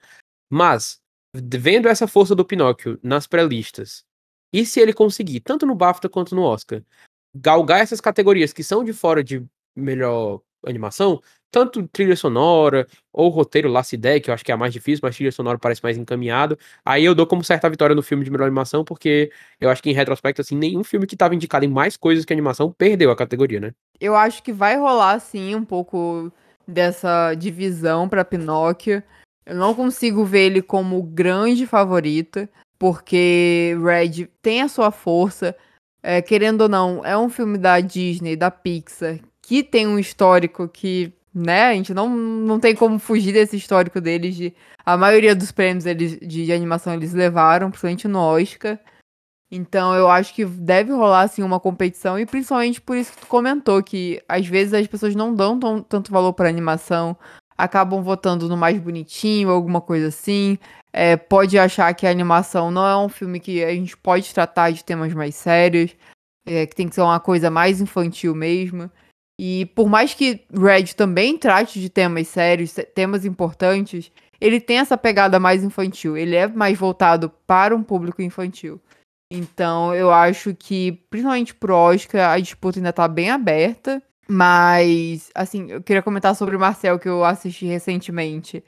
[0.51, 1.00] Mas,
[1.35, 4.05] vendo essa força do Pinóquio nas pré-listas,
[4.53, 6.83] e se ele conseguir, tanto no BAFTA quanto no Oscar,
[7.35, 9.45] galgar essas categorias que são de fora de
[9.77, 11.21] melhor animação,
[11.51, 15.01] tanto trilha sonora ou roteiro Last Day, que eu acho que é a mais difícil,
[15.03, 16.59] mas trilha sonora parece mais encaminhado.
[16.85, 19.91] Aí eu dou como certa vitória no filme de melhor animação, porque eu acho que
[19.91, 23.17] em retrospecto, assim, nenhum filme que estava indicado em mais coisas que animação perdeu a
[23.17, 23.73] categoria, né?
[24.01, 26.33] Eu acho que vai rolar, sim, um pouco
[26.67, 29.03] dessa divisão para Pinóquio.
[29.51, 32.49] Eu não consigo ver ele como grande favorito,
[32.79, 35.57] porque Red tem a sua força.
[36.01, 40.69] É, querendo ou não, é um filme da Disney, da Pixar, que tem um histórico
[40.69, 44.37] que, né, a gente não, não tem como fugir desse histórico deles.
[44.37, 44.55] De,
[44.87, 48.79] a maioria dos prêmios eles, de, de animação eles levaram, principalmente no Oscar.
[49.51, 53.27] Então eu acho que deve rolar assim uma competição e principalmente por isso que tu
[53.27, 57.17] comentou que às vezes as pessoas não dão tão, tanto valor para animação,
[57.63, 60.59] acabam votando no mais bonitinho, alguma coisa assim.
[60.93, 64.71] É, pode achar que a animação não é um filme que a gente pode tratar
[64.71, 65.95] de temas mais sérios,
[66.47, 68.91] é, que tem que ser uma coisa mais infantil mesmo.
[69.39, 74.99] E por mais que Red também trate de temas sérios, temas importantes, ele tem essa
[74.99, 76.17] pegada mais infantil.
[76.17, 78.81] Ele é mais voltado para um público infantil.
[79.33, 84.03] Então eu acho que, principalmente pro Oscar, a disputa ainda tá bem aberta.
[84.31, 88.63] Mas, assim, eu queria comentar sobre o Marcel que eu assisti recentemente.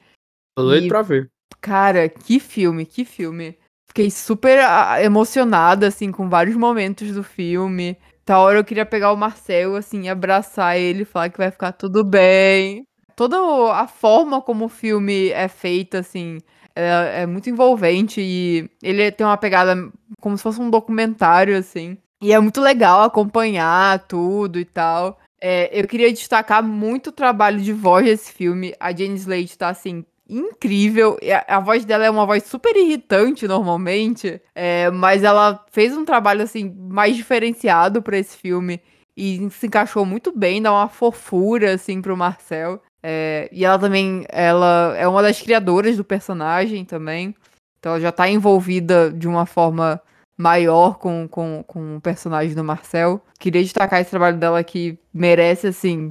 [0.57, 1.31] Tô doido pra ver.
[1.61, 3.57] Cara, que filme, que filme.
[3.87, 4.59] Fiquei super
[5.01, 7.97] emocionada, assim, com vários momentos do filme.
[8.25, 12.03] Tal hora eu queria pegar o Marcel, assim, abraçar ele, falar que vai ficar tudo
[12.03, 12.83] bem.
[13.15, 13.37] Toda
[13.73, 16.39] a forma como o filme é feito, assim,
[16.75, 19.77] é, é muito envolvente e ele tem uma pegada
[20.21, 21.97] como se fosse um documentário, assim.
[22.21, 25.19] E é muito legal acompanhar tudo e tal.
[25.45, 28.73] É, eu queria destacar muito o trabalho de voz desse filme.
[28.79, 31.19] A Jane Slade tá, assim, incrível.
[31.49, 36.43] A, voz dela é uma voz super irritante normalmente, é, mas ela fez um trabalho
[36.43, 38.81] assim mais diferenciado para esse filme
[39.17, 42.81] e se encaixou muito bem, dá uma fofura assim pro Marcel.
[43.03, 47.35] É, e ela também, ela é uma das criadoras do personagem também.
[47.81, 50.01] Então ela já tá envolvida de uma forma
[50.43, 53.25] maior com, com, com o personagem do Marcel.
[53.39, 56.11] Queria destacar esse trabalho dela que merece, assim,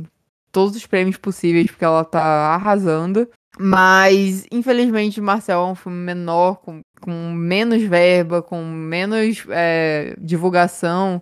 [0.52, 2.22] todos os prêmios possíveis, porque ela tá
[2.56, 3.28] arrasando.
[3.60, 11.22] Mas, infelizmente, Marcel é um filme menor, com, com menos verba, com menos é, divulgação.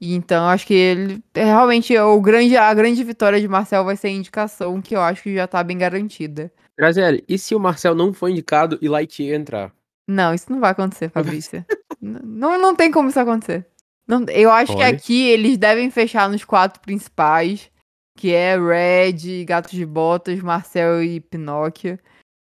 [0.00, 3.96] E então, acho que ele é realmente o grande, a grande vitória de Marcel vai
[3.96, 6.50] ser a indicação, que eu acho que já tá bem garantida.
[6.78, 9.72] Graziele, e se o Marcel não for indicado e Lightyear entrar?
[10.06, 11.66] Não, isso não vai acontecer, Fabrícia.
[12.00, 13.66] Não, não tem como isso acontecer.
[14.06, 14.90] Não, eu acho Olha.
[14.90, 17.70] que aqui eles devem fechar nos quatro principais
[18.18, 21.96] que é Red, Gatos de Botas, Marcel e Pinóquio.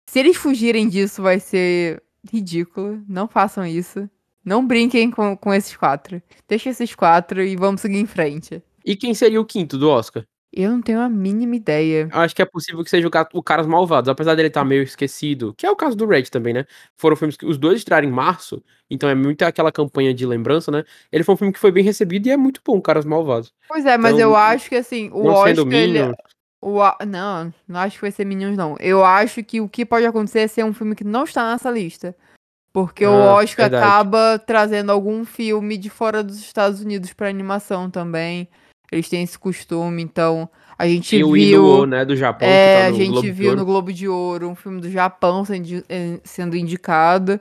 [0.09, 3.01] Se eles fugirem disso, vai ser ridículo.
[3.09, 4.11] Não façam isso.
[4.45, 6.21] Não brinquem com, com esses quatro.
[6.49, 8.61] Deixa esses quatro e vamos seguir em frente.
[8.85, 10.25] E quem seria o quinto do Oscar?
[10.53, 12.09] Eu não tenho a mínima ideia.
[12.13, 14.83] Acho que é possível que seja o, o Caras Malvados, apesar dele estar tá meio
[14.83, 15.55] esquecido.
[15.57, 16.67] Que é o caso do Red também, né?
[16.97, 20.71] Foram filmes que os dois estrearam em março, então é muito aquela campanha de lembrança,
[20.73, 20.83] né?
[21.13, 23.55] Ele foi um filme que foi bem recebido e é muito bom, Caras Malvados.
[23.69, 25.73] Pois é, mas então, eu acho que assim, o Oscar.
[25.73, 26.13] Ele...
[26.63, 28.77] O, não, não acho que vai ser Minions, não.
[28.81, 31.71] Eu acho que o que pode acontecer é ser um filme que não está nessa
[31.71, 32.15] lista.
[32.73, 33.85] Porque ah, o Oscar verdade.
[33.85, 38.49] acaba trazendo algum filme de fora dos Estados Unidos para animação também.
[38.91, 40.49] Eles têm esse costume, então
[40.79, 41.65] a gente e viu.
[41.65, 42.49] O né, do Japão.
[42.49, 45.85] É, tá a gente Globo viu no Globo de Ouro um filme do Japão sendo,
[45.89, 47.41] eh, sendo indicado.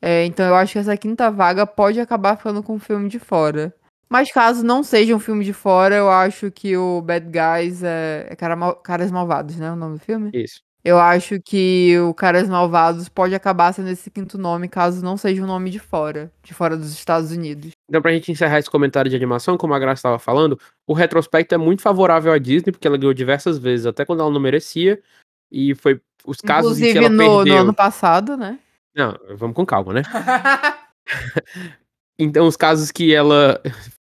[0.00, 3.18] É, então eu acho que essa quinta vaga pode acabar ficando com um filme de
[3.18, 3.74] fora.
[4.08, 8.28] Mas caso não seja um filme de fora, eu acho que o Bad Guys é,
[8.30, 8.36] é.
[8.36, 9.72] Caras Malvados, né?
[9.72, 10.30] O nome do filme?
[10.32, 10.60] Isso.
[10.86, 15.42] Eu acho que o Caras Malvados pode acabar sendo esse quinto nome, caso não seja
[15.42, 17.72] um nome de fora, de fora dos Estados Unidos.
[17.88, 20.56] Então, pra gente encerrar esse comentário de animação, como a Graça estava falando,
[20.86, 24.30] o retrospecto é muito favorável à Disney, porque ela ganhou diversas vezes, até quando ela
[24.30, 25.02] não merecia.
[25.50, 27.54] E foi os casos Inclusive, em que ela no, perdeu...
[27.54, 28.56] no ano passado, né?
[28.94, 30.02] Não, vamos com calma, né?
[32.16, 33.60] então, os casos que ela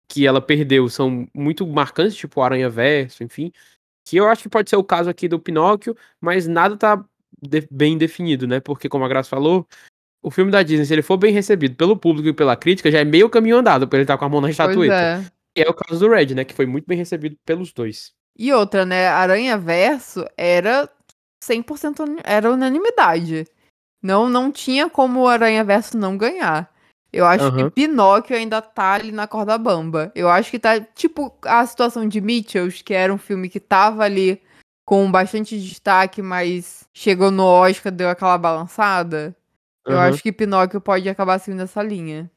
[0.09, 3.53] que ela perdeu são muito marcantes, tipo Aranha Verso, enfim
[4.09, 7.05] que eu acho que pode ser o caso aqui do Pinóquio, mas nada tá
[7.41, 8.59] de bem definido, né?
[8.59, 9.67] Porque, como a Graça falou,
[10.23, 13.01] o filme da Disney, se ele for bem recebido pelo público e pela crítica, já
[13.01, 14.95] é meio caminho andado pra ele estar tá com a mão na estatueta.
[14.95, 15.25] É.
[15.57, 16.45] E é o caso do Red, né?
[16.45, 18.13] Que foi muito bem recebido pelos dois.
[18.37, 19.09] E outra, né?
[19.09, 20.89] Aranha Verso era
[21.45, 23.47] 100% era unanimidade.
[24.03, 26.73] Não, não tinha como o Aranha Verso não ganhar.
[27.13, 27.57] Eu acho uhum.
[27.57, 30.13] que Pinóquio ainda tá ali na corda bamba.
[30.15, 34.05] Eu acho que tá tipo a situação de Mitchells, que era um filme que tava
[34.05, 34.41] ali
[34.85, 39.35] com bastante destaque, mas chegou no Oscar, deu aquela balançada.
[39.87, 39.95] Uhum.
[39.95, 42.31] Eu acho que Pinóquio pode acabar seguindo essa linha.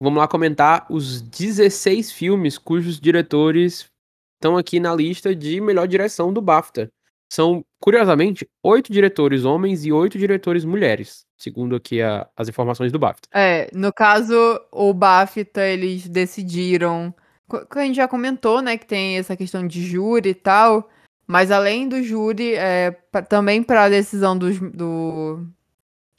[0.00, 3.86] Vamos lá comentar os 16 filmes cujos diretores
[4.34, 6.90] estão aqui na lista de melhor direção do BAFTA.
[7.32, 12.98] São, curiosamente, oito diretores homens e oito diretores mulheres segundo aqui a, as informações do
[12.98, 13.28] BAFTA.
[13.32, 14.34] É, no caso,
[14.70, 17.12] o BAFTA, eles decidiram.
[17.50, 20.88] A gente já comentou, né, que tem essa questão de júri e tal.
[21.26, 25.44] Mas além do júri, é, pra, também para a decisão dos, do,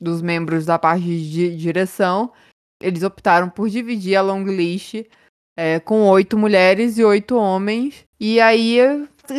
[0.02, 2.32] dos membros da parte de direção,
[2.82, 5.06] eles optaram por dividir a long list
[5.56, 8.06] é, com oito mulheres e oito homens.
[8.20, 8.80] E aí,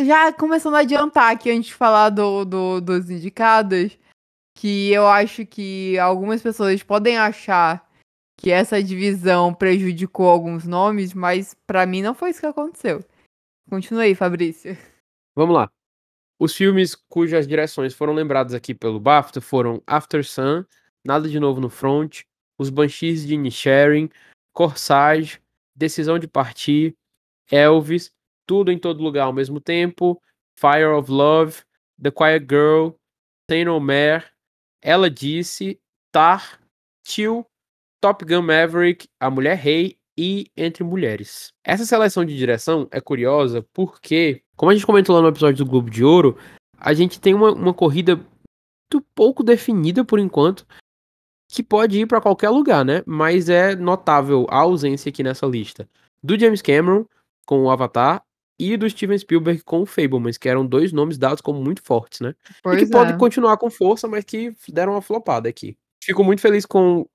[0.05, 3.97] já começando a adiantar aqui antes de falar do, do dos indicados,
[4.55, 7.85] que eu acho que algumas pessoas podem achar
[8.37, 13.03] que essa divisão prejudicou alguns nomes, mas para mim não foi isso que aconteceu.
[13.69, 14.77] Continue aí, Fabrício.
[15.35, 15.69] Vamos lá.
[16.39, 20.65] Os filmes cujas direções foram lembrados aqui pelo BAFTA foram After Sun,
[21.05, 22.23] Nada de Novo no Front,
[22.57, 24.09] Os Banshees de Inisherin,
[24.53, 25.41] Corsage,
[25.75, 26.95] Decisão de Partir,
[27.49, 28.11] Elvis,
[28.45, 30.21] Tudo em Todo Lugar ao mesmo tempo,
[30.57, 31.63] Fire of Love,
[32.01, 32.89] The Quiet Girl,
[33.49, 34.31] Saint Omer,
[34.81, 35.79] Ela Disse,
[36.11, 36.59] Tar,
[37.03, 37.45] Till,
[38.01, 41.51] Top Gun Maverick, A Mulher Rei e Entre Mulheres.
[41.63, 45.69] Essa seleção de direção é curiosa porque, como a gente comentou lá no episódio do
[45.69, 46.37] Globo de Ouro,
[46.77, 50.65] a gente tem uma, uma corrida muito pouco definida por enquanto,
[51.49, 53.03] que pode ir para qualquer lugar, né?
[53.05, 55.87] Mas é notável a ausência aqui nessa lista
[56.23, 57.05] do James Cameron
[57.45, 58.24] com o Avatar
[58.59, 62.21] e do Steven Spielberg com o Fablemans, que eram dois nomes dados como muito fortes,
[62.21, 62.33] né?
[62.63, 62.91] Pois e que é.
[62.91, 65.77] podem continuar com força, mas que deram uma flopada aqui.
[66.03, 67.07] Fico muito feliz com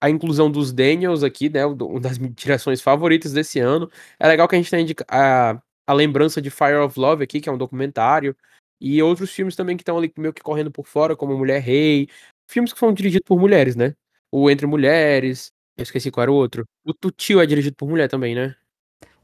[0.00, 1.66] a- inclusão dos Daniels aqui, né?
[1.66, 3.90] Uma das direções favoritas desse ano.
[4.18, 7.40] É legal que a gente tem indica- a, a lembrança de Fire of Love aqui,
[7.40, 8.34] que é um documentário,
[8.80, 12.08] e outros filmes também que estão ali meio que correndo por fora, como Mulher Rei.
[12.50, 13.94] Filmes que foram dirigidos por mulheres, né?
[14.32, 15.52] O Entre Mulheres.
[15.76, 16.64] Eu esqueci qual era o outro.
[16.84, 18.56] O Tutio é dirigido por mulher também, né?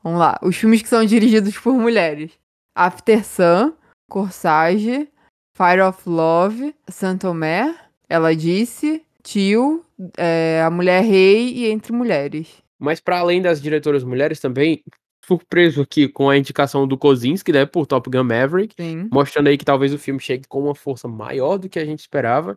[0.05, 0.39] Vamos lá.
[0.43, 2.33] Os filmes que são dirigidos por mulheres.
[2.77, 3.73] After Sun,
[4.11, 5.09] Corsage,
[5.57, 7.75] Fire of Love, Santomé,
[8.07, 9.83] Ela Disse, Tio,
[10.19, 12.63] é, A Mulher Rei e Entre Mulheres.
[12.79, 14.83] Mas para além das diretoras mulheres também,
[15.25, 19.09] surpreso aqui com a indicação do Kozinski, né, por Top Gun Maverick, Sim.
[19.11, 22.01] mostrando aí que talvez o filme chegue com uma força maior do que a gente
[22.01, 22.55] esperava.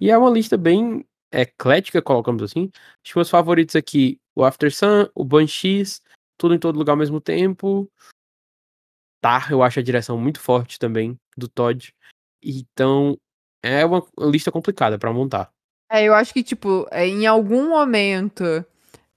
[0.00, 2.70] E é uma lista bem eclética, colocamos assim.
[3.04, 6.00] Que meus favoritos aqui, o After Sun, o Banshees,
[6.40, 7.86] tudo em todo lugar ao mesmo tempo.
[9.20, 11.94] Tá, eu acho a direção muito forte também do Todd.
[12.42, 13.18] Então,
[13.62, 15.52] é uma lista complicada para montar.
[15.92, 18.64] É, eu acho que, tipo, é, em algum momento,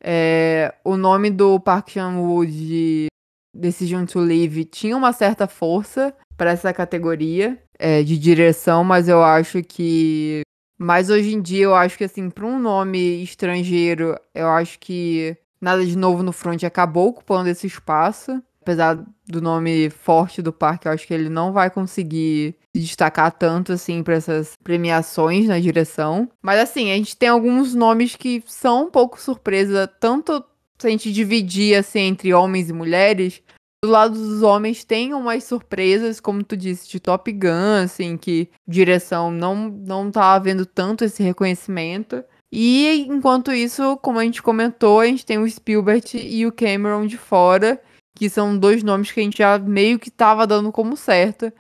[0.04, 3.08] é, o nome do Park Chan-wook de
[3.56, 9.24] Decision to Live tinha uma certa força para essa categoria é, de direção, mas eu
[9.24, 10.42] acho que.
[10.78, 15.38] Mas hoje em dia, eu acho que, assim, para um nome estrangeiro, eu acho que
[15.64, 18.44] Nada de Novo no Front acabou ocupando esse espaço.
[18.62, 23.32] Apesar do nome forte do parque, eu acho que ele não vai conseguir se destacar
[23.32, 26.30] tanto assim para essas premiações na direção.
[26.42, 30.44] Mas assim, a gente tem alguns nomes que são um pouco surpresa, tanto
[30.78, 33.42] se a gente dividir assim entre homens e mulheres.
[33.82, 38.50] Do lado dos homens tem umas surpresas, como tu disse, de Top Gun, assim, que
[38.68, 42.24] direção não, não tá havendo tanto esse reconhecimento.
[42.56, 47.08] E enquanto isso, como a gente comentou, a gente tem o Spielberg e o Cameron
[47.08, 47.82] de fora,
[48.16, 51.52] que são dois nomes que a gente já meio que tava dando como certo.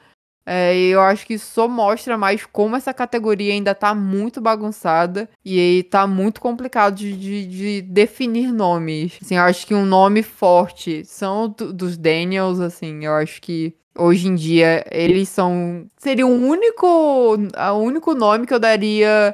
[0.45, 5.83] É, eu acho que só mostra mais como essa categoria ainda tá muito bagunçada e
[5.89, 9.17] tá muito complicado de, de- de definir nomes.
[9.21, 13.73] Assim, eu acho que um nome forte são do- dos Daniels, assim, eu acho que
[13.97, 15.87] hoje em dia eles são.
[15.97, 19.33] Seria o único, o único nome que eu daria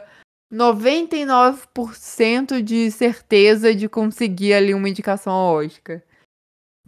[0.51, 6.01] 99% de certeza de conseguir ali uma indicação ao Oscar.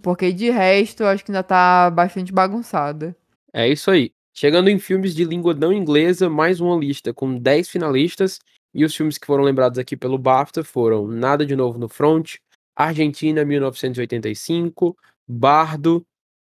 [0.02, 3.16] Porque de resto, eu acho que ainda tá bastante bagunçada.
[3.54, 4.12] É isso aí.
[4.34, 8.40] Chegando em filmes de língua não inglesa, mais uma lista com 10 finalistas.
[8.74, 12.36] E os filmes que foram lembrados aqui pelo BAFTA foram Nada de Novo no Front,
[12.76, 14.98] Argentina 1985,
[15.28, 16.06] Bardo,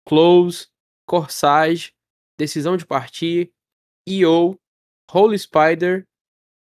[0.08, 0.68] Close,
[1.06, 1.92] Corsage,
[2.38, 3.52] Decisão de Partir,
[4.08, 4.56] E.O.,
[5.12, 6.08] Holy Spider,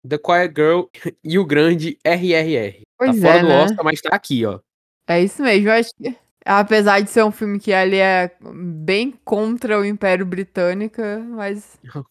[0.07, 0.81] The Quiet Girl
[1.23, 2.81] e o grande RRR.
[2.97, 3.63] Pois tá fora é, do né?
[3.63, 4.59] Oscar, mas tá aqui, ó.
[5.07, 5.69] É isso mesmo.
[5.69, 6.15] Eu acho que,
[6.45, 11.79] apesar de ser um filme que ali é bem contra o Império Britânico, mas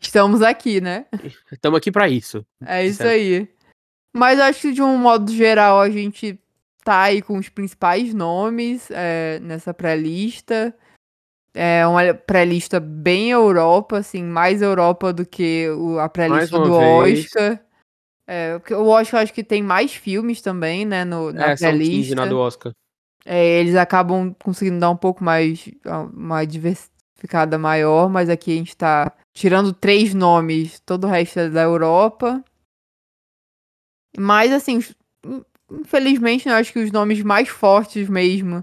[0.00, 1.06] estamos aqui, né?
[1.52, 2.44] Estamos aqui pra isso.
[2.64, 3.10] É isso Certo.
[3.10, 3.48] aí.
[4.14, 6.38] Mas acho que de um modo geral a gente
[6.82, 10.74] tá aí com os principais nomes é, nessa pré-lista.
[11.58, 15.66] É uma pré-lista bem Europa, assim, mais Europa do que
[15.98, 17.24] a pré-lista do vez.
[17.24, 17.64] Oscar.
[18.28, 21.70] É, o Oscar eu acho que tem mais filmes também, né, no, na É, são
[21.70, 22.14] 15 pré-lista.
[22.14, 22.72] na do Oscar.
[23.24, 25.66] É, eles acabam conseguindo dar um pouco mais,
[26.12, 31.48] uma diversificada maior, mas aqui a gente tá tirando três nomes, todo o resto é
[31.48, 32.44] da Europa.
[34.18, 34.80] Mas, assim,
[35.72, 38.62] infelizmente, né, eu acho que os nomes mais fortes mesmo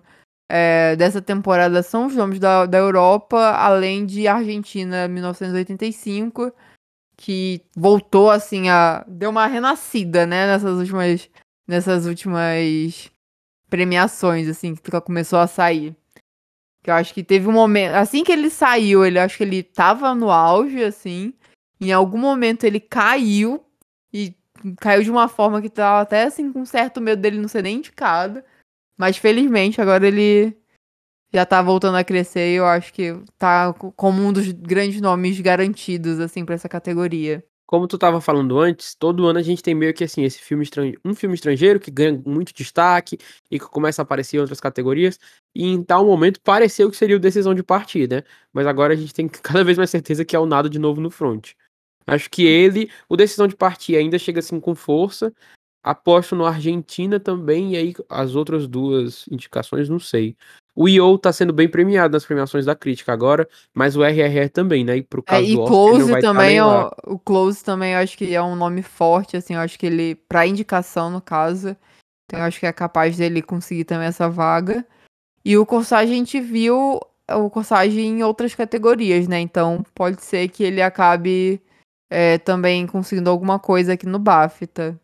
[0.56, 6.54] é, dessa temporada são os nomes da, da Europa, além de Argentina 1985,
[7.18, 9.04] que voltou, assim, a.
[9.08, 11.28] deu uma renascida, né, nessas últimas.
[11.68, 13.12] nessas últimas
[13.68, 15.96] premiações, assim, que começou a sair.
[16.84, 17.96] Que eu acho que teve um momento.
[17.96, 21.34] Assim que ele saiu, ele acho que ele tava no auge, assim.
[21.82, 23.66] Em algum momento ele caiu.
[24.14, 24.36] E
[24.80, 27.78] caiu de uma forma que tava até assim com certo medo dele não ser nem
[27.78, 28.44] indicado.
[28.98, 30.56] Mas felizmente agora ele
[31.34, 35.02] já tá voltando a crescer e eu acho que tá co- como um dos grandes
[35.02, 37.44] nomes garantidos, assim, pra essa categoria.
[37.65, 40.64] como tu tava falando antes, todo ano a gente tem meio que assim, esse filme
[40.64, 43.18] estrangeiro, um filme estrangeiro que ganha muito destaque
[43.49, 45.18] e que começa a aparecer em outras categorias,
[45.56, 48.24] e em tal momento pareceu que seria o decisão de partir, né?
[48.52, 51.02] Mas agora a gente tem cada vez mais certeza que é o nada de novo
[51.02, 51.52] no front.
[52.07, 55.34] Acho que ele, o decisão de partir ainda chega assim com força.
[55.84, 60.35] Aposto no Argentina também, e aí as outras duas indicações, não sei.
[60.76, 64.84] O IO tá sendo bem premiado nas premiações da crítica agora, mas o RRR também,
[64.84, 64.97] né?
[64.97, 66.91] E pro É, caso e do Oscar, Close não vai tá também, nem é o,
[67.05, 70.15] o Close também eu acho que é um nome forte, assim, eu acho que ele,
[70.15, 71.76] pra indicação no caso,
[72.26, 74.85] então eu acho que é capaz dele conseguir também essa vaga.
[75.45, 76.99] E o Corsage a gente viu
[77.30, 79.39] o Corsage em outras categorias, né?
[79.39, 81.61] Então pode ser que ele acabe
[82.10, 84.99] é, também conseguindo alguma coisa aqui no BAFTA.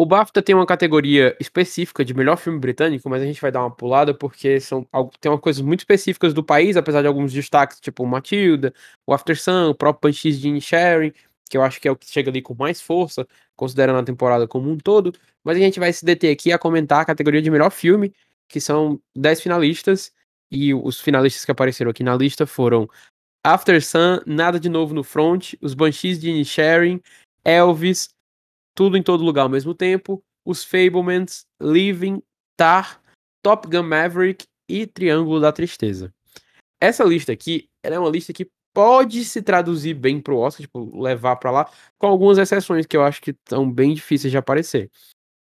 [0.00, 3.60] O BAFTA tem uma categoria específica de melhor filme britânico, mas a gente vai dar
[3.60, 4.82] uma pulada porque são
[5.20, 8.72] tem umas coisas muito específicas do país, apesar de alguns destaques, tipo Matilda,
[9.06, 11.12] o After Sun, o próprio Banshees de Inisherin,
[11.50, 14.48] que eu acho que é o que chega ali com mais força, considerando a temporada
[14.48, 15.12] como um todo.
[15.44, 18.10] Mas a gente vai se deter aqui a comentar a categoria de melhor filme,
[18.48, 20.14] que são 10 finalistas,
[20.50, 22.88] e os finalistas que apareceram aqui na lista foram
[23.44, 27.02] After Sun, Nada de Novo no Front, Os Banshees de Inisherin,
[27.44, 28.08] Elvis,
[28.74, 32.22] tudo em todo lugar ao mesmo tempo, os Fablemans, Living,
[32.56, 33.00] Tar,
[33.42, 36.12] Top Gun Maverick e Triângulo da Tristeza.
[36.80, 41.36] Essa lista aqui, é uma lista que pode se traduzir bem pro Oscar, tipo, levar
[41.36, 44.90] pra lá, com algumas exceções que eu acho que estão bem difíceis de aparecer.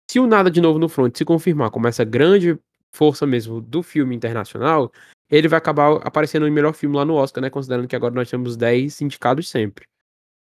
[0.10, 2.60] Se o Nada de Novo no Front se confirmar como essa grande
[2.94, 4.92] força mesmo do filme internacional,
[5.30, 7.50] ele vai acabar aparecendo em melhor filme lá no Oscar, né?
[7.50, 9.86] Considerando que agora nós temos 10 indicados sempre.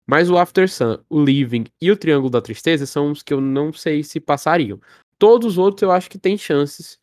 [0.06, 3.40] Mas o After Sun, o Living e o Triângulo da Tristeza são os que eu
[3.40, 4.80] não sei se passariam.
[5.18, 6.98] Todos os outros eu acho que tem chances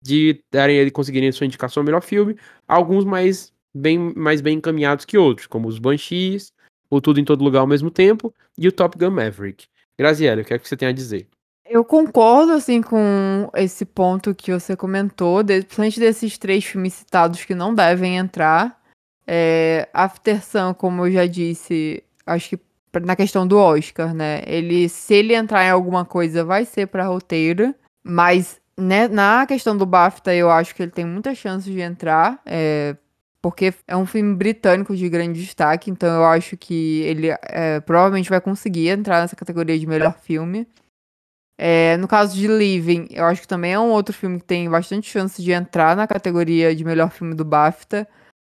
[0.00, 2.36] de darem ele conseguirem sua indicação ao melhor filme.
[2.66, 6.52] Alguns mais bem, mais bem encaminhados que outros, como os Banshees,
[6.88, 9.66] o Tudo em Todo Lugar ao mesmo tempo e o Top Gun Maverick.
[9.98, 11.26] Graziella, o que é que você tem a dizer?
[11.66, 17.54] Eu concordo, assim, com esse ponto que você comentou, principalmente desses três filmes citados que
[17.54, 18.80] não devem entrar.
[19.26, 22.60] É, After Sun, como eu já disse, acho que
[23.02, 24.42] na questão do Oscar, né?
[24.46, 27.74] Ele, se ele entrar em alguma coisa, vai ser pra roteiro.
[28.02, 32.40] Mas né, na questão do BAFTA, eu acho que ele tem muitas chances de entrar.
[32.46, 32.96] é,
[33.40, 38.28] porque é um filme britânico de grande destaque, então eu acho que ele é, provavelmente
[38.28, 40.66] vai conseguir entrar nessa categoria de melhor filme.
[41.56, 44.68] É, no caso de Living, eu acho que também é um outro filme que tem
[44.68, 48.08] bastante chance de entrar na categoria de melhor filme do BAFTA.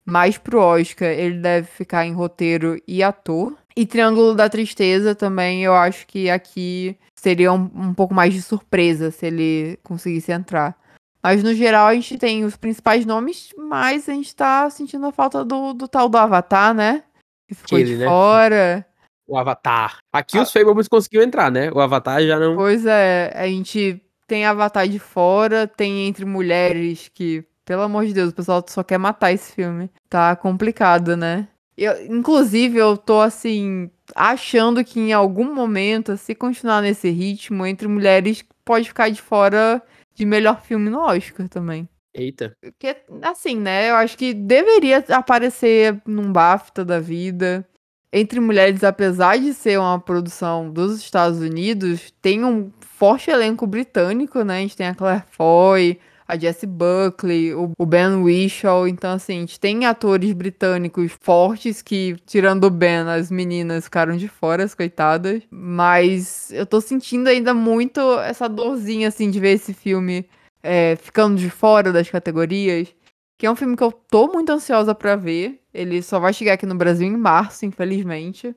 [0.05, 3.56] Mas pro Oscar, ele deve ficar em roteiro e ator.
[3.76, 8.42] E Triângulo da Tristeza também, eu acho que aqui seria um, um pouco mais de
[8.42, 10.76] surpresa se ele conseguisse entrar.
[11.22, 15.12] Mas no geral a gente tem os principais nomes, mas a gente tá sentindo a
[15.12, 17.05] falta do, do tal do Avatar, né?
[17.47, 18.06] Que ficou Aquele, de né?
[18.06, 18.86] fora.
[19.28, 19.98] O Avatar.
[20.12, 20.42] Aqui Ah.
[20.42, 21.70] os Fablemans conseguiu entrar, né?
[21.70, 22.56] O Avatar já não.
[22.56, 28.14] Pois é, a gente tem Avatar de fora, tem Entre Mulheres, que, pelo amor de
[28.14, 29.90] Deus, o pessoal só quer matar esse filme.
[30.09, 31.47] Tá complicado, né?
[31.76, 37.88] Eu, inclusive, eu tô assim, achando que em algum momento, se continuar nesse ritmo, Entre
[37.88, 39.82] Mulheres pode ficar de fora
[40.14, 41.88] de melhor filme no Oscar também.
[42.12, 42.56] Eita.
[42.60, 43.90] Porque, assim, né?
[43.90, 47.66] Eu acho que deveria aparecer num BAFTA da vida.
[48.12, 54.42] Entre Mulheres, apesar de ser uma produção dos Estados Unidos, tem um forte elenco britânico,
[54.42, 54.59] né?
[54.59, 55.98] A gente tem a Claire Foy,
[56.31, 58.86] a Jessie Buckley, o Ben Whishaw.
[58.86, 64.16] Então, assim, a gente tem atores britânicos fortes que, tirando o Ben, as meninas ficaram
[64.16, 65.43] de fora, as coitadas.
[65.51, 70.24] Mas eu tô sentindo ainda muito essa dorzinha, assim, de ver esse filme
[70.62, 72.94] é, ficando de fora das categorias.
[73.36, 75.61] Que é um filme que eu tô muito ansiosa pra ver.
[75.74, 78.55] Ele só vai chegar aqui no Brasil em março, infelizmente.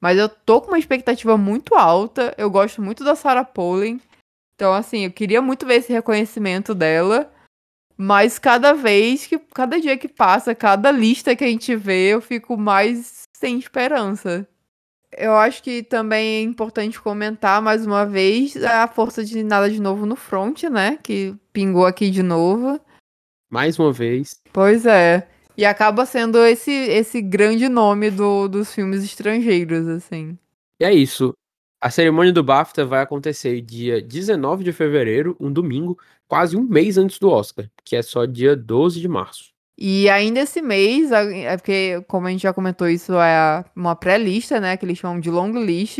[0.00, 2.34] Mas eu tô com uma expectativa muito alta.
[2.38, 4.00] Eu gosto muito da Sarah Pollin.
[4.58, 7.32] Então, assim, eu queria muito ver esse reconhecimento dela.
[7.96, 9.38] Mas cada vez que.
[9.38, 14.48] Cada dia que passa, cada lista que a gente vê, eu fico mais sem esperança.
[15.16, 19.80] Eu acho que também é importante comentar mais uma vez a força de nada de
[19.80, 20.98] novo no front, né?
[21.04, 22.80] Que pingou aqui de novo.
[23.48, 24.40] Mais uma vez.
[24.52, 25.28] Pois é.
[25.56, 30.36] E acaba sendo esse, esse grande nome do, dos filmes estrangeiros, assim.
[30.80, 31.32] E é isso.
[31.80, 36.98] A cerimônia do BAFTA vai acontecer dia 19 de fevereiro, um domingo, quase um mês
[36.98, 39.52] antes do Oscar, que é só dia 12 de março.
[39.80, 44.58] E ainda esse mês, é porque, como a gente já comentou, isso é uma pré-lista,
[44.58, 44.76] né?
[44.76, 45.98] Que eles chamam de long list.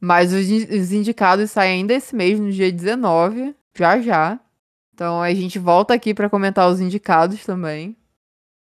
[0.00, 4.38] Mas os, in- os indicados saem ainda esse mês, no dia 19, já já.
[4.94, 7.96] Então a gente volta aqui pra comentar os indicados também.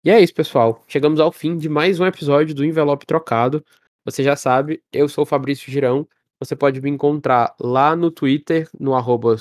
[0.05, 0.81] E é isso, pessoal.
[0.87, 3.63] Chegamos ao fim de mais um episódio do Envelope Trocado.
[4.05, 6.07] você já sabe, eu sou o Fabrício Girão.
[6.41, 9.35] Você pode me encontrar lá no Twitter, no arroba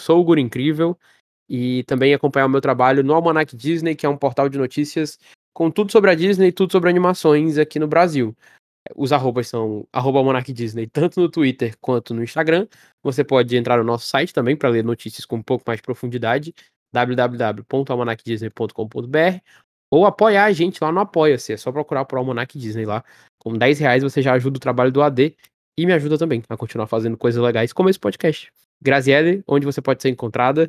[1.49, 5.19] e também acompanhar o meu trabalho no Almanac Disney, que é um portal de notícias
[5.55, 8.37] com tudo sobre a Disney e tudo sobre animações aqui no Brasil.
[8.97, 12.67] Os arrobas são arroba Almanac Disney, tanto no Twitter quanto no Instagram.
[13.03, 15.83] Você pode entrar no nosso site também para ler notícias com um pouco mais de
[15.83, 16.55] profundidade,
[16.93, 19.39] www.almanacdisney.com.br
[19.91, 21.53] ou apoiar a gente lá no Apoia-se.
[21.53, 23.03] É só procurar por Almanac Disney lá.
[23.39, 25.35] Com 10 reais você já ajuda o trabalho do AD
[25.79, 28.53] e me ajuda também a continuar fazendo coisas legais como esse podcast.
[28.83, 30.69] Graziele, onde você pode ser encontrada?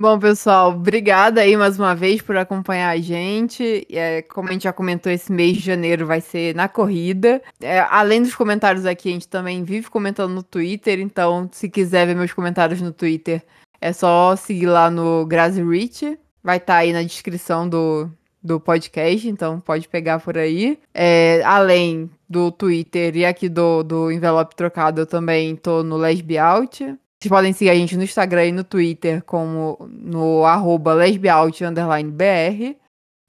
[0.00, 3.84] Bom, pessoal, obrigada aí mais uma vez por acompanhar a gente.
[3.90, 7.42] É, como a gente já comentou, esse mês de janeiro vai ser na corrida.
[7.60, 11.00] É, além dos comentários aqui, a gente também vive comentando no Twitter.
[11.00, 13.42] Então, se quiser ver meus comentários no Twitter,
[13.80, 16.16] é só seguir lá no Grazi Rich.
[16.42, 18.08] Vai estar tá aí na descrição do,
[18.44, 20.78] do podcast, então pode pegar por aí.
[20.92, 26.84] É, além do Twitter e aqui do, do Envelope Trocado, eu também tô no Lesbiaut.
[26.84, 30.94] Vocês podem seguir a gente no Instagram e no Twitter como no arroba.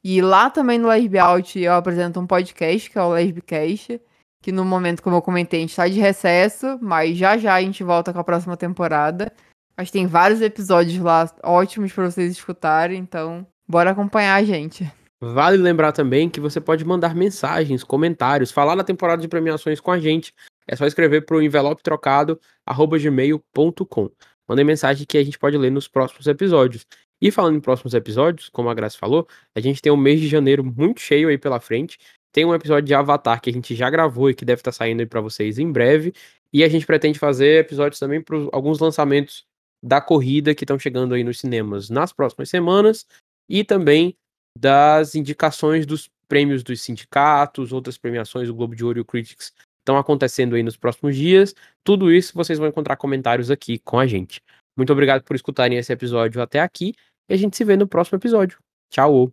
[0.03, 4.01] E lá também no Lesbiaut eu apresento um podcast, que é o Lesbicast,
[4.43, 7.61] que no momento, como eu comentei, a gente tá de recesso, mas já já a
[7.61, 9.31] gente volta com a próxima temporada.
[9.77, 14.89] Mas tem vários episódios lá ótimos para vocês escutarem, então bora acompanhar a gente.
[15.21, 19.91] Vale lembrar também que você pode mandar mensagens, comentários, falar na temporada de premiações com
[19.91, 20.33] a gente.
[20.67, 24.09] É só escrever para o envelope trocado gmail.com.
[24.47, 26.85] Mandem mensagem que a gente pode ler nos próximos episódios.
[27.21, 30.27] E falando em próximos episódios, como a Graça falou, a gente tem um mês de
[30.27, 31.97] janeiro muito cheio aí pela frente.
[32.31, 34.77] Tem um episódio de Avatar que a gente já gravou e que deve estar tá
[34.77, 36.13] saindo aí para vocês em breve.
[36.51, 39.45] E a gente pretende fazer episódios também para alguns lançamentos
[39.81, 43.05] da corrida que estão chegando aí nos cinemas nas próximas semanas.
[43.47, 44.17] E também
[44.57, 49.53] das indicações dos prêmios dos sindicatos, outras premiações, o Globo de Ouro e o Critics
[49.79, 51.53] estão acontecendo aí nos próximos dias.
[51.83, 54.41] Tudo isso vocês vão encontrar comentários aqui com a gente.
[54.77, 56.93] Muito obrigado por escutarem esse episódio até aqui
[57.29, 58.57] e a gente se vê no próximo episódio.
[58.91, 59.31] Tchau.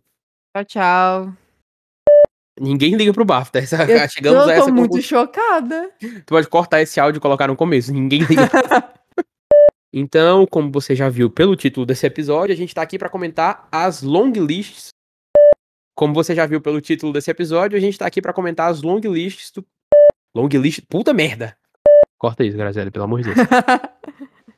[0.55, 1.33] Tchau, tchau.
[2.59, 3.59] Ninguém liga pro BAFTA.
[3.59, 5.01] Essa, eu, chegamos eu tô muito conclu...
[5.01, 5.91] chocada.
[5.99, 7.91] Tu pode cortar esse áudio e colocar no começo.
[7.91, 8.43] Ninguém liga.
[9.91, 13.67] então, como você já viu pelo título desse episódio, a gente tá aqui para comentar
[13.71, 14.92] as long lists
[15.95, 18.81] como você já viu pelo título desse episódio, a gente tá aqui para comentar as
[18.81, 19.65] long lists do.
[20.35, 20.81] Long list.
[20.89, 21.55] Puta merda!
[22.17, 23.47] Corta isso, Graziella, pelo amor de Deus.